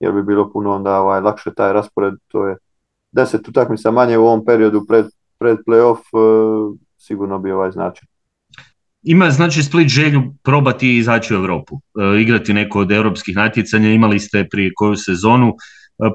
jer 0.00 0.12
bi 0.12 0.22
bilo 0.22 0.50
puno 0.52 0.74
onda 0.74 1.00
ovaj, 1.00 1.20
lakše 1.20 1.54
taj 1.54 1.72
raspored, 1.72 2.14
to 2.28 2.46
je 2.46 2.56
deset 3.12 3.48
utakmica 3.48 3.90
manje 3.90 4.18
u 4.18 4.26
ovom 4.26 4.44
periodu 4.44 4.84
pred, 4.88 5.06
pred 5.38 5.58
playoff, 5.66 5.98
e, 5.98 6.76
sigurno 6.98 7.38
bi 7.38 7.52
ovaj 7.52 7.70
značaj. 7.70 8.09
Ima 9.02 9.30
znači 9.30 9.62
Split 9.62 9.88
želju 9.88 10.22
probati 10.42 10.96
izaći 10.96 11.34
u 11.34 11.36
Europu, 11.36 11.80
igrati 12.20 12.52
neko 12.52 12.80
od 12.80 12.92
europskih 12.92 13.36
natjecanja, 13.36 13.92
imali 13.92 14.18
ste 14.18 14.48
prije 14.50 14.72
koju 14.76 14.96
sezonu 14.96 15.52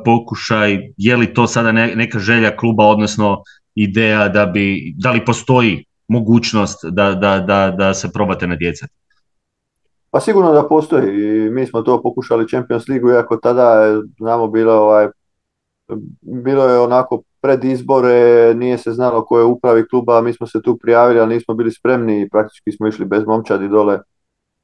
pokušaj, 0.05 0.79
je 0.97 1.17
li 1.17 1.33
to 1.33 1.47
sada 1.47 1.71
neka 1.71 2.19
želja 2.19 2.57
kluba, 2.57 2.85
odnosno 2.85 3.41
ideja 3.75 4.29
da 4.29 4.45
bi, 4.45 4.93
da 4.97 5.11
li 5.11 5.25
postoji 5.25 5.85
mogućnost 6.07 6.85
da, 6.91 7.13
da, 7.13 7.39
da, 7.39 7.75
da 7.77 7.93
se 7.93 8.11
probate 8.11 8.47
natjecati? 8.47 8.93
Pa 10.11 10.19
sigurno 10.19 10.51
da 10.53 10.67
postoji 10.67 11.45
i 11.45 11.49
mi 11.49 11.65
smo 11.65 11.81
to 11.81 12.01
pokušali 12.01 12.47
Champions 12.47 12.87
League, 12.87 13.13
iako 13.13 13.37
tada 13.37 13.97
znamo 14.19 14.47
bilo 14.47 14.73
ovaj, 14.73 15.07
bilo 16.21 16.69
je 16.69 16.79
onako 16.79 17.21
pred 17.45 17.63
izbore, 17.63 18.53
nije 18.55 18.77
se 18.77 18.91
znalo 18.91 19.25
ko 19.25 19.39
je 19.39 19.45
upravi 19.45 19.87
kluba, 19.87 20.21
mi 20.21 20.33
smo 20.33 20.47
se 20.47 20.61
tu 20.61 20.77
prijavili, 20.77 21.19
ali 21.19 21.33
nismo 21.35 21.53
bili 21.53 21.71
spremni 21.71 22.21
i 22.21 22.29
praktički 22.29 22.71
smo 22.71 22.87
išli 22.87 23.05
bez 23.05 23.23
momčadi 23.27 23.67
dole 23.67 23.99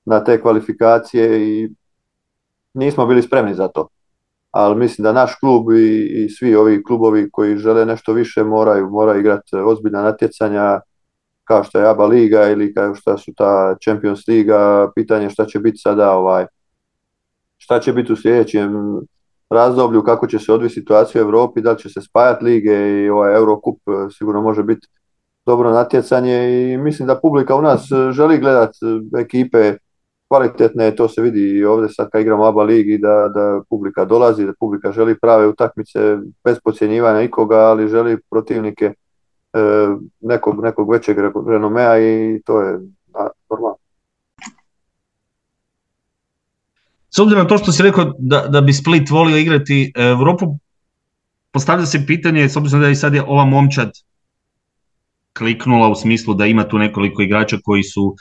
na 0.05 0.23
te 0.23 0.41
kvalifikacije 0.41 1.41
i 1.41 1.69
nismo 2.73 3.05
bili 3.05 3.21
spremni 3.21 3.53
za 3.53 3.67
to. 3.67 3.87
Ali 4.51 4.75
mislim 4.75 5.03
da 5.03 5.13
naš 5.13 5.35
klub 5.39 5.71
i, 5.71 6.23
i 6.23 6.29
svi 6.29 6.55
ovi 6.55 6.83
klubovi 6.83 7.29
koji 7.31 7.57
žele 7.57 7.85
nešto 7.85 8.13
više 8.13 8.43
moraju, 8.43 8.89
moraju 8.89 9.19
igrati 9.19 9.55
ozbiljna 9.55 10.01
natjecanja 10.01 10.79
kao 11.43 11.63
što 11.63 11.79
je 11.79 11.89
ABA 11.89 12.05
liga 12.05 12.49
ili 12.49 12.73
kao 12.73 12.95
što 12.95 13.17
su 13.17 13.33
ta 13.37 13.75
Champions 13.83 14.27
liga, 14.27 14.91
pitanje 14.95 15.29
šta 15.29 15.45
će 15.45 15.59
biti 15.59 15.77
sada 15.77 16.11
ovaj, 16.11 16.45
šta 17.57 17.79
će 17.79 17.93
biti 17.93 18.13
u 18.13 18.15
sljedećem 18.15 18.73
razdoblju, 19.51 20.03
kako 20.03 20.27
će 20.27 20.39
se 20.39 20.53
odviti 20.53 20.73
situacija 20.73 21.23
u 21.23 21.25
Europi, 21.25 21.61
da 21.61 21.71
li 21.71 21.77
će 21.79 21.89
se 21.89 22.01
spajati 22.01 22.45
lige 22.45 23.03
i 23.03 23.09
ovaj 23.09 23.35
Eurocup 23.35 23.77
eh, 23.87 24.09
sigurno 24.17 24.41
može 24.41 24.63
biti 24.63 24.87
dobro 25.45 25.71
natjecanje 25.71 26.71
i 26.71 26.77
mislim 26.77 27.07
da 27.07 27.19
publika 27.19 27.55
u 27.55 27.61
nas 27.61 27.91
eh, 27.91 28.11
želi 28.11 28.37
gledati 28.37 28.77
eh, 29.15 29.21
ekipe 29.21 29.73
kvalitetne, 30.27 30.95
to 30.95 31.09
se 31.09 31.21
vidi 31.21 31.57
i 31.57 31.65
ovdje 31.65 31.89
sad 31.89 32.09
kad 32.09 32.21
igramo 32.21 32.45
ABA 32.45 32.63
ligi 32.63 32.97
da, 32.97 33.31
da 33.35 33.61
publika 33.69 34.05
dolazi, 34.05 34.45
da 34.45 34.53
publika 34.59 34.91
želi 34.91 35.19
prave 35.19 35.47
utakmice 35.47 36.17
bez 36.43 36.57
podcjenjivanja 36.63 37.19
nikoga, 37.19 37.57
ali 37.57 37.87
želi 37.87 38.17
protivnike 38.29 38.93
nekog, 40.21 40.63
nekog 40.63 40.91
većeg 40.91 41.17
renomea 41.47 41.99
i 41.99 42.41
to 42.45 42.61
je 42.61 42.79
normalno. 43.49 43.80
S 47.15 47.19
obzirom 47.19 47.43
na 47.43 47.47
to 47.47 47.57
što 47.57 47.71
si 47.71 47.83
rekao 47.83 48.13
da, 48.19 48.47
da 48.47 48.61
bi 48.61 48.73
Split 48.73 49.09
volio 49.09 49.37
igrati 49.37 49.91
Europu, 49.95 50.59
postavlja 51.51 51.85
se 51.85 52.05
pitanje, 52.05 52.49
s 52.49 52.55
obzirom 52.55 52.81
da 52.81 52.87
je 52.87 52.95
sad 52.95 53.13
je 53.13 53.23
ova 53.23 53.45
momčad 53.45 53.91
kliknula 55.37 55.89
u 55.89 55.95
smislu 55.95 56.33
da 56.33 56.45
ima 56.45 56.63
tu 56.67 56.77
nekoliko 56.77 57.21
igrača 57.21 57.57
koji 57.63 57.83
su, 57.83 58.15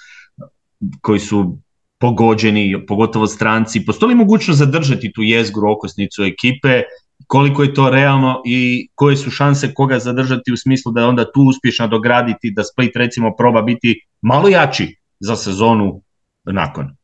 koji 1.00 1.20
su 1.20 1.58
pogođeni, 1.98 2.86
pogotovo 2.86 3.26
stranci, 3.26 3.84
postoji 3.86 4.08
li 4.08 4.14
mogućnost 4.14 4.58
zadržati 4.58 5.12
tu 5.12 5.22
jezgru 5.22 5.70
okosnicu 5.72 6.22
ekipe, 6.22 6.82
koliko 7.26 7.62
je 7.62 7.74
to 7.74 7.90
realno 7.90 8.42
i 8.46 8.88
koje 8.94 9.16
su 9.16 9.30
šanse 9.30 9.74
koga 9.74 9.98
zadržati 9.98 10.52
u 10.52 10.56
smislu 10.56 10.92
da 10.92 11.00
je 11.00 11.06
onda 11.06 11.32
tu 11.32 11.42
uspješno 11.42 11.88
dograditi, 11.88 12.50
da 12.50 12.64
Split 12.64 12.96
recimo 12.96 13.36
proba 13.36 13.62
biti 13.62 14.06
malo 14.22 14.48
jači 14.48 14.96
za 15.20 15.36
sezonu 15.36 16.02
nakon? 16.44 16.96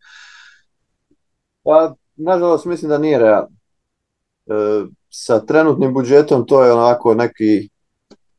Pa, 1.66 1.94
nažalost, 2.16 2.64
mislim 2.64 2.88
da 2.88 2.98
nije 2.98 3.18
realno. 3.18 3.48
E, 4.46 4.86
sa 5.10 5.40
trenutnim 5.46 5.94
budžetom 5.94 6.46
to 6.46 6.64
je 6.64 6.72
onako 6.72 7.14
neki 7.14 7.68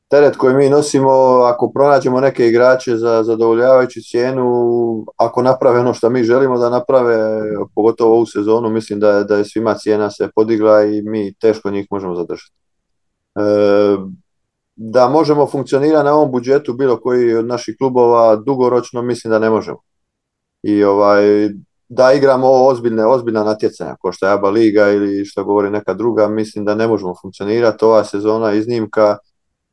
teret 0.07 0.37
koji 0.37 0.55
mi 0.55 0.69
nosimo, 0.69 1.11
ako 1.43 1.71
pronađemo 1.71 2.19
neke 2.19 2.47
igrače 2.47 2.95
za 2.95 3.23
zadovoljavajuću 3.23 3.99
cijenu, 4.11 4.45
ako 5.17 5.41
naprave 5.41 5.79
ono 5.79 5.93
što 5.93 6.09
mi 6.09 6.23
želimo 6.23 6.57
da 6.57 6.69
naprave, 6.69 7.41
pogotovo 7.75 8.15
ovu 8.15 8.25
sezonu, 8.25 8.69
mislim 8.69 8.99
da 8.99 9.23
da 9.23 9.37
je 9.37 9.45
svima 9.45 9.73
cijena 9.73 10.11
se 10.11 10.29
podigla 10.35 10.83
i 10.83 11.01
mi 11.01 11.33
teško 11.33 11.69
njih 11.69 11.87
možemo 11.91 12.15
zadržati. 12.15 12.53
E, 13.35 13.41
da 14.75 15.07
možemo 15.07 15.47
funkcionirati 15.47 16.05
na 16.05 16.13
ovom 16.13 16.31
budžetu 16.31 16.73
bilo 16.73 17.01
koji 17.01 17.35
od 17.35 17.45
naših 17.45 17.75
klubova 17.79 18.35
dugoročno 18.35 19.01
mislim 19.01 19.31
da 19.31 19.39
ne 19.39 19.49
možemo. 19.49 19.79
I 20.63 20.83
ovaj, 20.83 21.49
da 21.89 22.13
igramo 22.13 22.47
ozbiljne, 22.47 23.05
ozbiljna 23.05 23.43
natjecanja, 23.43 23.95
kao 24.01 24.11
što 24.11 24.25
je 24.25 24.31
ABA 24.31 24.49
Liga 24.49 24.89
ili 24.91 25.25
što 25.25 25.43
govori 25.43 25.69
neka 25.69 25.93
druga, 25.93 26.27
mislim 26.27 26.65
da 26.65 26.75
ne 26.75 26.87
možemo 26.87 27.15
funkcionirati. 27.21 27.85
Ova 27.85 28.03
sezona 28.03 28.53
iznimka, 28.53 29.17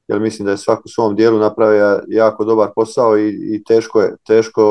jer 0.08 0.20
mislim 0.20 0.46
da 0.46 0.52
je 0.52 0.58
svak 0.58 0.84
u 0.84 0.88
svom 0.88 1.16
dijelu 1.16 1.38
napravio 1.38 2.00
jako 2.08 2.44
dobar 2.44 2.70
posao 2.74 3.18
i, 3.18 3.28
i 3.28 3.64
teško 3.64 4.00
je, 4.00 4.16
teško 4.26 4.62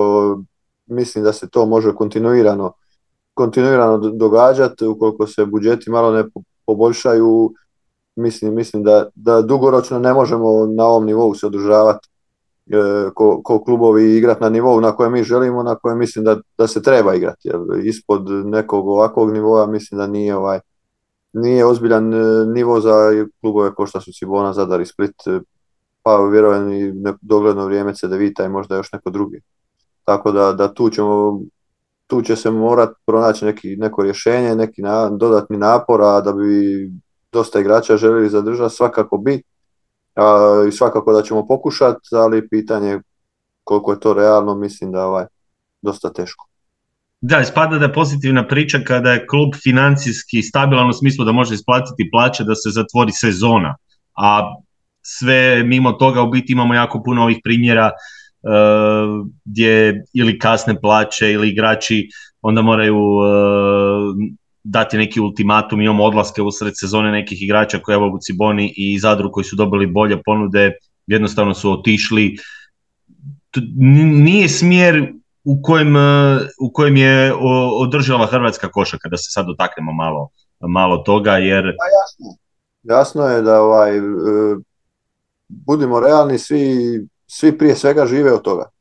mislim 0.86 1.24
da 1.24 1.34
se 1.34 1.50
to 1.50 1.66
može 1.66 1.96
kontinuirano 1.96 2.74
kontinuirano 3.34 3.98
događati, 3.98 4.86
ukoliko 4.86 5.28
se 5.28 5.46
budžeti 5.46 5.90
malo 5.90 6.12
ne 6.12 6.24
poboljšaju, 6.66 7.54
mislim, 8.16 8.56
mislim 8.56 8.84
da, 8.84 9.10
da 9.16 9.42
dugoročno 9.42 10.00
ne 10.00 10.14
možemo 10.14 10.66
na 10.66 10.86
ovom 10.86 11.06
nivou 11.06 11.36
se 11.36 11.46
održavati 11.48 12.10
ko, 13.14 13.42
ko 13.44 13.64
klubovi 13.64 14.18
igrati 14.18 14.42
na 14.42 14.50
nivou 14.50 14.82
na 14.82 14.92
kojem 14.92 15.14
mi 15.14 15.24
želimo, 15.24 15.64
na 15.64 15.76
kojem 15.76 15.98
mislim 16.00 16.26
da, 16.26 16.38
da 16.58 16.68
se 16.68 16.82
treba 16.82 17.16
igrati. 17.16 17.48
Jer 17.48 17.60
ispod 17.84 18.30
nekog 18.30 18.88
ovakvog 18.88 19.34
nivoa 19.34 19.68
mislim 19.68 19.98
da 19.98 20.08
nije 20.08 20.36
ovaj 20.36 20.60
nije 21.34 21.66
ozbiljan 21.66 22.14
e, 22.14 22.46
nivo 22.46 22.80
za 22.80 23.26
klubove 23.42 23.76
kao 23.76 23.88
što 23.88 24.02
su 24.02 24.12
Cibona, 24.12 24.54
Zadar 24.54 24.82
i 24.82 24.86
Split, 24.86 25.28
e, 25.28 25.40
pa 26.04 26.26
vjerujem 26.26 26.74
i 26.74 26.94
dogledno 27.22 27.66
vrijeme 27.66 27.94
Cedevita 27.94 28.46
i 28.46 28.50
možda 28.50 28.76
još 28.76 28.92
neko 28.92 29.10
drugi. 29.10 29.42
Tako 30.06 30.32
da, 30.32 30.54
da 30.54 30.74
tu 30.74 30.90
ćemo 30.90 31.40
tu 32.08 32.22
će 32.22 32.36
se 32.36 32.52
morati 32.52 32.94
pronaći 33.06 33.46
neki, 33.46 33.76
neko 33.76 34.04
rješenje, 34.04 34.56
neki 34.56 34.82
na, 34.82 35.10
dodatni 35.10 35.58
napor, 35.58 36.02
a 36.02 36.22
da 36.22 36.34
bi 36.34 36.92
dosta 37.32 37.60
igrača 37.60 37.98
željeli 37.98 38.30
zadržati, 38.30 38.76
svakako 38.76 39.18
bi, 39.18 39.44
i 40.68 40.72
svakako 40.72 41.14
da 41.14 41.22
ćemo 41.22 41.48
pokušati, 41.48 42.10
ali 42.12 42.50
pitanje 42.50 43.00
koliko 43.64 43.92
je 43.92 44.00
to 44.00 44.14
realno, 44.14 44.56
mislim 44.56 44.92
da 44.92 45.00
je 45.00 45.06
ovaj, 45.06 45.26
dosta 45.82 46.14
teško. 46.14 46.48
Da, 47.22 47.40
ispada 47.40 47.78
da 47.78 47.86
je 47.86 47.94
pozitivna 47.94 48.48
priča 48.48 48.80
kada 48.88 49.12
je 49.12 49.28
klub 49.28 49.50
financijski 49.64 50.42
stabilan 50.42 50.90
u 50.90 50.94
smislu 50.94 51.26
da 51.26 51.32
može 51.32 51.54
isplatiti 51.54 52.10
plaće 52.12 52.44
da 52.44 52.56
se 52.56 52.70
zatvori 52.70 53.12
sezona, 53.12 53.76
a 54.18 54.54
sve 55.02 55.64
mimo 55.64 55.92
toga 55.92 56.22
u 56.22 56.30
biti 56.30 56.54
imamo 56.54 56.74
jako 56.74 57.04
puno 57.04 57.24
ovih 57.24 57.38
primjera 57.44 57.92
uh, 57.92 59.28
gdje 59.46 60.04
ili 60.14 60.40
kasne 60.40 60.82
plaće 60.82 61.32
ili 61.32 61.50
igrači 61.50 62.10
onda 62.42 62.62
moraju 62.62 62.98
uh, 62.98 64.16
dati 64.64 64.98
neki 64.98 65.20
ultimatum, 65.20 65.82
imamo 65.82 66.04
odlaske 66.04 66.42
usred 66.42 66.74
sezone 66.76 67.12
nekih 67.12 67.42
igrača 67.42 67.80
koje 67.80 67.96
evo 67.96 68.18
Ciboni 68.22 68.74
i 68.78 69.00
Zadru 69.00 69.32
koji 69.32 69.44
su 69.44 69.56
dobili 69.56 69.88
bolje 69.88 70.22
ponude, 70.26 70.72
jednostavno 71.08 71.54
su 71.54 71.72
otišli. 71.72 72.38
Nije 74.24 74.50
smjer 74.50 75.14
u 75.44 75.62
kojem, 75.64 75.96
u 76.62 76.72
kojem 76.74 76.96
je 76.96 77.34
održava 77.80 78.26
Hrvatska 78.26 78.72
koša 78.72 78.98
kada 78.98 79.18
se 79.18 79.32
sad 79.32 79.46
dotaknemo 79.46 79.92
malo, 79.92 80.30
malo 80.60 80.98
toga 80.98 81.38
jer... 81.38 81.64
Pa 81.64 81.86
jasno. 82.00 82.38
jasno 82.84 83.24
je 83.24 83.42
da 83.42 83.62
ovaj, 83.62 83.98
e, 83.98 84.02
budimo 85.48 86.00
realni, 86.00 86.38
svi, 86.38 86.68
svi 87.28 87.58
prije 87.58 87.76
svega 87.76 88.06
žive 88.06 88.34
od 88.34 88.42
toga 88.42 88.73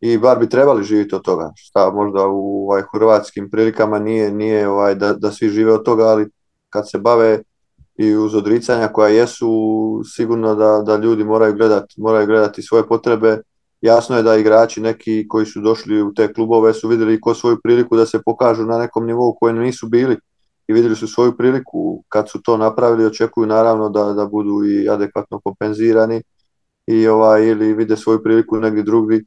i 0.00 0.18
bar 0.18 0.38
bi 0.38 0.48
trebali 0.48 0.84
živjeti 0.84 1.14
od 1.14 1.22
toga. 1.22 1.52
Šta 1.56 1.90
možda 1.90 2.26
u 2.26 2.64
ovaj, 2.64 2.82
hrvatskim 2.94 3.50
prilikama 3.50 3.98
nije, 3.98 4.32
nije 4.32 4.68
ovaj, 4.68 4.94
da, 4.94 5.12
da 5.12 5.32
svi 5.32 5.48
žive 5.48 5.72
od 5.72 5.84
toga, 5.84 6.04
ali 6.04 6.30
kad 6.70 6.90
se 6.90 6.98
bave 6.98 7.42
i 7.96 8.16
uz 8.16 8.34
odricanja 8.34 8.88
koja 8.88 9.08
jesu, 9.08 9.48
sigurno 10.04 10.54
da, 10.54 10.82
da 10.86 10.96
ljudi 10.96 11.24
moraju 11.24 11.54
gledati, 11.54 11.94
moraju 11.98 12.26
gledati 12.26 12.62
svoje 12.62 12.86
potrebe. 12.88 13.38
Jasno 13.80 14.16
je 14.16 14.22
da 14.22 14.36
igrači 14.36 14.80
neki 14.80 15.28
koji 15.28 15.46
su 15.46 15.60
došli 15.60 16.02
u 16.02 16.14
te 16.14 16.32
klubove 16.32 16.74
su 16.74 16.88
vidjeli 16.88 17.20
ko 17.20 17.34
svoju 17.34 17.58
priliku 17.64 17.96
da 17.96 18.06
se 18.06 18.22
pokažu 18.24 18.64
na 18.64 18.78
nekom 18.78 19.06
nivou 19.06 19.36
kojem 19.40 19.58
nisu 19.58 19.88
bili 19.88 20.16
i 20.68 20.72
vidjeli 20.72 20.96
su 20.96 21.08
svoju 21.08 21.36
priliku. 21.36 22.04
Kad 22.08 22.30
su 22.30 22.42
to 22.42 22.56
napravili, 22.56 23.06
očekuju 23.06 23.46
naravno 23.46 23.88
da, 23.88 24.12
da 24.12 24.26
budu 24.26 24.64
i 24.64 24.88
adekvatno 24.88 25.40
kompenzirani 25.40 26.22
i 26.86 27.08
ovaj, 27.08 27.46
ili 27.48 27.74
vide 27.74 27.96
svoju 27.96 28.22
priliku 28.22 28.56
negdje 28.56 28.82
drugdje 28.82 29.22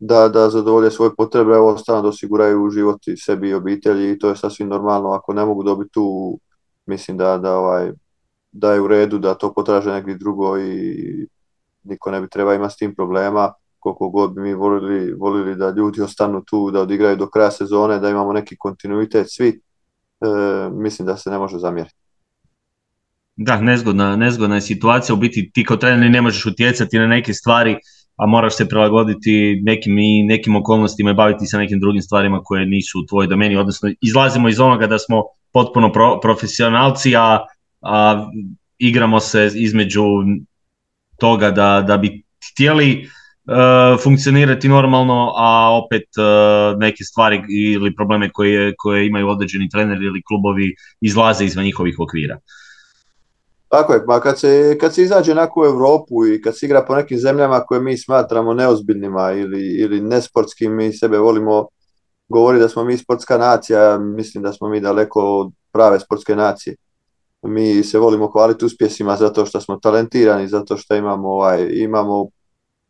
da, 0.00 0.28
da 0.28 0.50
zadovolje 0.50 0.90
svoje 0.90 1.10
potrebe, 1.16 1.52
evo 1.52 1.72
ostano 1.72 2.02
da 2.02 2.08
osiguraju 2.08 2.70
život 2.70 3.08
i 3.08 3.16
sebi 3.16 3.48
i 3.48 3.54
obitelji 3.54 4.12
i 4.12 4.18
to 4.18 4.28
je 4.28 4.36
sasvim 4.36 4.68
normalno. 4.68 5.10
Ako 5.10 5.32
ne 5.32 5.44
mogu 5.44 5.62
dobiti 5.62 5.90
tu, 5.92 6.38
mislim 6.86 7.16
da, 7.16 7.38
da, 7.38 7.58
ovaj, 7.58 7.92
da 8.52 8.72
je 8.72 8.80
u 8.80 8.88
redu 8.88 9.18
da 9.18 9.34
to 9.34 9.54
potraže 9.54 9.92
neki 9.92 10.14
drugo 10.14 10.58
i 10.58 11.26
niko 11.84 12.10
ne 12.10 12.20
bi 12.20 12.28
treba 12.28 12.54
imati 12.54 12.74
s 12.74 12.76
tim 12.76 12.94
problema. 12.94 13.52
Koliko 13.78 14.08
god 14.08 14.34
bi 14.34 14.40
mi 14.40 14.54
volili, 14.54 15.14
volili 15.14 15.56
da 15.56 15.70
ljudi 15.70 16.02
ostanu 16.02 16.42
tu, 16.44 16.70
da 16.70 16.80
odigraju 16.80 17.16
do 17.16 17.26
kraja 17.26 17.50
sezone, 17.50 17.98
da 17.98 18.08
imamo 18.08 18.32
neki 18.32 18.56
kontinuitet 18.56 19.26
svi, 19.30 19.48
e, 19.48 19.60
mislim 20.72 21.06
da 21.06 21.16
se 21.16 21.30
ne 21.30 21.38
može 21.38 21.58
zamjeriti. 21.58 21.96
Da, 23.36 23.60
nezgodna, 23.60 24.16
nezgodna 24.16 24.54
je 24.54 24.60
situacija, 24.60 25.14
u 25.14 25.18
biti 25.18 25.50
ti 25.54 25.64
kao 25.64 25.76
trener 25.76 26.10
ne 26.10 26.22
možeš 26.22 26.46
utjecati 26.46 26.98
na 26.98 27.06
neke 27.06 27.34
stvari, 27.34 27.76
a 28.20 28.26
moraš 28.26 28.56
se 28.56 28.68
prilagoditi 28.68 29.60
nekim, 29.62 29.98
i 29.98 30.22
nekim 30.22 30.56
okolnostima 30.56 31.10
i 31.10 31.14
baviti 31.14 31.46
se 31.46 31.58
nekim 31.58 31.80
drugim 31.80 32.02
stvarima 32.02 32.40
koje 32.44 32.66
nisu 32.66 33.00
u 33.00 33.06
tvojoj 33.06 33.26
domeni, 33.26 33.56
odnosno 33.56 33.90
izlazimo 34.00 34.48
iz 34.48 34.60
onoga 34.60 34.86
da 34.86 34.98
smo 34.98 35.22
potpuno 35.52 35.92
profesionalci, 36.22 37.16
a, 37.16 37.38
a 37.80 38.30
igramo 38.78 39.20
se 39.20 39.50
između 39.54 40.02
toga 41.18 41.50
da, 41.50 41.84
da 41.86 41.96
bi 41.96 42.22
htjeli 42.52 43.04
uh, 43.04 44.02
funkcionirati 44.02 44.68
normalno, 44.68 45.32
a 45.36 45.80
opet 45.84 46.08
uh, 46.18 46.78
neke 46.78 47.04
stvari 47.04 47.42
ili 47.48 47.94
probleme 47.94 48.30
koje, 48.32 48.74
koje 48.78 49.06
imaju 49.06 49.28
određeni 49.28 49.68
treneri 49.68 50.06
ili 50.06 50.22
klubovi 50.22 50.74
izlaze 51.00 51.44
izvan 51.44 51.64
njihovih 51.64 51.94
okvira. 51.98 52.38
Tako 53.70 53.92
je, 53.92 54.06
pa 54.06 54.20
kad 54.20 54.38
se, 54.38 54.78
kad 54.80 54.94
se 54.94 55.02
izađe 55.02 55.32
onako 55.32 55.60
u 55.60 55.64
Europu 55.64 56.26
i 56.26 56.42
kad 56.42 56.58
se 56.58 56.66
igra 56.66 56.84
po 56.86 56.94
nekim 56.94 57.18
zemljama 57.18 57.60
koje 57.60 57.80
mi 57.80 57.98
smatramo 57.98 58.54
neozbiljnima 58.54 59.32
ili, 59.32 59.76
ili 59.78 60.00
nesportskim, 60.00 60.76
mi 60.76 60.92
sebe 60.92 61.18
volimo 61.18 61.68
govori 62.28 62.58
da 62.58 62.68
smo 62.68 62.84
mi 62.84 62.96
sportska 62.96 63.38
nacija, 63.38 63.98
mislim 63.98 64.42
da 64.42 64.52
smo 64.52 64.68
mi 64.68 64.80
daleko 64.80 65.22
od 65.22 65.52
prave 65.72 66.00
sportske 66.00 66.36
nacije. 66.36 66.76
Mi 67.42 67.82
se 67.82 67.98
volimo 67.98 68.30
hvaliti 68.30 68.64
uspjesima 68.64 69.16
zato 69.16 69.46
što 69.46 69.60
smo 69.60 69.76
talentirani, 69.76 70.48
zato 70.48 70.76
što 70.76 70.94
imamo, 70.94 71.28
ovaj, 71.28 71.68
imamo 71.72 72.26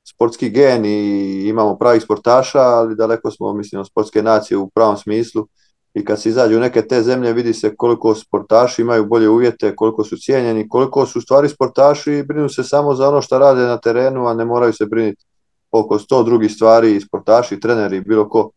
sportski 0.05 0.51
gen 0.51 0.85
i 0.85 1.49
imamo 1.49 1.79
pravih 1.79 2.03
sportaša, 2.03 2.61
ali 2.61 2.97
daleko 2.97 3.31
smo, 3.31 3.53
mislim, 3.53 3.85
sportske 3.85 4.23
nacije 4.23 4.59
u 4.59 4.69
pravom 4.69 4.97
smislu 4.97 5.47
i 5.95 6.05
kad 6.05 6.23
se 6.23 6.29
izađu 6.29 6.57
u 6.57 6.61
neke 6.61 6.83
te 6.83 7.03
zemlje 7.03 7.33
vidi 7.33 7.55
se 7.55 7.77
koliko 7.77 8.15
sportaši 8.15 8.83
imaju 8.83 9.07
bolje 9.07 9.29
uvjete, 9.29 9.77
koliko 9.77 10.05
su 10.05 10.17
cijenjeni, 10.17 10.69
koliko 10.69 11.07
su 11.07 11.21
stvari 11.21 11.49
sportaši 11.49 12.13
i 12.13 12.23
brinu 12.23 12.49
se 12.49 12.65
samo 12.65 12.95
za 12.95 13.09
ono 13.09 13.23
što 13.23 13.39
rade 13.39 13.61
na 13.61 13.79
terenu, 13.79 14.27
a 14.27 14.35
ne 14.35 14.45
moraju 14.45 14.73
se 14.73 14.87
brinuti 14.87 15.25
oko 15.71 15.99
sto 15.99 16.23
drugih 16.23 16.53
stvari, 16.53 17.01
sportaši, 17.01 17.61
treneri, 17.61 18.01
bilo 18.01 18.29
ko 18.29 18.51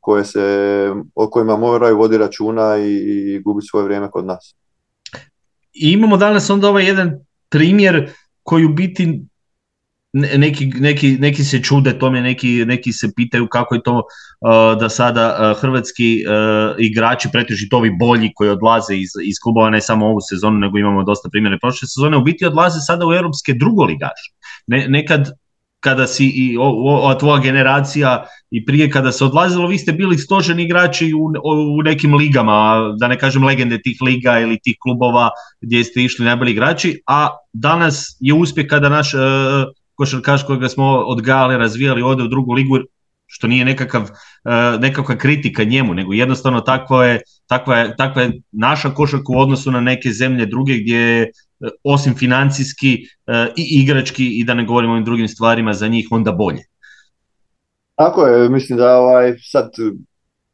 koje 0.00 0.24
se, 0.24 0.40
o 1.14 1.30
kojima 1.30 1.56
moraju 1.56 1.96
vodi 1.96 2.18
računa 2.18 2.76
i, 2.76 2.94
i 3.34 3.40
gubi 3.44 3.62
svoje 3.62 3.84
vrijeme 3.84 4.10
kod 4.10 4.26
nas. 4.26 4.54
I 5.72 5.92
imamo 5.92 6.16
danas 6.16 6.50
onda 6.50 6.68
ovaj 6.68 6.86
jedan 6.86 7.18
primjer 7.48 8.12
koji 8.42 8.64
u 8.64 8.68
biti 8.68 9.22
neki, 10.12 10.66
neki, 10.66 11.16
neki 11.20 11.44
se 11.44 11.62
čude 11.62 11.98
tome, 11.98 12.20
neki, 12.20 12.64
neki 12.66 12.92
se 12.92 13.12
pitaju 13.16 13.46
kako 13.46 13.74
je 13.74 13.82
to 13.82 13.94
uh, 13.94 14.80
da 14.80 14.88
sada 14.88 15.36
uh, 15.52 15.60
hrvatski 15.60 16.24
uh, 16.26 16.74
igrači, 16.78 17.28
pretežito 17.32 17.76
ovi 17.76 17.90
bolji 17.98 18.30
koji 18.34 18.50
odlaze 18.50 18.96
iz, 18.96 19.10
iz 19.22 19.36
klubova, 19.42 19.70
ne 19.70 19.80
samo 19.80 20.06
ovu 20.06 20.18
sezonu, 20.30 20.58
nego 20.58 20.78
imamo 20.78 21.04
dosta 21.04 21.28
primjere 21.32 21.58
prošle 21.58 21.88
sezone, 21.88 22.16
u 22.16 22.22
biti 22.22 22.46
odlaze 22.46 22.80
sada 22.80 23.06
u 23.06 23.12
europske 23.12 23.54
drugoligaše. 23.54 24.32
Ne, 24.66 24.86
nekad 24.88 25.30
kada 25.80 26.06
si 26.06 26.26
i 26.26 26.56
ova 26.58 27.14
tvoja 27.18 27.40
generacija 27.40 28.24
i 28.50 28.64
prije 28.64 28.90
kada 28.90 29.12
se 29.12 29.24
odlazilo, 29.24 29.68
vi 29.68 29.78
ste 29.78 29.92
bili 29.92 30.18
stoženi 30.18 30.62
igrači 30.62 31.12
u, 31.14 31.24
u 31.78 31.82
nekim 31.82 32.14
ligama, 32.14 32.80
da 32.98 33.08
ne 33.08 33.18
kažem 33.18 33.44
legende 33.44 33.78
tih 33.82 33.98
liga 34.02 34.38
ili 34.38 34.58
tih 34.62 34.76
klubova 34.82 35.30
gdje 35.60 35.84
ste 35.84 36.02
išli 36.02 36.24
najbolji 36.24 36.52
igrači, 36.52 37.00
a 37.06 37.28
danas 37.52 38.16
je 38.20 38.34
uspjeh 38.34 38.66
kada 38.66 38.88
naš 38.88 39.14
uh, 39.14 39.20
košarkaš 40.00 40.46
kojega 40.46 40.68
smo 40.68 40.84
odgajali, 40.84 41.56
razvijali 41.56 42.02
ode 42.02 42.22
u 42.22 42.28
drugu 42.28 42.52
ligu, 42.52 42.78
što 43.26 43.46
nije 43.46 43.64
nekakav, 43.64 44.02
e, 44.02 44.78
nekakva 44.80 45.16
kritika 45.16 45.64
njemu, 45.64 45.94
nego 45.94 46.12
jednostavno 46.12 46.60
takva 46.60 47.04
je, 47.06 47.20
takva 47.46 47.78
je, 47.78 47.96
takva 47.96 48.22
je 48.22 48.40
naša 48.52 48.90
košarka 48.90 49.32
u 49.32 49.40
odnosu 49.40 49.70
na 49.70 49.80
neke 49.80 50.10
zemlje 50.10 50.46
druge 50.46 50.78
gdje 50.78 50.96
je 50.96 51.22
e, 51.22 51.30
osim 51.84 52.14
financijski 52.14 52.94
e, 52.94 53.46
i 53.56 53.82
igrački 53.82 54.26
i 54.38 54.44
da 54.44 54.54
ne 54.54 54.64
govorimo 54.64 54.92
o 54.92 54.94
ovim 54.94 55.04
drugim 55.04 55.28
stvarima 55.28 55.72
za 55.72 55.88
njih 55.88 56.08
onda 56.10 56.32
bolje. 56.32 56.64
Tako 57.94 58.26
je, 58.26 58.48
mislim 58.48 58.78
da 58.78 58.96
ovaj, 58.98 59.34
sad 59.52 59.70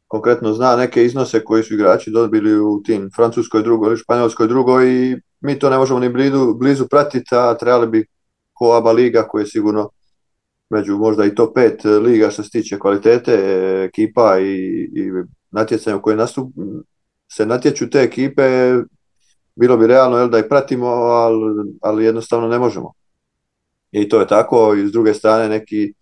konkretno 0.07 0.53
zna 0.53 0.75
neke 0.75 1.05
iznose 1.05 1.43
koji 1.43 1.63
su 1.63 1.73
igrači 1.73 2.11
dobili 2.11 2.59
u 2.59 2.81
tim 2.83 3.09
Francuskoj 3.15 3.63
drugoj 3.63 3.87
ili 3.87 3.97
Španjolskoj 3.97 4.47
drugoj 4.47 4.91
i 4.91 5.15
mi 5.41 5.59
to 5.59 5.69
ne 5.69 5.77
možemo 5.77 5.99
ni 5.99 6.09
blizu, 6.09 6.53
blizu 6.59 6.87
pratiti, 6.87 7.35
a 7.35 7.55
trebali 7.59 7.87
bi 7.87 8.05
ko 8.57 8.73
ABA 8.73 8.91
liga 8.91 9.27
koji 9.27 9.41
je 9.41 9.47
sigurno 9.47 9.89
među 10.69 10.97
možda 10.97 11.25
i 11.25 11.35
top 11.35 11.57
5 11.57 12.01
liga 12.01 12.29
što 12.29 12.43
se 12.43 12.49
tiče 12.49 12.79
kvalitete 12.79 13.33
ekipa 13.89 14.39
i, 14.39 14.55
i 14.93 15.11
natjecanja 15.51 15.97
u 15.97 16.01
koje 16.01 16.15
nastup, 16.15 16.49
se 17.31 17.45
natječu 17.45 17.89
te 17.89 17.99
ekipe, 17.99 18.43
bilo 19.55 19.77
bi 19.77 19.87
realno 19.87 20.17
jel, 20.17 20.29
da 20.29 20.39
ih 20.39 20.45
pratimo, 20.49 20.87
ali, 20.87 21.73
ali 21.81 22.05
jednostavno 22.05 22.47
ne 22.47 22.59
možemo. 22.59 22.93
I 23.91 24.09
to 24.09 24.19
je 24.19 24.27
tako, 24.27 24.75
i 24.75 24.87
s 24.87 24.91
druge 24.91 25.13
strane 25.13 25.49
neki 25.49 25.93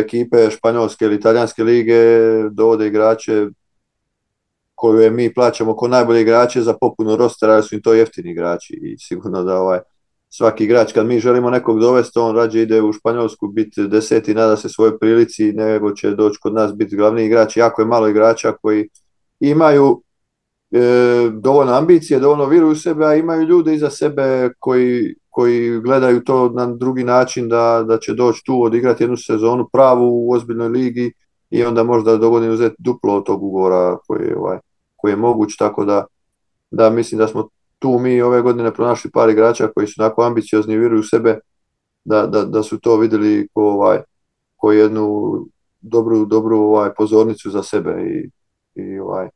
ekipe 0.00 0.50
španjolske 0.50 1.04
ili 1.04 1.16
italijanske 1.16 1.64
lige 1.64 2.02
dovode 2.50 2.86
igrače 2.86 3.46
koje 4.74 5.10
mi 5.10 5.34
plaćamo 5.34 5.76
kao 5.76 5.88
najbolje 5.88 6.20
igrače 6.20 6.60
za 6.60 6.74
popunu 6.80 7.16
rostera, 7.16 7.54
jer 7.54 7.64
su 7.64 7.74
im 7.74 7.82
to 7.82 7.94
jeftini 7.94 8.30
igrači 8.30 8.74
i 8.82 8.98
sigurno 8.98 9.42
da 9.42 9.60
ovaj, 9.60 9.78
svaki 10.34 10.64
igrač, 10.64 10.92
kad 10.92 11.06
mi 11.06 11.20
želimo 11.20 11.50
nekog 11.50 11.80
dovesti, 11.80 12.18
on 12.18 12.36
rađe 12.36 12.62
ide 12.62 12.82
u 12.82 12.92
Španjolsku 12.92 13.48
biti 13.48 13.88
deseti, 13.88 14.34
nada 14.34 14.56
se 14.56 14.68
svojoj 14.68 14.98
prilici, 14.98 15.52
nego 15.52 15.92
će 15.92 16.10
doći 16.10 16.38
kod 16.42 16.54
nas 16.54 16.74
biti 16.74 16.96
glavni 16.96 17.24
igrač. 17.24 17.56
Jako 17.56 17.82
je 17.82 17.86
malo 17.86 18.08
igrača 18.08 18.52
koji 18.62 18.88
imaju 19.40 20.02
e, 20.70 20.80
dovoljno 21.32 21.72
ambicije, 21.72 22.20
dovoljno 22.20 22.46
viru 22.46 22.70
u 22.70 22.74
sebe, 22.74 23.06
a 23.06 23.14
imaju 23.14 23.42
ljude 23.42 23.74
iza 23.74 23.90
sebe 23.90 24.50
koji, 24.58 25.14
koji 25.30 25.80
gledaju 25.80 26.24
to 26.24 26.48
na 26.48 26.66
drugi 26.66 27.04
način 27.04 27.48
da, 27.48 27.84
da 27.88 27.98
će 27.98 28.14
doći 28.14 28.42
tu 28.46 28.62
odigrati 28.62 29.02
jednu 29.02 29.16
sezonu 29.16 29.68
pravu 29.72 30.26
u 30.28 30.32
ozbiljnoj 30.32 30.68
ligi 30.68 31.12
i 31.50 31.64
onda 31.64 31.82
možda 31.82 32.16
dogodine 32.16 32.52
uzeti 32.52 32.76
duplo 32.78 33.16
od 33.16 33.26
tog 33.26 33.42
ugovora 33.42 33.96
koji, 34.06 34.34
ovaj, 34.34 34.58
koji 34.96 35.12
je 35.12 35.16
moguć, 35.16 35.56
tako 35.56 35.84
da, 35.84 36.04
da 36.70 36.90
mislim 36.90 37.18
da 37.18 37.28
smo 37.28 37.48
tu 37.82 37.98
mi 37.98 38.22
ove 38.22 38.42
godine 38.42 38.74
pronašli 38.74 39.10
par 39.10 39.30
igrača 39.30 39.68
koji 39.74 39.86
su 39.86 40.02
onako 40.02 40.22
ambiciozni 40.22 40.74
i 40.74 40.78
vjeruju 40.78 41.00
u 41.00 41.04
sebe 41.04 41.38
da, 42.04 42.26
da, 42.26 42.44
da 42.44 42.62
su 42.62 42.80
to 42.80 42.96
vidjeli 42.96 43.48
ko, 43.54 43.62
ovaj, 43.62 43.98
ko 44.56 44.72
jednu 44.72 45.06
dobru, 45.80 46.24
dobru 46.26 46.58
ovaj, 46.58 46.90
pozornicu 46.96 47.50
za 47.50 47.62
sebe 47.62 47.90
i, 47.90 48.30
i 48.82 48.98
ovaj, 48.98 49.28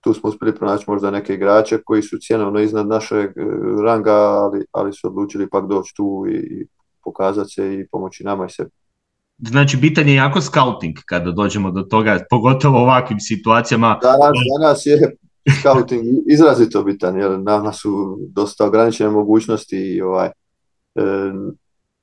tu 0.00 0.14
smo 0.14 0.28
uspjeli 0.28 0.54
pronaći 0.54 0.84
možda 0.88 1.10
neke 1.10 1.34
igrače 1.34 1.78
koji 1.84 2.02
su 2.02 2.18
cjenovno 2.20 2.60
iznad 2.60 2.88
našeg 2.88 3.30
e, 3.30 3.42
ranga, 3.84 4.14
ali, 4.14 4.64
ali 4.72 4.92
su 4.92 5.06
odlučili 5.06 5.50
pak 5.50 5.66
doći 5.66 5.94
tu 5.96 6.24
i 6.30 6.66
pokazati 7.04 7.50
se 7.50 7.74
i 7.74 7.86
pomoći 7.88 8.24
nama 8.24 8.46
i 8.46 8.50
sebi. 8.50 8.70
Znači, 9.38 9.76
bitan 9.76 10.08
je 10.08 10.14
jako 10.14 10.40
scouting 10.40 10.96
kada 11.04 11.30
dođemo 11.32 11.70
do 11.70 11.82
toga, 11.82 12.18
pogotovo 12.30 12.78
u 12.78 12.82
ovakvim 12.82 13.20
situacijama. 13.20 13.98
Danas, 14.02 14.36
danas 14.58 14.86
je 14.86 15.16
scouting 15.60 16.04
izrazito 16.26 16.82
bitan, 16.82 17.16
jer 17.16 17.40
nama 17.40 17.72
su 17.72 18.18
dosta 18.28 18.66
ograničene 18.66 19.10
mogućnosti 19.10 19.76
i 19.76 20.02
ovaj, 20.02 20.26
e, 20.94 21.02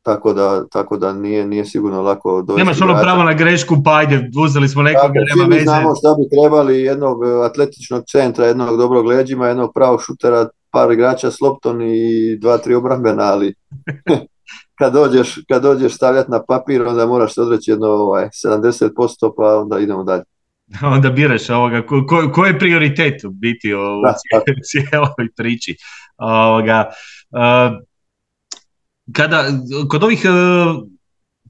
tako 0.02 0.34
da, 0.34 0.68
tako 0.68 0.98
da 0.98 1.14
nije, 1.14 1.48
nije 1.48 1.66
sigurno 1.66 2.02
lako 2.02 2.42
dovesti. 2.42 2.66
Nemaš 2.66 2.82
ono 2.82 3.02
pravo 3.02 3.24
na 3.24 3.34
grešku, 3.34 3.76
pa 3.86 3.96
ajde, 3.96 4.30
uzeli 4.46 4.70
smo 4.70 4.82
nekog, 4.82 5.12
nema 5.36 5.50
veze. 5.50 5.64
znamo 5.64 5.96
šta 5.96 6.16
bi 6.20 6.42
trebali, 6.42 6.82
jednog 6.82 7.24
atletičnog 7.46 8.04
centra, 8.12 8.46
jednog 8.46 8.78
dobrog 8.78 9.06
leđima, 9.06 9.48
jednog 9.48 9.72
pravog 9.76 10.02
šutera, 10.02 10.48
par 10.72 10.92
igrača 10.92 11.32
s 11.32 11.42
loptom 11.42 11.82
i 11.82 12.38
dva, 12.42 12.58
tri 12.58 12.76
obrambena, 12.76 13.24
ali 13.24 13.54
kad 14.80 14.94
dođeš, 14.94 15.40
kad 15.48 15.62
dođeš 15.62 15.96
stavljati 15.96 16.32
na 16.32 16.44
papir, 16.44 16.88
onda 16.88 17.06
moraš 17.06 17.34
se 17.34 17.42
odreći 17.42 17.72
jedno 17.72 17.88
ovaj, 17.88 18.30
70%, 18.46 19.34
pa 19.38 19.60
onda 19.60 19.80
idemo 19.80 20.04
dalje. 20.04 20.24
onda 20.96 21.10
biraš 21.10 21.50
ovoga, 21.50 21.86
ko, 21.86 22.32
ko, 22.34 22.46
je 22.46 22.60
prioritet 22.60 23.24
u 23.24 23.30
biti 23.30 23.74
u 23.74 23.80
cijeloj 24.72 25.30
priči. 25.38 25.76
Ovoga, 26.18 26.90
kada, 29.14 29.46
kod 29.90 30.04
ovih 30.04 30.22
uh, 30.26 30.84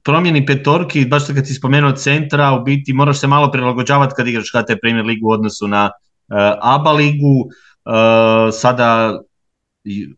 promjeni 0.04 0.46
petorki, 0.46 1.04
baš 1.04 1.26
kad 1.26 1.46
si 1.46 1.54
spomenuo 1.54 1.92
centra, 1.92 2.52
u 2.52 2.64
biti 2.64 2.92
moraš 2.92 3.20
se 3.20 3.26
malo 3.26 3.50
prilagođavati 3.50 4.14
kad 4.16 4.28
igraš 4.28 4.52
HT 4.54 4.80
Premier 4.80 5.06
ligu 5.06 5.28
u 5.28 5.32
odnosu 5.32 5.68
na 5.68 5.84
uh, 5.84 6.36
ABA 6.60 6.92
ligu. 6.92 7.48
sada 8.52 9.20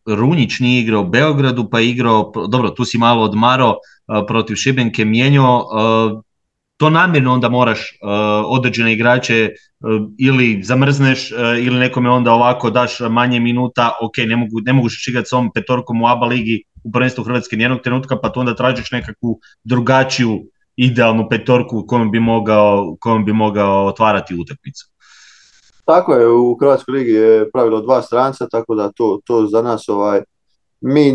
Runjić 0.07 0.61
nije 0.61 0.81
igrao 0.81 1.03
u 1.03 1.09
Beogradu, 1.09 1.69
pa 1.71 1.81
je 1.81 1.89
igrao, 1.91 2.33
dobro, 2.49 2.71
tu 2.71 2.85
si 2.85 2.99
malo 2.99 3.25
odmaro 3.25 3.75
protiv 4.29 4.55
Šibenke, 4.55 5.05
mijenjao 5.05 5.67
to 6.77 6.91
namjerno 6.91 7.33
onda 7.33 7.49
moraš 7.49 7.79
uh, 7.81 8.09
određene 8.47 8.93
igrače 8.93 9.51
uh, 9.51 10.11
ili 10.19 10.63
zamrzneš 10.63 11.33
uh, 11.33 11.39
ili 11.39 11.79
nekome 11.79 12.11
onda 12.11 12.33
ovako 12.33 12.71
daš 12.71 13.01
manje 13.01 13.41
minuta, 13.41 13.93
ok, 14.03 14.17
ne 14.27 14.37
mogu, 14.37 14.61
ne 14.65 14.73
mogu 14.73 14.89
s 15.25 15.33
ovom 15.33 15.53
petorkom 15.53 16.03
u 16.03 16.07
ABA 16.07 16.27
ligi 16.27 16.63
u 16.85 16.93
prvenstvu 16.93 17.25
Hrvatske 17.25 17.57
nijednog 17.57 17.81
trenutka, 17.81 18.17
pa 18.17 18.33
tu 18.33 18.41
onda 18.41 18.55
tražiš 18.55 18.91
nekakvu 18.91 19.39
drugačiju 19.65 20.41
idealnu 20.77 21.29
petorku 21.31 21.85
kojom 21.87 22.11
bi 22.11 22.21
mogao, 22.21 22.97
kojom 23.01 23.25
bi 23.25 23.33
mogao 23.33 23.87
otvarati 23.87 24.35
utakmicu. 24.35 24.87
Tako 25.85 26.15
je, 26.15 26.29
u 26.29 26.57
Hrvatskoj 26.61 26.93
ligi 26.93 27.11
je 27.11 27.51
pravilo 27.51 27.81
dva 27.81 28.03
stranca, 28.03 28.49
tako 28.49 28.75
da 28.75 28.93
to, 28.93 29.21
to 29.25 29.47
za 29.47 29.63
nas 29.63 29.89
ovaj, 29.89 30.21
mi 30.81 31.15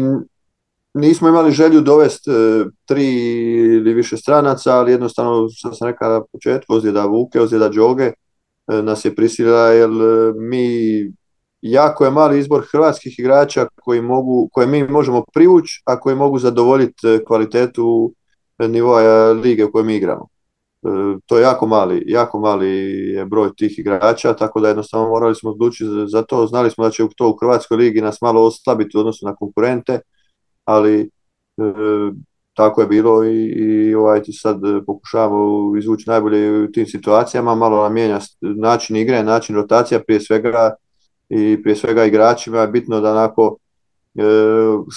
nismo 0.93 1.29
imali 1.29 1.51
želju 1.51 1.81
dovesti 1.81 2.31
e, 2.31 2.65
tri 2.85 3.05
ili 3.75 3.93
više 3.93 4.17
stranaca, 4.17 4.77
ali 4.77 4.91
jednostavno, 4.91 5.47
što 5.55 5.73
sam 5.73 5.87
rekao 5.87 6.09
na 6.09 6.23
početku, 6.31 6.73
ozljeda 6.73 7.05
Vuke, 7.05 7.41
ozljeda 7.41 7.69
Đoge, 7.69 8.03
e, 8.03 8.13
nas 8.81 9.05
je 9.05 9.15
prisilila 9.15 9.67
jer 9.67 9.89
e, 9.89 10.33
mi 10.35 10.67
jako 11.61 12.05
je 12.05 12.11
mali 12.11 12.39
izbor 12.39 12.63
hrvatskih 12.71 13.19
igrača 13.19 13.67
koji 13.83 14.01
mogu, 14.01 14.49
koje 14.51 14.67
mi 14.67 14.87
možemo 14.87 15.23
privući, 15.33 15.81
a 15.85 15.99
koji 15.99 16.15
mogu 16.15 16.39
zadovoljiti 16.39 17.19
kvalitetu 17.27 18.13
nivoa 18.59 19.31
lige 19.31 19.65
u 19.65 19.71
kojoj 19.71 19.85
mi 19.85 19.95
igramo. 19.95 20.27
To 21.25 21.37
je 21.37 21.41
jako 21.41 21.67
mali, 21.67 22.03
jako 22.07 22.39
mali 22.39 22.67
je 23.11 23.25
broj 23.25 23.49
tih 23.57 23.79
igrača, 23.79 24.33
tako 24.33 24.59
da 24.61 24.67
jednostavno 24.67 25.09
morali 25.09 25.35
smo 25.35 25.49
odlučiti 25.49 25.89
za 26.07 26.21
to. 26.21 26.47
Znali 26.47 26.71
smo 26.71 26.83
da 26.83 26.91
će 26.91 27.03
to 27.17 27.29
u 27.29 27.37
Hrvatskoj 27.41 27.77
ligi 27.77 28.01
nas 28.01 28.21
malo 28.21 28.45
oslabiti 28.45 28.97
u 28.97 28.99
odnosu 28.99 29.25
na 29.25 29.35
konkurente, 29.35 29.99
ali 30.71 31.01
e, 31.01 31.63
tako 32.53 32.81
je 32.81 32.87
bilo 32.87 33.23
i, 33.23 33.45
i 33.45 33.95
ovaj, 33.95 34.21
sad 34.41 34.57
pokušavamo 34.85 35.77
izvući 35.77 36.09
najbolje 36.09 36.63
u 36.63 36.71
tim 36.71 36.85
situacijama, 36.85 37.55
malo 37.55 37.83
nam 37.83 37.93
mijenja 37.93 38.19
način 38.41 38.95
igre, 38.95 39.23
način 39.23 39.55
rotacija 39.55 39.99
prije 39.99 40.19
svega 40.19 40.71
i 41.29 41.63
prije 41.63 41.75
svega 41.75 42.05
igračima 42.05 42.57
je 42.57 42.67
bitno 42.67 43.01
da 43.01 43.11
onako 43.11 43.57
e, 44.15 44.23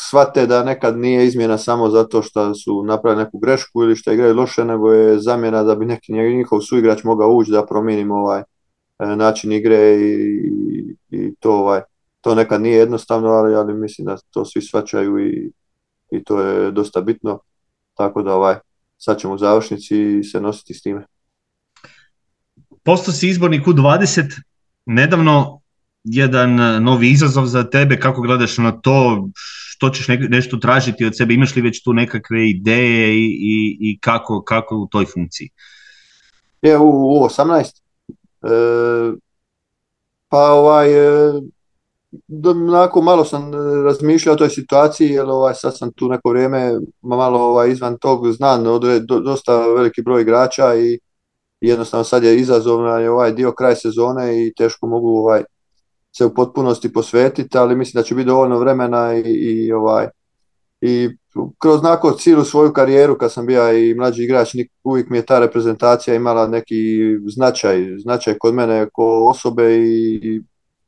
shvate 0.08 0.46
da 0.46 0.64
nekad 0.64 0.98
nije 0.98 1.26
izmjena 1.26 1.58
samo 1.58 1.88
zato 1.88 2.22
što 2.22 2.54
su 2.54 2.84
napravili 2.84 3.24
neku 3.24 3.38
grešku 3.38 3.82
ili 3.82 3.96
što 3.96 4.12
igraju 4.12 4.34
loše, 4.34 4.64
nego 4.64 4.92
je 4.92 5.18
zamjena 5.18 5.62
da 5.62 5.74
bi 5.74 5.86
neki 5.86 6.12
njihov 6.12 6.60
suigrač 6.60 7.04
mogao 7.04 7.30
ući 7.30 7.50
da 7.50 7.66
promijenimo 7.66 8.14
ovaj 8.14 8.40
e, 8.40 9.16
način 9.16 9.52
igre 9.52 9.96
i, 10.00 10.40
i, 11.10 11.34
to 11.40 11.52
ovaj. 11.52 11.80
To 12.20 12.34
nekad 12.34 12.62
nije 12.62 12.78
jednostavno, 12.78 13.28
ali, 13.28 13.54
ali 13.54 13.74
mislim 13.74 14.06
da 14.06 14.16
to 14.30 14.44
svi 14.44 14.62
svačaju 14.62 15.18
i, 15.18 15.52
i 16.16 16.24
to 16.24 16.40
je 16.40 16.70
dosta 16.70 17.00
bitno. 17.00 17.38
Tako 17.94 18.22
da 18.22 18.34
ovaj, 18.34 18.56
sad 18.98 19.18
ćemo 19.18 19.34
u 19.34 19.38
završnici 19.38 20.22
se 20.32 20.40
nositi 20.40 20.74
s 20.74 20.82
time. 20.82 21.06
Posto 22.82 23.12
si 23.12 23.28
izbornik 23.28 23.66
u 23.66 23.72
20, 23.72 24.40
nedavno 24.86 25.60
jedan 26.04 26.82
novi 26.82 27.10
izazov 27.10 27.46
za 27.46 27.70
tebe, 27.70 28.00
kako 28.00 28.20
gledaš 28.22 28.58
na 28.58 28.72
to, 28.72 29.28
što 29.34 29.90
ćeš 29.90 30.06
nešto 30.28 30.56
tražiti 30.56 31.04
od 31.04 31.16
sebe, 31.16 31.34
imaš 31.34 31.56
li 31.56 31.62
već 31.62 31.82
tu 31.82 31.92
nekakve 31.92 32.50
ideje 32.50 33.14
i, 33.14 33.24
i, 33.24 33.78
i 33.80 33.98
kako, 33.98 34.42
kako 34.42 34.76
u 34.76 34.86
toj 34.86 35.06
funkciji? 35.06 35.50
Je, 36.62 36.78
u, 36.78 36.88
u 36.88 37.28
18. 37.28 37.80
E, 38.42 39.16
pa 40.28 40.52
ovaj, 40.52 40.92
e, 40.92 41.32
onako 42.68 43.02
malo 43.02 43.24
sam 43.24 43.54
e, 43.54 43.82
razmišljao 43.84 44.32
o 44.32 44.38
toj 44.38 44.48
situaciji, 44.48 45.10
jer 45.10 45.24
ovaj, 45.24 45.54
sad 45.54 45.78
sam 45.78 45.92
tu 45.92 46.08
neko 46.08 46.30
vrijeme 46.30 46.72
malo 47.02 47.40
ovaj, 47.40 47.70
izvan 47.70 47.98
tog 47.98 48.32
znam 48.32 48.64
do, 48.64 49.20
dosta 49.20 49.66
veliki 49.66 50.02
broj 50.02 50.22
igrača 50.22 50.76
i 50.76 50.98
jednostavno 51.60 52.04
sad 52.04 52.24
je 52.24 52.36
izazovna 52.36 52.98
je 52.98 53.10
ovaj 53.10 53.32
dio 53.32 53.52
kraj 53.52 53.76
sezone 53.76 54.46
i 54.46 54.52
teško 54.54 54.86
mogu 54.86 55.08
ovaj 55.18 55.42
se 56.16 56.24
u 56.24 56.34
potpunosti 56.34 56.92
posvetiti, 56.92 57.58
ali 57.58 57.76
mislim 57.76 58.00
da 58.00 58.04
će 58.04 58.14
biti 58.14 58.26
dovoljno 58.26 58.58
vremena 58.58 59.14
i, 59.14 59.20
i 59.20 59.72
ovaj 59.72 60.08
i 60.80 61.08
kroz 61.58 61.82
nako 61.82 62.10
cijelu 62.12 62.44
svoju 62.44 62.72
karijeru 62.72 63.18
kad 63.18 63.32
sam 63.32 63.46
bio 63.46 63.72
i 63.72 63.94
mlađi 63.94 64.24
igrač 64.24 64.54
uvijek 64.84 65.08
mi 65.10 65.18
je 65.18 65.26
ta 65.26 65.38
reprezentacija 65.38 66.14
imala 66.14 66.46
neki 66.46 66.98
značaj, 67.26 67.84
značaj 67.98 68.34
kod 68.38 68.54
mene 68.54 68.88
ko 68.92 69.26
osobe 69.30 69.76
i 69.76 70.42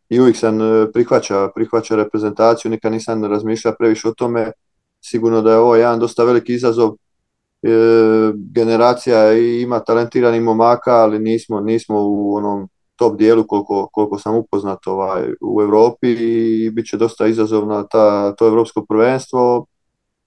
i 0.08 0.20
uvijek 0.20 0.36
sam 0.36 0.60
e, 0.60 0.92
prihvaća, 0.92 1.48
prihvaća 1.54 1.96
reprezentaciju, 1.96 2.70
nikad 2.70 2.92
nisam 2.92 3.24
razmišljao 3.24 3.74
previše 3.78 4.08
o 4.08 4.14
tome. 4.14 4.52
Sigurno 5.00 5.42
da 5.42 5.50
je 5.52 5.58
ovo 5.58 5.76
jedan 5.76 5.98
dosta 5.98 6.24
veliki 6.24 6.54
izazov. 6.54 6.94
E, 7.62 7.68
generacija 8.54 9.32
ima 9.32 9.80
talentiranih 9.80 10.42
momaka, 10.42 10.94
ali 10.94 11.18
nismo, 11.18 11.60
nismo 11.60 11.96
u 12.00 12.34
onom 12.34 12.68
top 12.96 13.18
dijelu 13.18 13.44
koliko, 13.46 13.88
koliko 13.92 14.18
sam 14.18 14.36
upoznat 14.36 14.86
ovaj, 14.86 15.22
u 15.40 15.62
Europi 15.62 16.10
i 16.10 16.70
bit 16.70 16.86
će 16.86 16.96
dosta 16.96 17.26
izazovno 17.26 17.82
ta, 17.82 18.34
to 18.34 18.46
europsko 18.46 18.84
prvenstvo. 18.88 19.66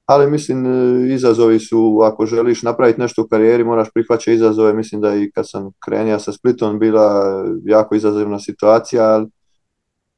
Ali 0.05 0.31
mislim, 0.31 0.65
e, 0.65 1.13
izazovi 1.13 1.59
su, 1.59 1.99
ako 2.03 2.25
želiš 2.25 2.63
napraviti 2.63 2.99
nešto 3.01 3.21
u 3.21 3.27
karijeri, 3.27 3.63
moraš 3.63 3.87
prihvaćati 3.93 4.33
izazove. 4.33 4.73
Mislim 4.73 5.01
da 5.01 5.15
i 5.15 5.31
kad 5.31 5.49
sam 5.49 5.71
krenio 5.85 6.19
sa 6.19 6.31
Splitom 6.31 6.79
bila 6.79 7.23
jako 7.65 7.95
izazovna 7.95 8.39
situacija, 8.39 9.03
ali 9.03 9.27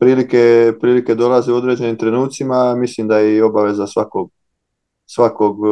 prilike, 0.01 0.73
prilike 0.81 1.15
dolaze 1.15 1.53
u 1.53 1.55
određenim 1.55 1.97
trenucima, 1.97 2.75
mislim 2.75 3.07
da 3.07 3.17
je 3.17 3.35
i 3.35 3.41
obaveza 3.41 3.87
svakog, 3.87 4.31
svakog 5.05 5.57
e, 5.57 5.69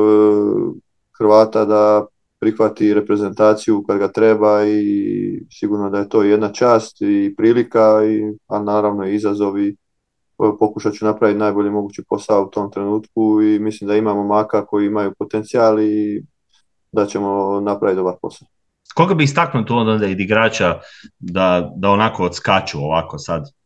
Hrvata 1.17 1.65
da 1.65 2.05
prihvati 2.39 2.93
reprezentaciju 2.93 3.83
kad 3.87 3.97
ga 3.97 4.11
treba 4.11 4.65
i 4.65 5.45
sigurno 5.51 5.89
da 5.89 5.99
je 5.99 6.09
to 6.09 6.23
jedna 6.23 6.51
čast 6.51 7.01
i 7.01 7.33
prilika, 7.37 8.01
i, 8.05 8.37
a 8.47 8.59
naravno 8.59 9.07
i 9.07 9.15
izazov 9.15 9.59
i 9.59 9.75
pokušat 10.59 10.93
ću 10.93 11.05
napraviti 11.05 11.39
najbolji 11.39 11.69
mogući 11.69 12.03
posao 12.09 12.43
u 12.43 12.49
tom 12.49 12.71
trenutku 12.71 13.41
i 13.41 13.59
mislim 13.59 13.87
da 13.87 13.95
imamo 13.95 14.23
maka 14.23 14.65
koji 14.65 14.85
imaju 14.85 15.13
potencijal 15.19 15.79
i 15.79 16.23
da 16.91 17.05
ćemo 17.05 17.59
napraviti 17.61 17.97
dobar 17.97 18.15
posao. 18.21 18.47
Koga 18.95 19.13
bi 19.13 19.23
istaknuo 19.23 19.63
tu 19.63 19.75
onda 19.75 20.05
i 20.05 20.11
igrača 20.11 20.79
da, 21.19 21.71
da 21.75 21.89
onako 21.89 22.23
odskaču 22.23 22.77
ovako 22.79 23.17
sad 23.17 23.58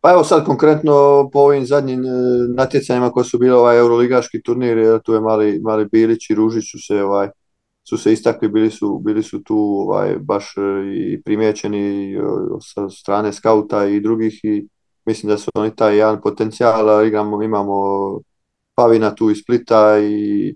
pa 0.00 0.12
evo 0.12 0.24
sad 0.24 0.46
konkretno 0.46 0.92
po 1.32 1.38
ovim 1.38 1.66
zadnjim 1.66 2.04
e, 2.04 2.08
natjecanjima 2.56 3.10
koji 3.10 3.24
su 3.24 3.38
bili 3.38 3.50
ovaj 3.50 3.78
euroligaški 3.78 4.42
turnir, 4.42 5.00
tu 5.04 5.12
je 5.12 5.20
mali, 5.20 5.60
mali 5.62 5.88
Bilić 5.92 6.30
i 6.30 6.34
Ružić 6.34 6.64
su 6.72 6.78
se 6.86 7.02
ovaj 7.02 7.28
su 7.88 7.98
se 7.98 8.12
istakli, 8.12 8.48
bili 8.48 8.70
su, 8.70 8.98
bili 9.04 9.22
su 9.22 9.42
tu 9.42 9.56
ovaj, 9.58 10.16
baš 10.20 10.56
e, 10.56 10.60
i 10.94 11.22
primijećeni 11.22 12.14
e, 12.14 12.20
sa 12.60 12.90
strane 12.90 13.32
skauta 13.32 13.86
i 13.86 14.00
drugih 14.00 14.40
i 14.42 14.68
mislim 15.06 15.30
da 15.30 15.38
su 15.38 15.50
oni 15.54 15.76
taj 15.76 15.96
jedan 15.96 16.20
potencijal, 16.20 17.06
igramo, 17.06 17.42
imamo 17.42 17.74
Pavina 18.74 19.14
tu 19.14 19.30
iz 19.30 19.38
Splita 19.42 19.98
i 19.98 20.48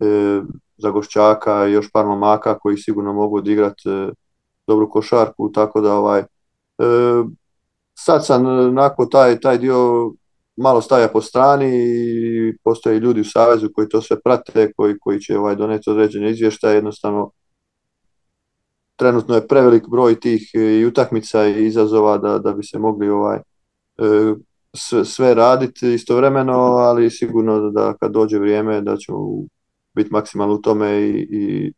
e, 0.00 0.42
Zagošćaka 0.76 1.68
i 1.68 1.72
još 1.72 1.90
par 1.92 2.06
momaka 2.06 2.58
koji 2.58 2.76
sigurno 2.76 3.12
mogu 3.12 3.36
odigrati 3.36 3.88
e, 3.88 4.08
dobru 4.66 4.90
košarku, 4.90 5.52
tako 5.52 5.80
da 5.80 5.94
ovaj 5.94 6.22
sad 7.98 8.26
sam 8.26 8.46
e, 8.46 8.72
nakon 8.72 9.10
taj, 9.10 9.40
taj 9.40 9.58
dio 9.58 10.12
malo 10.56 10.80
staja 10.80 11.08
po 11.08 11.20
strani 11.20 11.70
i 11.74 12.56
postoje 12.64 13.00
ljudi 13.00 13.20
u 13.20 13.24
Savezu 13.24 13.68
koji 13.74 13.88
to 13.88 14.02
sve 14.02 14.20
prate, 14.20 14.72
koji, 14.76 14.98
koji 14.98 15.20
će 15.20 15.38
ovaj, 15.38 15.56
doneti 15.56 15.90
određene 15.90 16.30
izvještaje, 16.30 16.74
jednostavno 16.74 17.30
trenutno 18.96 19.34
je 19.34 19.48
prevelik 19.48 19.88
broj 19.88 20.20
tih 20.20 20.50
e, 20.54 20.60
i 20.60 20.86
utakmica 20.86 21.46
i 21.46 21.66
izazova 21.66 22.18
da, 22.18 22.38
da 22.38 22.52
bi 22.52 22.64
se 22.64 22.78
mogli 22.78 23.08
ovaj 23.08 23.36
e, 23.36 24.34
sve, 24.74 25.04
sve 25.04 25.34
raditi 25.34 25.94
istovremeno, 25.94 26.52
ali 26.62 27.10
sigurno 27.10 27.70
da 27.70 27.94
kad 28.00 28.12
dođe 28.12 28.38
vrijeme 28.38 28.80
da 28.80 28.96
ćemo 28.96 29.18
biti 29.94 30.10
maksimalno 30.12 30.54
u 30.54 30.62
tome 30.62 31.00
i, 31.00 31.28
i 31.30 31.72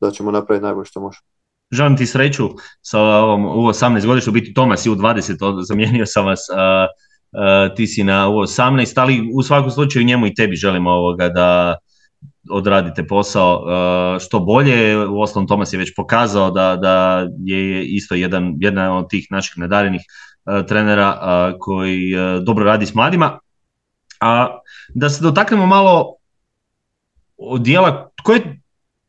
da 0.00 0.10
ćemo 0.10 0.30
napraviti 0.30 0.64
najbolje 0.64 0.84
što 0.84 1.00
možemo. 1.00 1.35
Želim 1.70 1.96
ti 1.96 2.06
sreću 2.06 2.48
sa 2.82 3.00
ovom 3.00 3.46
u 3.46 3.68
18 3.68 4.06
godišnju, 4.06 4.32
biti 4.32 4.54
Tomas 4.54 4.86
i 4.86 4.90
u 4.90 4.96
20, 4.96 5.64
zamijenio 5.68 6.06
sam 6.06 6.24
vas, 6.26 6.40
ti 7.76 7.86
si 7.86 8.04
na 8.04 8.28
u 8.28 8.32
18, 8.32 9.00
ali 9.00 9.30
u 9.34 9.42
svakom 9.42 9.70
slučaju 9.70 10.04
njemu 10.04 10.26
i 10.26 10.34
tebi 10.34 10.56
želimo 10.56 10.90
ovoga 10.90 11.28
da 11.28 11.76
odradite 12.50 13.06
posao 13.06 13.64
što 14.18 14.40
bolje. 14.40 15.06
U 15.06 15.20
osnovom 15.20 15.48
Tomas 15.48 15.72
je 15.72 15.78
već 15.78 15.92
pokazao 15.96 16.50
da, 16.50 16.76
da 16.76 17.26
je 17.44 17.84
isto 17.84 18.14
jedan, 18.14 18.54
jedan 18.58 18.96
od 18.96 19.08
tih 19.08 19.26
naših 19.30 19.58
nedarenih 19.58 20.00
trenera 20.68 21.20
koji 21.58 22.14
dobro 22.42 22.64
radi 22.64 22.86
s 22.86 22.94
mladima. 22.94 23.38
A 24.20 24.58
da 24.94 25.08
se 25.08 25.22
dotaknemo 25.22 25.66
malo 25.66 26.14
dijela, 27.58 28.10
tko 28.22 28.32
je 28.32 28.60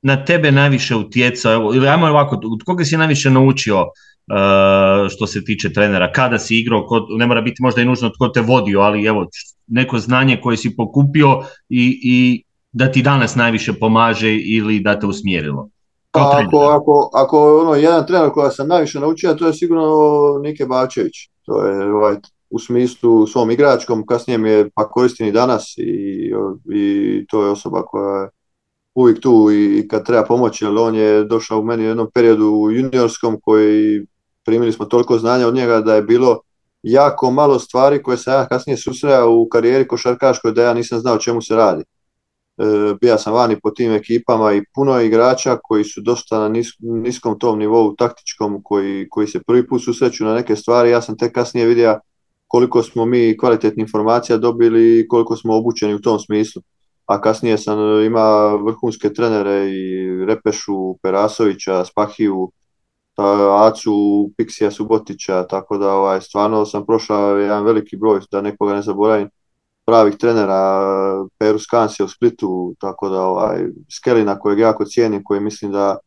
na 0.07 0.25
tebe 0.25 0.51
najviše 0.51 0.95
utjecao, 0.95 1.71
ili 1.75 1.87
ajmo 1.87 2.07
ovako, 2.07 2.35
od 2.35 2.63
koga 2.65 2.85
si 2.85 2.97
najviše 2.97 3.29
naučio 3.29 3.81
uh, 3.81 5.09
što 5.09 5.27
se 5.27 5.43
tiče 5.43 5.73
trenera, 5.73 6.11
kada 6.11 6.39
si 6.39 6.59
igrao, 6.59 6.85
ne 7.17 7.27
mora 7.27 7.41
biti 7.41 7.61
možda 7.61 7.81
i 7.81 7.85
nužno 7.85 8.09
tko 8.09 8.27
te 8.27 8.41
vodio, 8.41 8.79
ali 8.79 9.05
evo, 9.05 9.27
neko 9.67 9.99
znanje 9.99 10.39
koje 10.43 10.57
si 10.57 10.75
pokupio 10.75 11.39
i, 11.69 11.99
i 12.03 12.43
da 12.71 12.91
ti 12.91 13.01
danas 13.01 13.35
najviše 13.35 13.73
pomaže 13.73 14.35
ili 14.35 14.79
da 14.79 14.99
te 14.99 15.07
usmjerilo? 15.07 15.69
Pa 16.11 16.41
ako, 16.45 16.57
ako, 16.57 17.09
ako 17.13 17.61
ono, 17.61 17.75
jedan 17.75 18.07
trener 18.07 18.29
koja 18.33 18.49
sam 18.49 18.67
najviše 18.67 18.99
naučio, 18.99 19.33
to 19.33 19.47
je 19.47 19.53
sigurno 19.53 19.87
Nike 20.43 20.65
Bačević. 20.65 21.13
To 21.45 21.65
je 21.65 21.93
ovaj, 21.93 22.15
u 22.49 22.59
smislu 22.59 23.27
svom 23.27 23.51
igračkom, 23.51 24.05
kasnije 24.05 24.37
mi 24.37 24.49
je 24.49 24.69
pa 24.75 24.89
koristim 24.89 25.27
i 25.27 25.31
danas 25.31 25.77
i, 25.77 26.31
i 26.75 27.25
to 27.29 27.43
je 27.43 27.51
osoba 27.51 27.83
koja 27.83 28.21
je 28.21 28.29
uvijek 28.97 29.19
tu 29.19 29.51
i 29.51 29.87
kad 29.87 30.05
treba 30.05 30.23
pomoći, 30.23 30.65
jer 30.65 30.77
on 30.77 30.95
je 30.95 31.23
došao 31.23 31.59
u 31.59 31.63
meni 31.63 31.83
u 31.83 31.87
jednom 31.87 32.07
periodu 32.13 32.45
u 32.45 32.71
juniorskom 32.71 33.39
koji 33.41 34.05
primili 34.45 34.71
smo 34.71 34.85
toliko 34.85 35.17
znanja 35.17 35.47
od 35.47 35.55
njega 35.55 35.81
da 35.81 35.95
je 35.95 36.01
bilo 36.01 36.39
jako 36.83 37.31
malo 37.31 37.59
stvari 37.59 38.03
koje 38.03 38.17
sam 38.17 38.33
ja 38.33 38.47
kasnije 38.47 38.77
susreo 38.77 39.29
u 39.29 39.49
karijeri 39.49 39.87
košarkaškoj 39.87 40.51
da 40.51 40.63
ja 40.63 40.73
nisam 40.73 40.99
znao 40.99 41.17
čemu 41.17 41.41
se 41.41 41.55
radi. 41.55 41.83
E, 41.83 42.63
bija 43.01 43.17
sam 43.17 43.33
vani 43.33 43.59
po 43.63 43.69
tim 43.69 43.91
ekipama 43.91 44.53
i 44.53 44.61
puno 44.75 45.01
igrača 45.01 45.57
koji 45.63 45.83
su 45.83 46.01
dosta 46.01 46.39
na 46.39 46.61
niskom 46.79 47.39
tom 47.39 47.59
nivou 47.59 47.95
taktičkom, 47.95 48.61
koji, 48.63 49.07
koji 49.09 49.27
se 49.27 49.43
prvi 49.47 49.67
put 49.67 49.83
susreću 49.83 50.25
na 50.25 50.33
neke 50.33 50.55
stvari. 50.55 50.89
Ja 50.89 51.01
sam 51.01 51.17
tek 51.17 51.33
kasnije 51.33 51.67
vidio 51.67 51.99
koliko 52.47 52.83
smo 52.83 53.05
mi 53.05 53.37
kvalitetnih 53.37 53.83
informacija 53.83 54.37
dobili 54.37 54.99
i 54.99 55.07
koliko 55.07 55.35
smo 55.35 55.55
obučeni 55.55 55.93
u 55.93 56.01
tom 56.01 56.19
smislu. 56.19 56.61
A 57.07 57.21
kasnije 57.21 57.57
sam 57.57 57.79
ima 58.05 58.55
vrhunske 58.55 59.13
trenere 59.13 59.69
i 59.69 60.07
Repešu, 60.25 60.97
Perasovića, 61.01 61.85
Spahiju, 61.85 62.51
Acu, 63.67 64.29
Piksija 64.37 64.71
Subotića, 64.71 65.47
tako 65.47 65.77
da 65.77 65.93
ovaj, 65.93 66.21
stvarno 66.21 66.65
sam 66.65 66.85
prošao 66.85 67.37
jedan 67.37 67.63
veliki 67.63 67.97
broj, 67.97 68.19
da 68.31 68.41
nekoga 68.41 68.73
ne 68.73 68.81
zaboravim, 68.81 69.29
pravih 69.85 70.17
trenera, 70.17 70.81
Peru 71.37 71.59
Skansi 71.59 72.03
u 72.03 72.07
Splitu, 72.07 72.75
tako 72.79 73.09
da 73.09 73.21
ovaj, 73.21 73.65
Skelina 73.91 74.39
kojeg 74.39 74.59
jako 74.59 74.85
cijenim, 74.85 75.21
koji 75.23 75.39
mislim 75.39 75.71
da, 75.71 75.97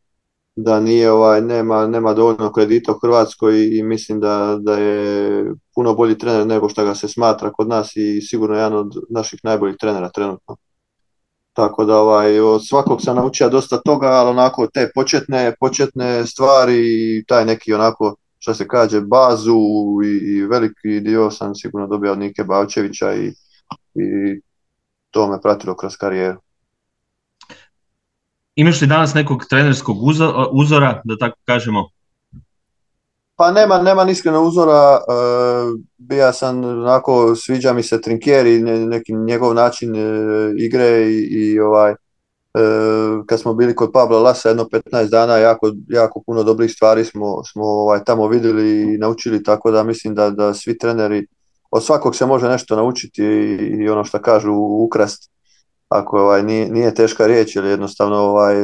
da 0.56 0.80
nije 0.80 1.10
ovaj, 1.12 1.40
nema, 1.40 1.86
nema 1.86 2.14
dovoljno 2.14 2.52
kredita 2.52 2.92
u 2.92 2.98
Hrvatskoj 3.02 3.78
i 3.78 3.82
mislim 3.82 4.20
da, 4.20 4.58
da 4.60 4.78
je 4.78 5.44
puno 5.74 5.94
bolji 5.94 6.18
trener 6.18 6.46
nego 6.46 6.68
što 6.68 6.84
ga 6.84 6.94
se 6.94 7.08
smatra 7.08 7.52
kod 7.52 7.68
nas 7.68 7.96
i 7.96 8.20
sigurno 8.20 8.56
jedan 8.56 8.74
od 8.74 8.92
naših 9.10 9.40
najboljih 9.42 9.76
trenera 9.80 10.08
trenutno. 10.08 10.56
Tako 11.52 11.84
da 11.84 11.96
ovaj, 11.96 12.40
od 12.40 12.66
svakog 12.66 13.02
sam 13.02 13.16
naučio 13.16 13.48
dosta 13.48 13.80
toga, 13.84 14.06
ali 14.06 14.30
onako 14.30 14.66
te 14.66 14.90
početne, 14.94 15.54
početne 15.60 16.26
stvari 16.26 16.78
i 16.78 17.24
taj 17.24 17.44
neki 17.44 17.74
onako 17.74 18.16
što 18.38 18.54
se 18.54 18.68
kaže 18.68 19.00
bazu 19.00 19.58
i, 20.04 20.36
i 20.36 20.46
veliki 20.46 21.00
dio 21.00 21.30
sam 21.30 21.54
sigurno 21.54 21.86
dobio 21.86 22.12
od 22.12 22.18
Nike 22.18 22.44
Bavčevića 22.44 23.14
i, 23.14 23.26
i 23.94 24.40
to 25.10 25.30
me 25.30 25.40
pratilo 25.42 25.76
kroz 25.76 25.96
karijeru. 25.96 26.40
Imaš 28.54 28.80
li 28.80 28.86
danas 28.86 29.14
nekog 29.14 29.44
trenerskog 29.48 29.96
uzora, 30.52 31.02
da 31.04 31.16
tako 31.16 31.38
kažemo? 31.44 31.88
Pa 33.40 33.50
nema, 33.50 33.78
nema 33.82 34.10
iskreno 34.10 34.42
uzora, 34.42 34.98
uh, 35.08 35.80
bija 35.98 36.32
sam 36.32 36.64
onako, 36.64 37.36
sviđa 37.36 37.72
mi 37.72 37.82
se 37.82 38.00
Trinkieri, 38.00 38.58
neki 38.62 39.12
njegov 39.12 39.54
način 39.54 39.96
e, 39.96 40.00
igre 40.56 41.10
i, 41.10 41.18
i 41.30 41.60
ovaj, 41.60 41.90
e, 41.90 41.96
kad 43.26 43.40
smo 43.40 43.54
bili 43.54 43.74
kod 43.74 43.90
Pabla 43.92 44.18
Lasa 44.18 44.48
jedno 44.48 44.64
15 44.64 45.08
dana, 45.08 45.36
jako, 45.36 45.72
jako 45.88 46.22
puno 46.26 46.42
dobrih 46.42 46.70
stvari 46.70 47.04
smo, 47.04 47.44
smo 47.44 47.64
ovaj, 47.64 48.04
tamo 48.04 48.28
vidjeli 48.28 48.94
i 48.94 48.98
naučili, 48.98 49.42
tako 49.42 49.70
da 49.70 49.82
mislim 49.82 50.14
da, 50.14 50.30
da 50.30 50.54
svi 50.54 50.78
treneri, 50.78 51.26
od 51.70 51.84
svakog 51.84 52.16
se 52.16 52.26
može 52.26 52.48
nešto 52.48 52.76
naučiti 52.76 53.22
i, 53.80 53.88
ono 53.88 54.04
što 54.04 54.22
kažu 54.22 54.52
ukrast, 54.54 55.30
ako 55.88 56.20
ovaj, 56.20 56.42
nije, 56.42 56.68
nije 56.68 56.94
teška 56.94 57.26
riječ, 57.26 57.56
jer 57.56 57.64
jednostavno 57.64 58.16
ovaj, 58.16 58.54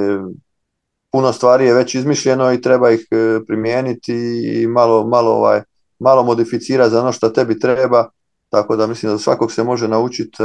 puno 1.11 1.33
stvari 1.33 1.67
je 1.67 1.75
već 1.75 1.95
izmišljeno 1.95 2.53
i 2.53 2.61
treba 2.61 2.91
ih 2.91 3.07
e, 3.11 3.39
primijeniti 3.47 4.15
i 4.45 4.67
malo, 4.67 5.07
malo, 5.07 5.31
ovaj, 5.31 5.63
malo 5.99 6.23
modificirati 6.23 6.91
za 6.91 7.01
ono 7.01 7.13
što 7.13 7.29
tebi 7.29 7.61
treba, 7.61 8.09
tako 8.49 8.77
da 8.77 8.87
mislim 8.87 9.13
da 9.13 9.19
svakog 9.19 9.53
se 9.53 9.65
može 9.65 9.89
naučiti, 9.89 10.37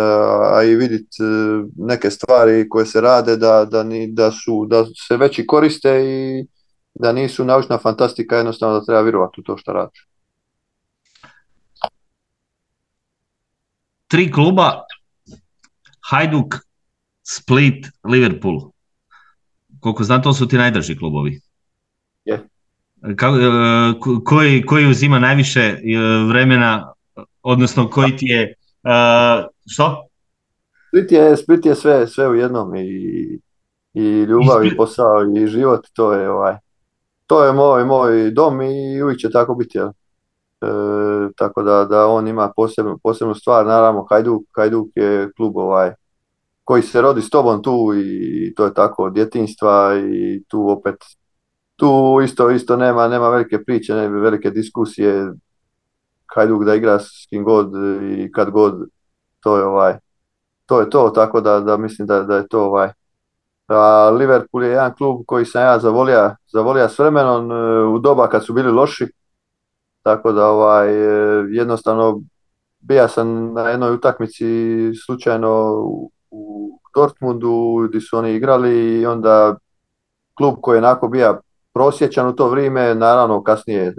a 0.54 0.64
i 0.64 0.76
vidjeti 0.76 1.24
neke 1.78 2.10
stvari 2.10 2.70
koje 2.70 2.86
se 2.86 3.02
rade 3.02 3.38
da, 3.38 3.66
da, 3.66 3.84
ni, 3.84 4.12
da, 4.12 4.32
su, 4.32 4.66
da 4.70 4.86
se 5.08 5.18
već 5.18 5.40
i 5.40 5.48
koriste 5.48 6.02
i 6.06 6.46
da 6.94 7.12
nisu 7.12 7.46
naučna 7.46 7.78
fantastika, 7.78 8.36
jednostavno 8.36 8.80
da 8.80 8.86
treba 8.86 9.02
vjerovati 9.02 9.42
u 9.42 9.44
to 9.44 9.58
što 9.58 9.74
radiš. 9.74 10.08
Tri 14.08 14.32
kluba, 14.32 14.72
Hajduk, 16.10 16.56
Split, 17.24 17.88
Liverpool 18.04 18.72
koliko 19.82 20.04
znam, 20.04 20.22
to 20.22 20.34
su 20.34 20.48
ti 20.48 20.58
najdrži 20.58 20.98
klubovi. 20.98 21.40
Je. 22.26 22.34
E, 22.34 23.16
koji, 24.26 24.66
koji 24.66 24.90
uzima 24.90 25.20
najviše 25.20 25.60
e, 25.60 25.78
vremena, 26.28 26.94
odnosno 27.44 27.90
koji 27.90 28.18
ti 28.18 28.26
je, 28.26 28.54
uh, 28.84 29.46
što? 29.68 30.08
Split 30.88 31.12
je, 31.12 31.38
Split 31.38 31.66
je 31.66 31.76
sve, 31.76 32.08
sve 32.08 32.30
u 32.30 32.36
jednom 32.36 32.76
i, 32.76 32.90
i 33.94 34.04
ljubav 34.22 34.66
i, 34.66 34.76
posao 34.78 35.24
i 35.38 35.48
život, 35.48 35.88
to 35.94 36.14
je 36.14 36.30
ovaj, 36.30 36.56
to 37.28 37.46
je 37.46 37.54
moj, 37.54 37.86
moj 37.86 38.32
dom 38.32 38.62
i 38.62 39.04
uvijek 39.04 39.20
će 39.20 39.30
tako 39.30 39.56
biti, 39.56 39.78
jel? 39.78 39.92
tako 41.36 41.64
da, 41.64 41.86
da 41.86 42.08
on 42.08 42.28
ima 42.28 42.52
posebnu, 42.56 43.00
posebnu 43.04 43.36
stvar, 43.36 43.66
naravno 43.66 44.08
Hajduk, 44.10 44.44
Hajduk 44.56 44.88
je 44.96 45.32
klub 45.38 45.58
ovaj, 45.58 45.92
koji 46.64 46.82
se 46.82 47.02
rodi 47.02 47.22
s 47.22 47.30
tobom 47.30 47.64
tu 47.64 47.94
i 47.96 48.54
to 48.56 48.66
je 48.66 48.74
tako 48.74 49.04
od 49.04 49.14
djetinstva 49.14 49.96
i 50.14 50.44
tu 50.48 50.70
opet 50.70 50.96
tu 51.76 52.20
isto 52.24 52.50
isto 52.50 52.78
nema 52.78 53.08
nema 53.08 53.30
velike 53.30 53.64
priče, 53.64 53.94
nema 53.94 54.20
velike 54.20 54.50
diskusije 54.50 55.32
Hajduk 56.36 56.64
da 56.66 56.76
igra 56.76 57.00
s 57.00 57.28
kim 57.30 57.44
god 57.44 57.72
i 58.18 58.32
kad 58.32 58.50
god 58.50 58.74
to 59.40 59.58
je 59.58 59.66
ovaj 59.66 59.98
to 60.66 60.80
je 60.80 60.90
to 60.90 61.10
tako 61.10 61.42
da, 61.42 61.60
da 61.60 61.78
mislim 61.78 62.08
da, 62.08 62.24
da 62.24 62.36
je 62.36 62.48
to 62.48 62.64
ovaj. 62.64 62.90
A 63.68 64.10
Liverpool 64.10 64.64
je 64.64 64.70
jedan 64.70 64.94
klub 64.96 65.22
koji 65.28 65.46
sam 65.46 65.62
ja 65.62 65.80
zavolio, 65.80 66.36
zavolio 66.54 66.90
s 66.90 67.00
vremenom 67.00 67.52
e, 67.52 67.86
u 67.86 68.00
doba 68.00 68.30
kad 68.30 68.46
su 68.46 68.54
bili 68.54 68.72
loši 68.72 69.08
tako 70.04 70.32
da 70.32 70.48
ovaj 70.48 70.90
e, 70.90 71.46
jednostavno 71.50 72.22
bija 72.80 73.08
sam 73.08 73.54
na 73.54 73.70
jednoj 73.70 73.94
utakmici 73.94 74.46
slučajno 75.06 75.84
u 76.32 76.80
Dortmundu 76.96 77.88
gdje 77.90 78.02
su 78.02 78.18
oni 78.18 78.34
igrali 78.34 79.00
i 79.02 79.06
onda 79.06 79.56
klub 80.34 80.56
koji 80.62 80.76
je 80.76 80.80
onako 80.80 81.08
bio 81.08 81.42
prosječan 81.74 82.28
u 82.28 82.36
to 82.36 82.50
vrijeme, 82.50 82.96
naravno 82.96 83.44
kasnije 83.44 83.96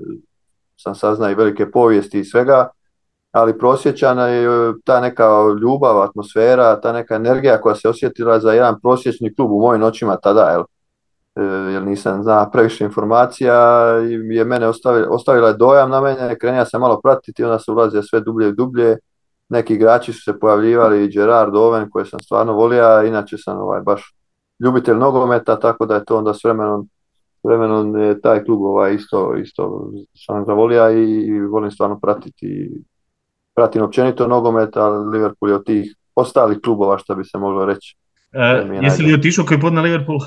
sam 0.76 0.94
saznao 0.94 1.30
i 1.30 1.34
velike 1.34 1.70
povijesti 1.70 2.20
i 2.20 2.24
svega, 2.24 2.68
ali 3.32 3.58
prosječana 3.58 4.26
je 4.26 4.74
ta 4.84 5.00
neka 5.00 5.28
ljubav, 5.62 6.02
atmosfera, 6.02 6.80
ta 6.80 6.92
neka 6.92 7.14
energija 7.14 7.60
koja 7.60 7.74
se 7.74 7.88
osjetila 7.88 8.40
za 8.40 8.52
jedan 8.52 8.80
prosječni 8.80 9.34
klub 9.34 9.50
u 9.50 9.60
mojim 9.60 9.80
noćima 9.80 10.16
tada, 10.16 10.50
jel? 10.50 10.62
E, 11.36 11.42
jer 11.72 11.82
nisam 11.82 12.22
znao 12.22 12.50
previše 12.50 12.84
informacija 12.84 13.54
je 14.30 14.44
mene 14.44 14.68
ostavila, 14.68 15.08
ostavila 15.10 15.52
dojam 15.52 15.90
na 15.90 16.00
mene, 16.00 16.38
krenija 16.38 16.64
sam 16.64 16.80
malo 16.80 17.00
pratiti, 17.00 17.44
onda 17.44 17.58
se 17.58 17.70
ulazio 17.70 18.02
sve 18.02 18.20
dublje 18.20 18.48
i 18.48 18.52
dublje 18.52 18.98
neki 19.52 19.74
igrači 19.74 20.12
su 20.12 20.22
se 20.22 20.38
pojavljivali 20.38 21.04
i 21.04 21.10
Gerard 21.12 21.54
Owen 21.54 21.90
koje 21.90 22.04
sam 22.06 22.20
stvarno 22.20 22.52
volio, 22.52 22.84
a 22.84 23.04
inače 23.04 23.36
sam 23.38 23.58
ovaj, 23.58 23.80
baš 23.80 24.14
ljubitelj 24.64 24.96
nogometa, 24.96 25.60
tako 25.60 25.86
da 25.86 25.94
je 25.94 26.04
to 26.04 26.18
onda 26.18 26.34
s 26.34 26.44
vremenom, 26.44 26.88
vremenom 27.42 27.96
je 27.96 28.20
taj 28.20 28.44
klub 28.44 28.62
ovaj, 28.62 28.94
isto, 28.94 29.36
isto 29.36 29.90
sam 30.26 30.44
zavolio 30.46 30.90
i, 30.90 31.40
volim 31.40 31.70
stvarno 31.70 31.98
pratiti 32.00 32.70
pratim 33.54 33.82
općenito 33.82 34.26
nogomet, 34.28 34.76
ali 34.76 35.18
Liverpool 35.18 35.50
je 35.50 35.56
od 35.56 35.66
tih 35.66 35.96
ostalih 36.14 36.58
klubova 36.64 36.98
što 36.98 37.14
bi 37.14 37.24
se 37.24 37.38
moglo 37.38 37.64
reći. 37.64 37.96
E, 38.32 38.78
jesi 38.82 39.02
li 39.02 39.14
otišao 39.14 39.44
koji 39.44 39.60
pod 39.60 39.72
na 39.72 39.80
Liverpool? 39.80 40.18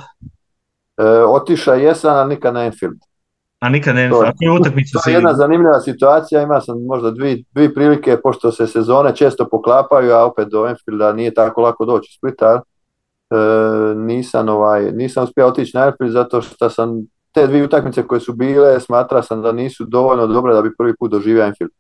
E, 0.98 1.04
otišao 1.24 1.76
jesam, 1.76 2.16
ali 2.16 2.30
nikad 2.30 2.54
na 2.54 2.66
Enfield. 2.66 2.98
A 3.66 3.70
nikad 3.70 3.96
ne, 3.96 4.10
to, 4.10 4.16
a 4.16 4.32
To 5.04 5.10
je 5.10 5.14
jedna 5.14 5.34
zanimljiva 5.34 5.80
situacija, 5.80 6.42
ima 6.42 6.62
sam 6.62 6.86
možda 6.88 7.12
dvi, 7.12 7.46
dvi 7.52 7.74
prilike, 7.74 8.18
pošto 8.24 8.52
se 8.52 8.68
sezone 8.68 9.16
često 9.16 9.48
poklapaju, 9.50 10.14
a 10.14 10.26
opet 10.26 10.48
do 10.48 10.68
Enfielda 10.68 11.14
nije 11.14 11.34
tako 11.34 11.62
lako 11.62 11.86
doći 11.86 12.18
Splita. 12.18 12.62
E, 13.30 13.36
nisam, 13.96 14.50
ovaj, 14.50 14.92
nisam 14.92 15.24
uspio 15.24 15.48
otići 15.48 15.78
na 15.78 15.86
Enfield 15.86 16.14
zato 16.14 16.42
što 16.42 16.70
sam 16.70 16.90
te 17.32 17.48
dvije 17.48 17.64
utakmice 17.64 18.08
koje 18.08 18.20
su 18.20 18.34
bile, 18.34 18.80
smatra 18.80 19.22
sam 19.22 19.42
da 19.42 19.52
nisu 19.52 19.86
dovoljno 19.86 20.28
dobre 20.28 20.54
da 20.54 20.62
bi 20.62 20.76
prvi 20.78 20.94
put 21.00 21.12
doživio 21.12 21.44
Enfield. 21.44 21.72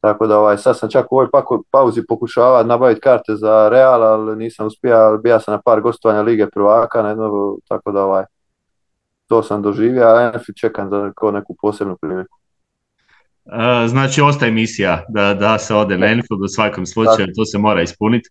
Tako 0.00 0.26
da 0.26 0.38
ovaj, 0.38 0.58
sad 0.58 0.78
sam 0.78 0.90
čak 0.90 1.12
u 1.12 1.16
ovoj 1.16 1.28
pauzi 1.70 2.02
pokušavao 2.08 2.62
nabaviti 2.64 3.00
karte 3.00 3.36
za 3.36 3.68
Real, 3.68 4.02
ali 4.02 4.36
nisam 4.36 4.66
uspio, 4.66 4.96
ali 4.96 5.18
bija 5.18 5.40
sam 5.40 5.54
na 5.54 5.60
par 5.64 5.80
gostovanja 5.80 6.22
Lige 6.22 6.46
prvaka, 6.46 7.02
na 7.02 7.08
jedno, 7.08 7.56
tako 7.68 7.92
da 7.92 8.04
ovaj, 8.04 8.24
to 9.28 9.42
sam 9.42 9.62
doživio, 9.62 10.02
a 10.02 10.22
Enfield 10.34 10.56
čekam 10.56 10.90
za 10.90 11.12
neku 11.32 11.56
posebnu 11.60 11.96
priliku. 12.00 12.38
Uh, 13.44 13.88
znači 13.88 14.20
ostaje 14.20 14.52
misija 14.52 15.04
da, 15.08 15.34
da 15.34 15.58
se 15.58 15.74
ode 15.74 15.98
na 15.98 16.06
Enfield 16.06 16.42
u 16.42 16.48
svakom 16.48 16.86
slučaju, 16.86 17.28
to 17.36 17.44
se 17.44 17.58
mora 17.58 17.82
ispuniti. 17.82 18.28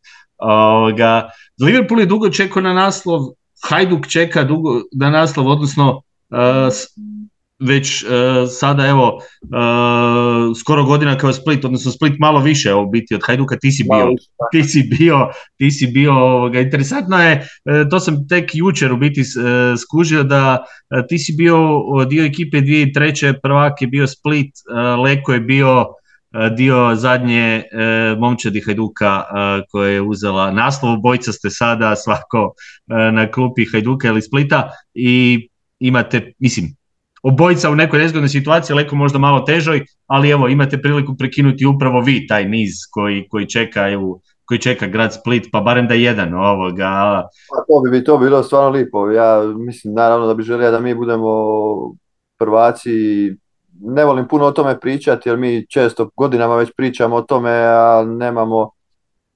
Liverpool 1.62 2.00
je 2.00 2.06
dugo 2.06 2.30
čekao 2.30 2.62
na 2.62 2.74
naslov, 2.74 3.22
Hajduk 3.70 4.08
čeka 4.08 4.44
dugo 4.44 4.82
na 5.00 5.10
naslov, 5.10 5.48
odnosno 5.48 6.02
uh, 6.30 6.74
već 7.60 8.04
uh, 8.04 8.10
sada 8.50 8.88
evo 8.88 9.16
uh, 9.16 10.58
skoro 10.60 10.84
godina 10.84 11.18
kao 11.18 11.34
Split, 11.34 11.66
odnosno 11.66 11.92
Split 11.92 12.14
malo 12.20 12.40
više 12.40 12.74
u 12.74 12.90
biti 12.90 13.16
od 13.16 13.22
Hajduka, 13.26 13.58
ti 13.58 13.72
si 13.72 13.84
bio, 13.84 14.12
ti 14.52 14.64
si 14.64 14.84
bio, 15.00 15.28
ti 15.58 15.72
si 15.72 15.88
bio 15.88 16.14
ovoga, 16.14 16.60
interesantno 16.60 17.24
je, 17.24 17.36
uh, 17.66 17.90
to 17.90 18.00
sam 18.00 18.28
tek 18.28 18.50
jučer 18.54 18.92
u 18.94 18.98
biti 18.98 19.24
skužio 19.78 20.24
da 20.24 20.66
ti 21.10 21.20
si 21.20 21.34
bio 21.38 21.84
dio 22.10 22.26
ekipe 22.26 22.58
2003. 22.58 23.34
prvak 23.44 23.82
je 23.82 23.88
bio 23.88 24.08
Split, 24.08 24.52
Leko 25.04 25.34
je 25.34 25.40
bio 25.40 25.86
dio 26.58 26.96
zadnje 26.96 27.64
momčadi 28.18 28.62
Hajduka 28.62 29.24
koje 29.72 29.94
je 29.94 30.02
uzela 30.02 30.52
naslov. 30.52 30.98
Bojca 30.98 31.32
ste 31.32 31.50
sada 31.50 31.96
svako 31.96 32.54
na 32.88 33.32
klupi 33.32 33.66
Hajduka 33.72 34.08
ili 34.08 34.22
Splita 34.22 34.70
i 34.94 35.48
imate, 35.80 36.32
mislim, 36.40 36.76
obojica 37.24 37.70
u 37.70 37.76
nekoj 37.76 38.00
nezgodnoj 38.00 38.30
situaciji, 38.30 38.76
leko 38.76 38.96
možda 38.96 39.20
malo 39.20 39.40
težoj, 39.40 39.86
ali 40.08 40.30
evo 40.30 40.48
imate 40.48 40.82
priliku 40.82 41.16
prekinuti 41.18 41.66
upravo 41.66 42.02
vi 42.02 42.28
taj 42.28 42.46
niz 42.46 42.74
koji, 42.92 43.28
koji 43.30 43.50
čekaju 43.50 44.22
koji 44.48 44.60
čeka 44.60 44.88
grad 44.88 45.14
Split, 45.14 45.48
pa 45.52 45.60
barem 45.60 45.88
da 45.88 45.94
jedan 45.94 46.34
ovoga. 46.34 47.24
Pa 47.50 47.58
to 47.68 47.92
bi, 47.92 48.04
to 48.04 48.18
bilo 48.18 48.44
stvarno 48.44 48.70
lipo. 48.70 49.12
Ja 49.12 49.44
mislim 49.58 49.94
naravno 49.94 50.28
da 50.28 50.34
bi 50.34 50.44
želio 50.44 50.72
da 50.72 50.80
mi 50.80 50.96
budemo 50.96 51.30
prvaci. 52.38 52.92
Ne 53.82 54.06
volim 54.06 54.28
puno 54.28 54.46
o 54.46 54.52
tome 54.52 54.80
pričati 54.80 55.30
jer 55.30 55.38
mi 55.38 55.66
često 55.70 56.10
godinama 56.16 56.56
već 56.56 56.72
pričamo 56.78 57.16
o 57.16 57.22
tome, 57.22 57.52
a 57.52 58.04
nemamo 58.08 58.70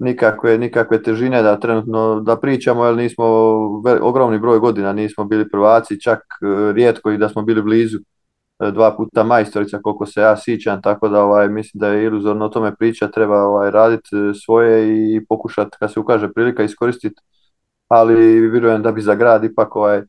nikakve, 0.02 0.58
nikakve 0.58 1.02
težine 1.04 1.42
da 1.42 1.60
trenutno 1.60 2.20
da 2.20 2.36
pričamo 2.36 2.86
jer 2.86 2.96
nismo 2.96 3.26
ogromni 4.02 4.40
broj 4.40 4.60
godina 4.60 4.94
nismo 4.94 5.26
bili 5.26 5.50
prvaci, 5.50 6.02
čak 6.02 6.20
e, 6.20 6.74
rijetko 6.74 7.12
i 7.12 7.18
da 7.18 7.30
smo 7.30 7.42
bili 7.42 7.62
blizu 7.62 7.98
e, 8.60 8.72
dva 8.72 8.96
puta 8.98 9.24
majstorica 9.24 9.80
koliko 9.84 10.06
se 10.06 10.22
ja 10.22 10.38
sićam, 10.38 10.82
tako 10.82 11.10
da 11.10 11.24
ovaj, 11.24 11.50
mislim 11.50 11.80
da 11.80 11.88
je 11.88 12.04
iluzorno 12.06 12.46
o 12.46 12.50
tome 12.50 12.76
priča, 12.76 13.08
treba 13.08 13.44
ovaj, 13.44 13.72
raditi 13.72 14.10
e, 14.16 14.34
svoje 14.46 14.88
i 15.16 15.26
pokušati 15.26 15.78
kad 15.80 15.94
se 15.94 16.00
ukaže 16.00 16.34
prilika 16.34 16.64
iskoristiti, 16.64 17.22
ali 17.88 18.50
vjerujem 18.50 18.82
da 18.82 18.92
bi 18.92 19.02
za 19.02 19.16
grad 19.16 19.44
ipak 19.44 19.76
ovaj, 19.76 20.02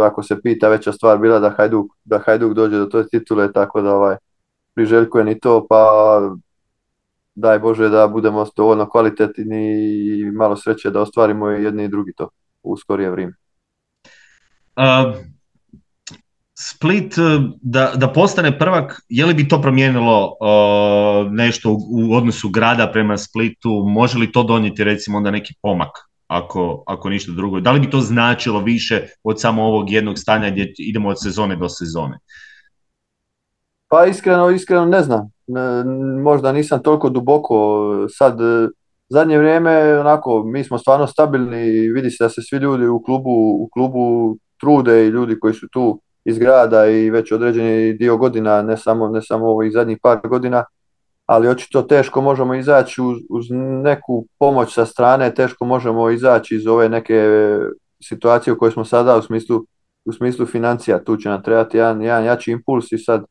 ako 0.00 0.22
se 0.22 0.40
pita 0.42 0.68
veća 0.68 0.92
stvar 0.92 1.18
bila 1.18 1.38
da 1.40 1.50
Hajduk, 1.50 1.86
da 2.04 2.18
Hajduk 2.18 2.52
dođe 2.54 2.78
do 2.78 2.86
toj 2.86 3.08
titule, 3.08 3.52
tako 3.52 3.82
da 3.82 3.94
ovaj, 3.94 4.16
priželjkujem 4.74 5.28
i 5.28 5.40
to, 5.40 5.66
pa 5.68 6.20
daj 7.34 7.58
Bože 7.58 7.88
da 7.88 8.08
budemo 8.08 8.46
dovoljno 8.56 8.90
kvalitetni 8.90 9.74
i 10.20 10.30
malo 10.30 10.56
sreće 10.56 10.90
da 10.90 11.00
ostvarimo 11.00 11.48
jedni 11.48 11.84
i 11.84 11.88
drugi 11.88 12.12
to 12.16 12.28
u 12.62 12.76
skorije 12.76 13.10
vrijeme. 13.10 13.32
Split 16.58 17.14
da, 17.62 17.92
da 17.96 18.08
postane 18.08 18.58
prvak, 18.58 19.00
je 19.08 19.26
li 19.26 19.34
bi 19.34 19.48
to 19.48 19.62
promijenilo 19.62 20.36
nešto 21.30 21.70
u, 21.72 22.14
odnosu 22.14 22.48
grada 22.48 22.90
prema 22.92 23.18
Splitu? 23.18 23.84
Može 23.86 24.18
li 24.18 24.32
to 24.32 24.42
donijeti 24.42 24.84
recimo 24.84 25.18
onda 25.18 25.30
neki 25.30 25.54
pomak 25.62 25.90
ako, 26.26 26.84
ako 26.86 27.10
ništa 27.10 27.32
drugo? 27.32 27.60
Da 27.60 27.72
li 27.72 27.80
bi 27.80 27.90
to 27.90 28.00
značilo 28.00 28.60
više 28.60 29.02
od 29.22 29.40
samo 29.40 29.62
ovog 29.62 29.90
jednog 29.90 30.18
stanja 30.18 30.50
gdje 30.50 30.72
idemo 30.78 31.08
od 31.08 31.16
sezone 31.22 31.56
do 31.56 31.68
sezone? 31.68 32.18
Pa 33.92 34.06
iskreno, 34.06 34.50
iskreno 34.50 34.84
ne 34.84 35.02
znam. 35.02 35.30
Možda 36.22 36.52
nisam 36.52 36.82
toliko 36.82 37.08
duboko 37.08 37.88
sad 38.10 38.38
zadnje 39.08 39.38
vrijeme 39.38 40.00
onako 40.00 40.42
mi 40.44 40.64
smo 40.64 40.78
stvarno 40.78 41.06
stabilni 41.06 41.66
i 41.66 41.88
vidi 41.88 42.10
se 42.10 42.24
da 42.24 42.28
se 42.28 42.42
svi 42.42 42.56
ljudi 42.56 42.86
u 42.86 43.02
klubu, 43.02 43.30
u 43.60 43.68
klubu 43.72 44.36
trude 44.60 45.06
i 45.06 45.08
ljudi 45.08 45.40
koji 45.40 45.54
su 45.54 45.66
tu 45.72 46.00
iz 46.24 46.38
grada 46.38 46.86
i 46.86 47.10
već 47.10 47.32
određeni 47.32 47.92
dio 47.92 48.16
godina, 48.16 48.62
ne 48.62 48.76
samo, 48.76 49.08
ne 49.08 49.22
samo 49.22 49.46
ovih 49.46 49.72
zadnjih 49.72 49.98
par 50.02 50.20
godina, 50.28 50.64
ali 51.26 51.48
očito 51.48 51.82
teško 51.82 52.20
možemo 52.20 52.54
izaći 52.54 53.02
uz, 53.02 53.18
uz 53.30 53.46
neku 53.82 54.26
pomoć 54.38 54.74
sa 54.74 54.86
strane, 54.86 55.34
teško 55.34 55.64
možemo 55.64 56.10
izaći 56.10 56.56
iz 56.56 56.66
ove 56.66 56.88
neke 56.88 57.28
situacije 58.02 58.54
u 58.54 58.58
kojoj 58.58 58.72
smo 58.72 58.84
sada 58.84 59.16
u 59.16 59.22
smislu, 59.22 59.64
u 60.04 60.12
smislu 60.12 60.46
financija. 60.46 61.04
Tu 61.04 61.16
će 61.16 61.28
nam 61.28 61.42
trebati 61.42 61.76
jedan, 61.76 62.02
jedan 62.02 62.24
jači 62.24 62.50
impuls 62.50 62.92
i 62.92 62.98
sad 62.98 63.24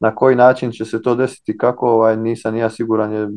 na 0.00 0.14
koji 0.14 0.36
način 0.36 0.72
će 0.72 0.84
se 0.84 1.02
to 1.02 1.14
desiti, 1.14 1.58
kako, 1.58 1.90
ovaj, 1.90 2.16
nisam 2.16 2.56
ja 2.56 2.70
siguran, 2.70 3.12
je, 3.12 3.28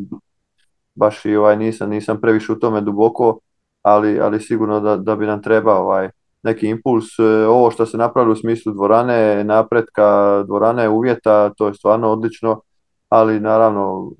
baš 0.95 1.25
i 1.25 1.35
ovaj, 1.35 1.57
nisam, 1.57 1.89
nisam 1.89 2.21
previše 2.21 2.51
u 2.51 2.59
tome 2.59 2.81
duboko, 2.81 3.39
ali, 3.81 4.19
ali 4.19 4.39
sigurno 4.39 4.79
da, 4.79 4.97
da 4.97 5.15
bi 5.15 5.25
nam 5.25 5.41
trebao 5.41 5.83
ovaj, 5.83 6.09
neki 6.43 6.67
impuls. 6.67 7.19
E, 7.19 7.23
ovo 7.47 7.71
što 7.71 7.85
se 7.85 7.97
napravilo 7.97 8.33
u 8.33 8.35
smislu 8.35 8.73
dvorane, 8.73 9.43
napretka, 9.43 10.43
dvorane, 10.47 10.89
uvjeta, 10.89 11.53
to 11.53 11.67
je 11.67 11.73
stvarno 11.73 12.11
odlično, 12.11 12.61
ali 13.09 13.39
naravno 13.39 14.11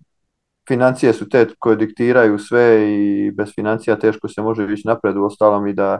financije 0.68 1.14
su 1.14 1.30
te 1.30 1.48
koje 1.60 1.76
diktiraju 1.76 2.39
sve 2.39 2.92
i 2.92 3.32
bez 3.32 3.50
financija 3.56 4.00
teško 4.00 4.28
se 4.28 4.42
može 4.42 4.74
ići 4.74 4.88
napred, 4.88 5.18
u 5.18 5.26
ostalom 5.26 5.68
i 5.68 5.74
da 5.74 6.00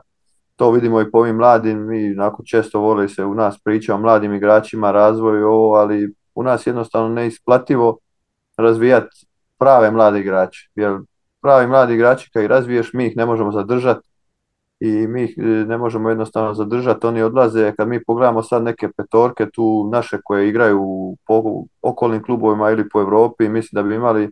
to 0.56 0.72
vidimo 0.72 1.02
i 1.02 1.12
po 1.12 1.18
ovim 1.18 1.36
mladim, 1.36 1.88
mi 1.88 2.12
onako 2.12 2.44
često 2.46 2.80
voli 2.80 3.10
se 3.10 3.26
u 3.26 3.36
nas 3.36 3.60
priča 3.64 3.96
o 3.96 3.98
mladim 3.98 4.34
igračima, 4.34 4.92
razvoju 4.92 5.48
ovo, 5.48 5.76
ali 5.76 6.14
u 6.36 6.44
nas 6.44 6.68
jednostavno 6.68 7.10
neisplativo 7.10 7.98
razvijati 8.58 9.26
prave 9.60 9.92
mlade 9.92 10.20
igrače. 10.20 10.70
Jer 10.76 10.98
pravi 11.42 11.68
mladi 11.68 11.94
igrači 11.94 12.30
kad 12.34 12.44
ih 12.44 12.50
razviješ, 12.50 12.94
mi 12.94 13.08
ih 13.08 13.18
ne 13.18 13.26
možemo 13.26 13.52
zadržati 13.52 14.08
i 14.80 15.08
mi 15.08 15.24
ih 15.24 15.36
e, 15.38 15.42
ne 15.42 15.78
možemo 15.78 16.10
jednostavno 16.10 16.54
zadržati, 16.54 17.08
oni 17.08 17.22
odlaze, 17.22 17.74
kad 17.78 17.88
mi 17.88 18.04
pogledamo 18.04 18.44
sad 18.44 18.64
neke 18.64 18.90
petorke 18.98 19.50
tu 19.50 19.90
naše 19.92 20.18
koje 20.24 20.50
igraju 20.50 21.16
po 21.28 21.64
okolnim 21.82 22.24
klubovima 22.24 22.72
ili 22.72 22.90
po 22.90 23.02
Europi, 23.02 23.50
mislim 23.50 23.84
da 23.84 23.90
bi 23.90 23.96
imali 23.96 24.32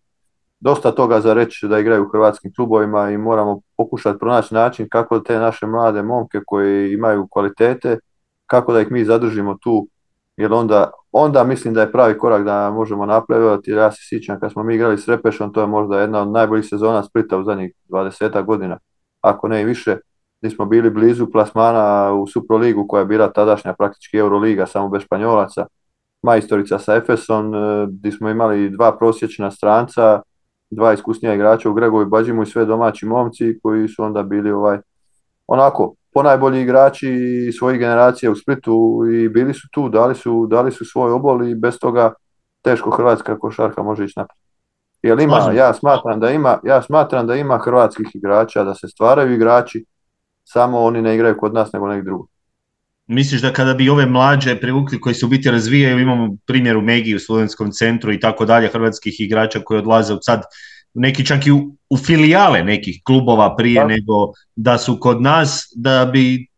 dosta 0.59 0.91
toga 0.91 1.21
za 1.21 1.33
reći 1.33 1.67
da 1.67 1.79
igraju 1.79 2.03
u 2.03 2.09
hrvatskim 2.09 2.53
klubovima 2.55 3.09
i 3.09 3.17
moramo 3.17 3.59
pokušati 3.77 4.19
pronaći 4.19 4.53
način 4.53 4.87
kako 4.89 5.19
te 5.19 5.39
naše 5.39 5.65
mlade 5.65 6.01
momke 6.01 6.39
koji 6.45 6.93
imaju 6.93 7.27
kvalitete, 7.31 7.99
kako 8.45 8.73
da 8.73 8.81
ih 8.81 8.91
mi 8.91 9.05
zadržimo 9.05 9.57
tu 9.61 9.87
jer 10.37 10.53
onda, 10.53 10.91
onda 11.11 11.43
mislim 11.43 11.73
da 11.73 11.81
je 11.81 11.91
pravi 11.91 12.17
korak 12.17 12.43
da 12.43 12.71
možemo 12.71 13.05
napraviti, 13.05 13.71
ja 13.71 13.91
se 13.91 13.97
sjećam 14.09 14.39
kad 14.39 14.51
smo 14.51 14.63
mi 14.63 14.75
igrali 14.75 14.97
s 14.97 15.07
Repešom, 15.07 15.53
to 15.53 15.61
je 15.61 15.67
možda 15.67 16.01
jedna 16.01 16.21
od 16.21 16.31
najboljih 16.31 16.65
sezona 16.65 17.03
Splita 17.03 17.37
u 17.37 17.43
zadnjih 17.43 17.73
20 17.89 18.45
godina, 18.45 18.77
ako 19.21 19.47
ne 19.47 19.61
i 19.61 19.65
više, 19.65 19.97
gdje 20.41 20.49
smo 20.49 20.65
bili 20.65 20.89
blizu 20.89 21.31
plasmana 21.31 22.13
u 22.13 22.27
Suproligu 22.27 22.87
koja 22.87 22.99
je 22.99 23.05
bila 23.05 23.31
tadašnja 23.31 23.73
praktički 23.73 24.17
Euroliga, 24.17 24.65
samo 24.65 24.89
bez 24.89 25.01
Španjolaca, 25.01 25.65
majstorica 26.21 26.79
sa 26.79 26.95
Efesom, 26.95 27.51
gdje 27.89 28.11
smo 28.11 28.29
imali 28.29 28.69
dva 28.69 28.97
prosječna 28.97 29.51
stranca, 29.51 30.21
dva 30.69 30.93
iskusnija 30.93 31.33
igrača 31.33 31.69
u 31.69 31.73
Gregovi 31.73 32.05
Bađimu 32.05 32.43
i 32.43 32.45
sve 32.45 32.65
domaći 32.65 33.05
momci 33.05 33.59
koji 33.63 33.87
su 33.87 34.03
onda 34.03 34.23
bili 34.23 34.51
ovaj 34.51 34.77
onako 35.47 35.95
ponajbolji 36.19 36.61
igrači 36.61 37.09
svojih 37.59 37.79
generacija 37.79 38.31
u 38.31 38.35
Splitu 38.35 39.01
i 39.13 39.29
bili 39.29 39.53
su 39.53 39.67
tu, 39.71 39.89
dali 39.89 40.15
su, 40.15 40.47
dali 40.51 40.71
su 40.71 40.85
svoj 40.85 41.11
obol 41.11 41.47
i 41.47 41.55
bez 41.55 41.79
toga 41.79 42.13
teško 42.61 42.91
hrvatska 42.91 43.39
košarka 43.39 43.83
može 43.83 44.05
ići 44.05 44.13
naprijed. 44.17 44.39
Jer 45.01 45.19
ima, 45.19 45.51
ja 45.55 45.73
smatram 45.73 46.19
da 46.19 46.31
ima, 46.31 46.57
ja 46.63 46.81
smatram 46.81 47.27
da 47.27 47.35
ima 47.35 47.57
hrvatskih 47.57 48.07
igrača, 48.13 48.63
da 48.63 48.75
se 48.75 48.87
stvaraju 48.87 49.33
igrači, 49.33 49.85
samo 50.43 50.79
oni 50.79 51.01
ne 51.01 51.15
igraju 51.15 51.37
kod 51.39 51.53
nas 51.53 51.71
nego 51.73 51.87
neki 51.87 52.05
drugo. 52.05 52.27
Misliš 53.07 53.41
da 53.41 53.53
kada 53.53 53.73
bi 53.73 53.89
ove 53.89 54.05
mlađe 54.05 54.59
privukli 54.59 54.99
koji 55.01 55.15
se 55.15 55.25
u 55.25 55.29
biti 55.29 55.51
razvijaju, 55.51 55.99
imamo 55.99 56.35
primjer 56.45 56.77
u 56.77 56.81
Megiji 56.81 57.15
u 57.15 57.19
studentskom 57.19 57.71
centru 57.71 58.13
i 58.13 58.19
tako 58.19 58.45
dalje, 58.45 58.67
hrvatskih 58.67 59.19
igrača 59.19 59.59
koji 59.65 59.79
odlaze 59.79 60.13
od 60.13 60.19
sad 60.21 60.41
neki 60.99 61.25
čak 61.25 61.47
i 61.47 61.51
u, 61.51 61.75
u 61.89 61.97
filijale 61.97 62.63
nekih 62.63 63.01
klubova 63.03 63.55
prije 63.55 63.85
nego 63.85 64.33
da 64.55 64.77
su 64.77 64.97
kod 64.99 65.21
nas, 65.21 65.73
da 65.75 66.05
bi, 66.05 66.48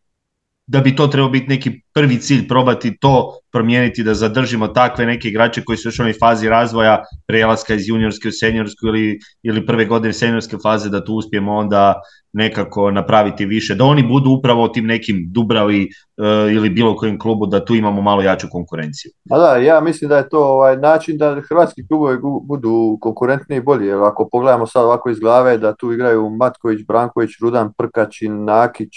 da 0.72 0.80
bi 0.80 0.96
to 0.96 1.08
trebao 1.08 1.30
biti 1.30 1.48
neki 1.48 1.82
prvi 1.94 2.18
cilj, 2.18 2.48
probati 2.48 2.98
to 2.98 3.40
promijeniti, 3.52 4.04
da 4.04 4.14
zadržimo 4.14 4.68
takve 4.68 5.06
neke 5.06 5.28
igrače 5.28 5.64
koji 5.64 5.78
su 5.78 5.88
još 5.88 6.00
u 6.00 6.02
onoj 6.02 6.14
fazi 6.20 6.50
razvoja, 6.50 7.04
prelaska 7.28 7.74
iz 7.74 7.88
juniorske 7.88 8.28
u 8.28 8.32
seniorsku 8.32 8.88
ili, 8.88 9.20
ili 9.44 9.66
prve 9.66 9.86
godine 9.86 10.14
seniorske 10.14 10.58
faze, 10.64 10.90
da 10.90 11.04
tu 11.06 11.14
uspijemo 11.14 11.56
onda 11.56 12.02
nekako 12.34 12.92
napraviti 12.92 13.46
više, 13.46 13.76
da 13.76 13.84
oni 13.84 14.04
budu 14.04 14.30
upravo 14.30 14.68
tim 14.68 14.86
nekim 14.86 15.26
Dubravi 15.32 15.90
uh, 16.18 16.54
ili 16.54 16.70
bilo 16.70 16.96
kojem 16.96 17.20
klubu, 17.20 17.46
da 17.46 17.66
tu 17.66 17.76
imamo 17.76 18.02
malo 18.02 18.22
jaču 18.22 18.48
konkurenciju. 18.52 19.12
Pa 19.30 19.38
da, 19.38 19.56
ja 19.58 19.82
mislim 19.82 20.10
da 20.10 20.18
je 20.18 20.30
to 20.30 20.46
ovaj 20.46 20.78
način 20.78 21.18
da 21.18 21.42
hrvatski 21.50 21.88
klubovi 21.88 22.18
budu 22.44 22.98
konkurentni 23.02 23.56
i 23.56 23.62
bolji, 23.62 23.88
jer 23.88 23.98
ako 23.98 24.30
pogledamo 24.32 24.68
sad 24.68 24.86
ovako 24.86 25.10
iz 25.10 25.20
glave 25.20 25.58
da 25.58 25.76
tu 25.76 25.92
igraju 25.92 26.30
Matković, 26.30 26.80
Branković, 26.88 27.32
Rudan, 27.42 27.74
Prkačin, 27.78 28.46
Nakić, 28.46 28.92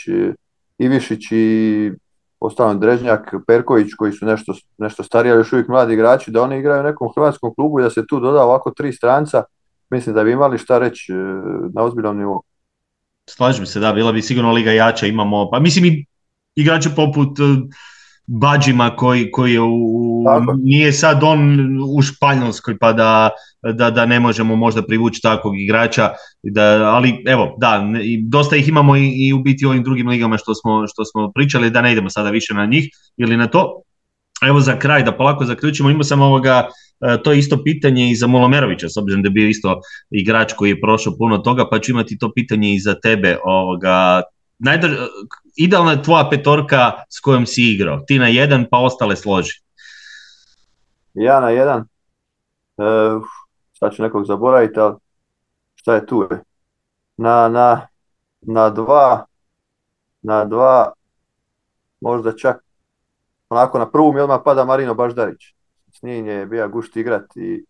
Ivišić 0.79 1.20
i 1.31 1.93
ostalo 2.41 2.75
Drežnjak, 2.75 3.35
Perković 3.47 3.95
koji 3.97 4.12
su 4.12 4.27
nešto, 4.27 4.55
nešto 4.79 5.03
stariji, 5.03 5.33
ali 5.33 5.41
još 5.41 5.53
uvijek 5.53 5.68
mladi 5.68 5.95
igrači, 5.95 6.31
da 6.31 6.43
oni 6.43 6.59
igraju 6.59 6.81
u 6.81 6.85
nekom 6.85 7.12
hrvatskom 7.14 7.55
klubu 7.55 7.81
i 7.81 7.83
da 7.83 7.91
se 7.91 8.07
tu 8.09 8.20
doda 8.20 8.43
ovako 8.43 8.70
tri 8.70 8.93
stranca, 8.93 9.43
mislim 9.91 10.14
da 10.14 10.25
bi 10.25 10.33
imali 10.33 10.59
šta 10.59 10.79
reći 10.79 11.12
e, 11.12 11.16
na 11.75 11.83
ozbiljnom 11.83 12.18
nivou. 12.18 12.43
Slažem 13.31 13.66
se, 13.66 13.81
da, 13.81 13.93
bila 13.93 14.12
bi 14.12 14.22
sigurno 14.22 14.53
liga 14.53 14.72
jača, 14.72 15.07
imamo, 15.07 15.51
pa 15.51 15.61
mislim 15.61 15.85
i 15.85 16.05
igrače 16.55 16.91
poput 16.97 17.39
uh, 17.39 17.49
Bađima 18.27 18.97
koji, 18.97 19.31
koji 19.31 19.53
je 19.53 19.61
u, 19.61 20.25
nije 20.62 20.93
sad 20.93 21.20
on 21.22 21.59
u 21.97 22.03
Španjolskoj 22.03 22.79
pa 22.79 22.93
da, 22.93 23.31
da, 23.72 23.91
da 23.91 24.07
ne 24.07 24.20
možemo 24.20 24.57
možda 24.57 24.83
privući 24.83 25.20
takvog 25.22 25.61
igrača, 25.61 26.11
da, 26.43 26.62
ali 26.95 27.22
evo, 27.27 27.57
da, 27.61 27.85
dosta 28.22 28.57
ih 28.57 28.68
imamo 28.68 28.97
i, 28.97 29.12
i 29.16 29.33
u 29.33 29.39
biti 29.39 29.66
ovim 29.66 29.83
drugim 29.83 30.09
ligama 30.09 30.37
što 30.37 30.55
smo, 30.55 30.87
što 30.87 31.05
smo 31.05 31.33
pričali, 31.35 31.70
da 31.70 31.83
ne 31.83 31.93
idemo 31.93 32.11
sada 32.11 32.31
više 32.31 32.55
na 32.55 32.66
njih 32.66 32.89
ili 33.16 33.37
na 33.37 33.47
to. 33.47 33.81
Evo 34.43 34.61
za 34.61 34.79
kraj, 34.79 35.03
da 35.03 35.16
polako 35.16 35.45
zaključimo, 35.45 35.91
imao 35.91 36.05
sam 36.05 36.20
ovoga 36.20 36.68
to 37.25 37.33
je 37.33 37.39
isto 37.39 37.62
pitanje 37.64 38.11
i 38.11 38.16
za 38.16 38.27
Molomerovića, 38.27 38.89
s 38.89 38.97
obzirom 38.97 39.22
da 39.22 39.27
je 39.27 39.31
bio 39.31 39.49
isto 39.49 39.81
igrač 40.11 40.53
koji 40.53 40.70
je 40.70 40.81
prošao 40.81 41.16
puno 41.18 41.39
toga, 41.39 41.68
pa 41.70 41.79
ću 41.79 41.93
imati 41.93 42.18
to 42.18 42.33
pitanje 42.33 42.75
i 42.75 42.81
za 42.81 42.95
tebe. 42.95 43.39
Ovoga, 43.45 44.22
idealna 45.57 45.93
je 45.93 46.03
tvoja 46.03 46.29
petorka 46.31 46.93
s 47.09 47.21
kojom 47.21 47.47
si 47.47 47.63
igrao, 47.63 48.01
ti 48.07 48.19
na 48.19 48.29
jedan 48.29 48.67
pa 48.71 48.79
ostale 48.79 49.17
složi. 49.17 49.63
Ja 51.15 51.41
na 51.41 51.51
jedan, 51.51 51.81
e, 52.79 52.85
sad 53.73 53.95
ću 53.95 54.03
nekog 54.03 54.27
zaboraviti, 54.27 54.81
ali 54.81 54.95
šta 55.75 55.95
je 55.95 56.07
tu? 56.07 56.29
Na, 57.17 57.49
na, 57.49 57.87
na 58.41 58.71
dva, 58.71 59.25
na 60.23 60.45
dva, 60.45 60.93
možda 62.01 62.37
čak 62.37 62.65
onako 63.49 63.79
na 63.79 63.91
prvu 63.91 64.13
mi 64.13 64.21
odmah 64.21 64.41
pada 64.45 64.65
Marino 64.65 64.95
Baždarić. 64.95 65.55
S 65.93 66.03
njim 66.03 66.27
je 66.27 66.47
bio 66.47 66.69
gušt 66.69 66.97
igrat 66.97 67.37
i 67.37 67.65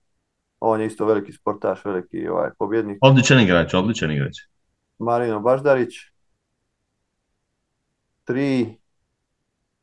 on 0.61 0.81
je 0.81 0.87
isto 0.87 1.07
veliki 1.07 1.33
sportaš, 1.33 1.85
veliki 1.85 2.29
ovaj, 2.29 2.51
pobjednik. 2.59 2.99
Odličan 3.01 3.41
igrač, 3.41 3.75
odličan 3.75 4.11
igrač. 4.11 4.37
Marino 4.99 5.41
Baždarić. 5.41 6.14
Tri. 8.25 8.79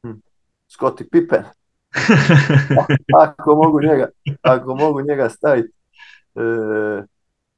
Hm. 0.03 0.19
Scotty 0.67 1.09
Pippen. 1.11 1.43
ako 3.23 3.55
mogu 3.55 3.81
njega, 3.81 4.09
ako 4.41 4.75
mogu 4.75 5.01
njega 5.01 5.29
staviti. 5.29 5.73
E, 6.35 6.41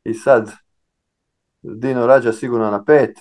I 0.04 0.14
sad 0.14 0.52
Dino 1.62 2.08
Rađa 2.08 2.34
sigurno 2.34 2.72
na 2.72 2.84
pet, 2.84 3.18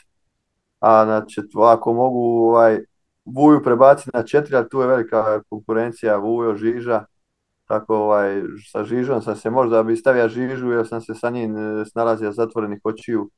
a 0.80 1.04
znači, 1.04 1.40
ako 1.62 1.92
mogu 1.92 2.48
ovaj, 2.48 2.78
Vuju 3.24 3.62
prebaciti 3.62 4.10
na 4.14 4.22
četiri, 4.22 4.56
ali 4.56 4.68
tu 4.68 4.80
je 4.80 4.86
velika 4.86 5.42
konkurencija 5.48 6.16
Vujo, 6.16 6.56
Žiža, 6.56 7.04
tako 7.64 7.96
ovaj, 7.96 8.42
sa 8.72 8.84
Žižom 8.84 9.22
sam 9.22 9.36
se 9.36 9.50
možda 9.50 9.82
bi 9.82 9.96
stavio 9.96 10.28
Žižu 10.28 10.70
jer 10.70 10.88
sam 10.88 11.00
se 11.00 11.14
sa 11.14 11.30
njim 11.30 11.56
e, 11.56 11.84
snalazio 11.84 12.32
zatvorenih 12.32 12.80
očiju, 12.84 13.30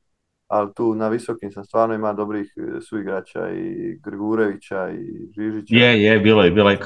ali 0.47 0.73
tu 0.75 0.95
na 0.95 1.07
visokim 1.07 1.51
sam 1.51 1.63
stvarno 1.63 1.95
ima 1.95 2.13
dobrih 2.13 2.53
e, 2.57 2.81
suigrača 2.81 3.49
i 3.51 3.99
Grgurevića 4.03 4.89
i 4.89 5.31
Žižića. 5.35 5.75
Je, 5.75 6.03
je, 6.03 6.19
bilo 6.19 6.43
je, 6.43 6.51
bila 6.51 6.71
je 6.71 6.79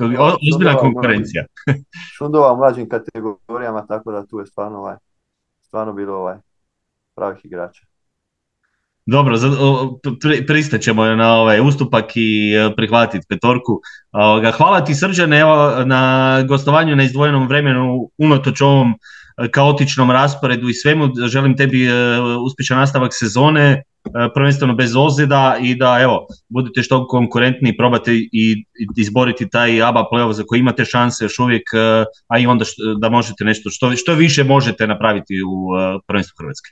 ozbiljna 0.54 0.76
konkurencija. 0.80 1.46
Šundova 2.18 2.54
u 2.54 2.58
mlađim 2.58 2.90
kategorijama, 2.90 3.86
tako 3.88 4.12
da 4.12 4.26
tu 4.26 4.40
je 4.40 4.46
stvarno 4.46 4.78
ovaj, 4.78 4.96
stvarno 5.62 5.94
bilo 5.94 6.14
ovaj 6.14 6.38
pravih 7.16 7.46
igrača. 7.46 7.86
Dobro, 9.06 9.36
pristaćemo 10.48 11.06
na 11.06 11.34
ovaj 11.36 11.60
ustupak 11.68 12.06
i 12.16 12.54
e, 12.54 12.76
prihvatiti 12.76 13.26
petorku. 13.30 13.82
Hvala 14.58 14.84
ti 14.86 14.96
Srđane 14.96 15.40
evo, 15.40 15.86
na 15.86 16.44
gostovanju 16.48 16.96
na 16.96 17.04
izdvojenom 17.04 17.48
vremenu 17.48 18.10
unatoč 18.18 18.62
ovom 18.62 18.94
kaotičnom 19.52 20.12
rasporedu 20.12 20.70
i 20.70 20.74
svemu. 20.74 21.10
Želim 21.28 21.58
tebi 21.58 21.86
e, 21.86 21.94
uspješan 22.46 22.78
nastavak 22.78 23.12
sezone, 23.14 23.84
prvenstveno 24.34 24.76
bez 24.76 24.96
ozljeda 24.96 25.58
i 25.62 25.76
da 25.76 25.98
evo, 26.02 26.28
budete 26.50 26.84
što 26.84 27.08
konkurentni, 27.08 27.78
probate 27.78 28.12
i 28.14 28.66
izboriti 28.98 29.50
taj 29.50 29.84
ABA 29.84 30.06
playoff 30.12 30.32
za 30.32 30.44
koji 30.48 30.60
imate 30.60 30.86
šanse 30.86 31.26
još 31.26 31.40
uvijek, 31.40 31.64
a 32.28 32.40
i 32.40 32.48
onda 32.48 32.66
da 33.00 33.10
možete 33.10 33.44
nešto, 33.44 33.70
što, 33.70 33.96
što 33.96 34.14
više 34.14 34.44
možete 34.44 34.88
napraviti 34.88 35.34
u 35.44 35.68
prvenstvu 36.08 36.36
Hrvatske. 36.40 36.70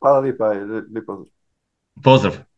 Hvala 0.00 0.18
lijepa, 0.18 0.48
lijepo. 0.94 1.24
Pozdrav. 2.04 2.51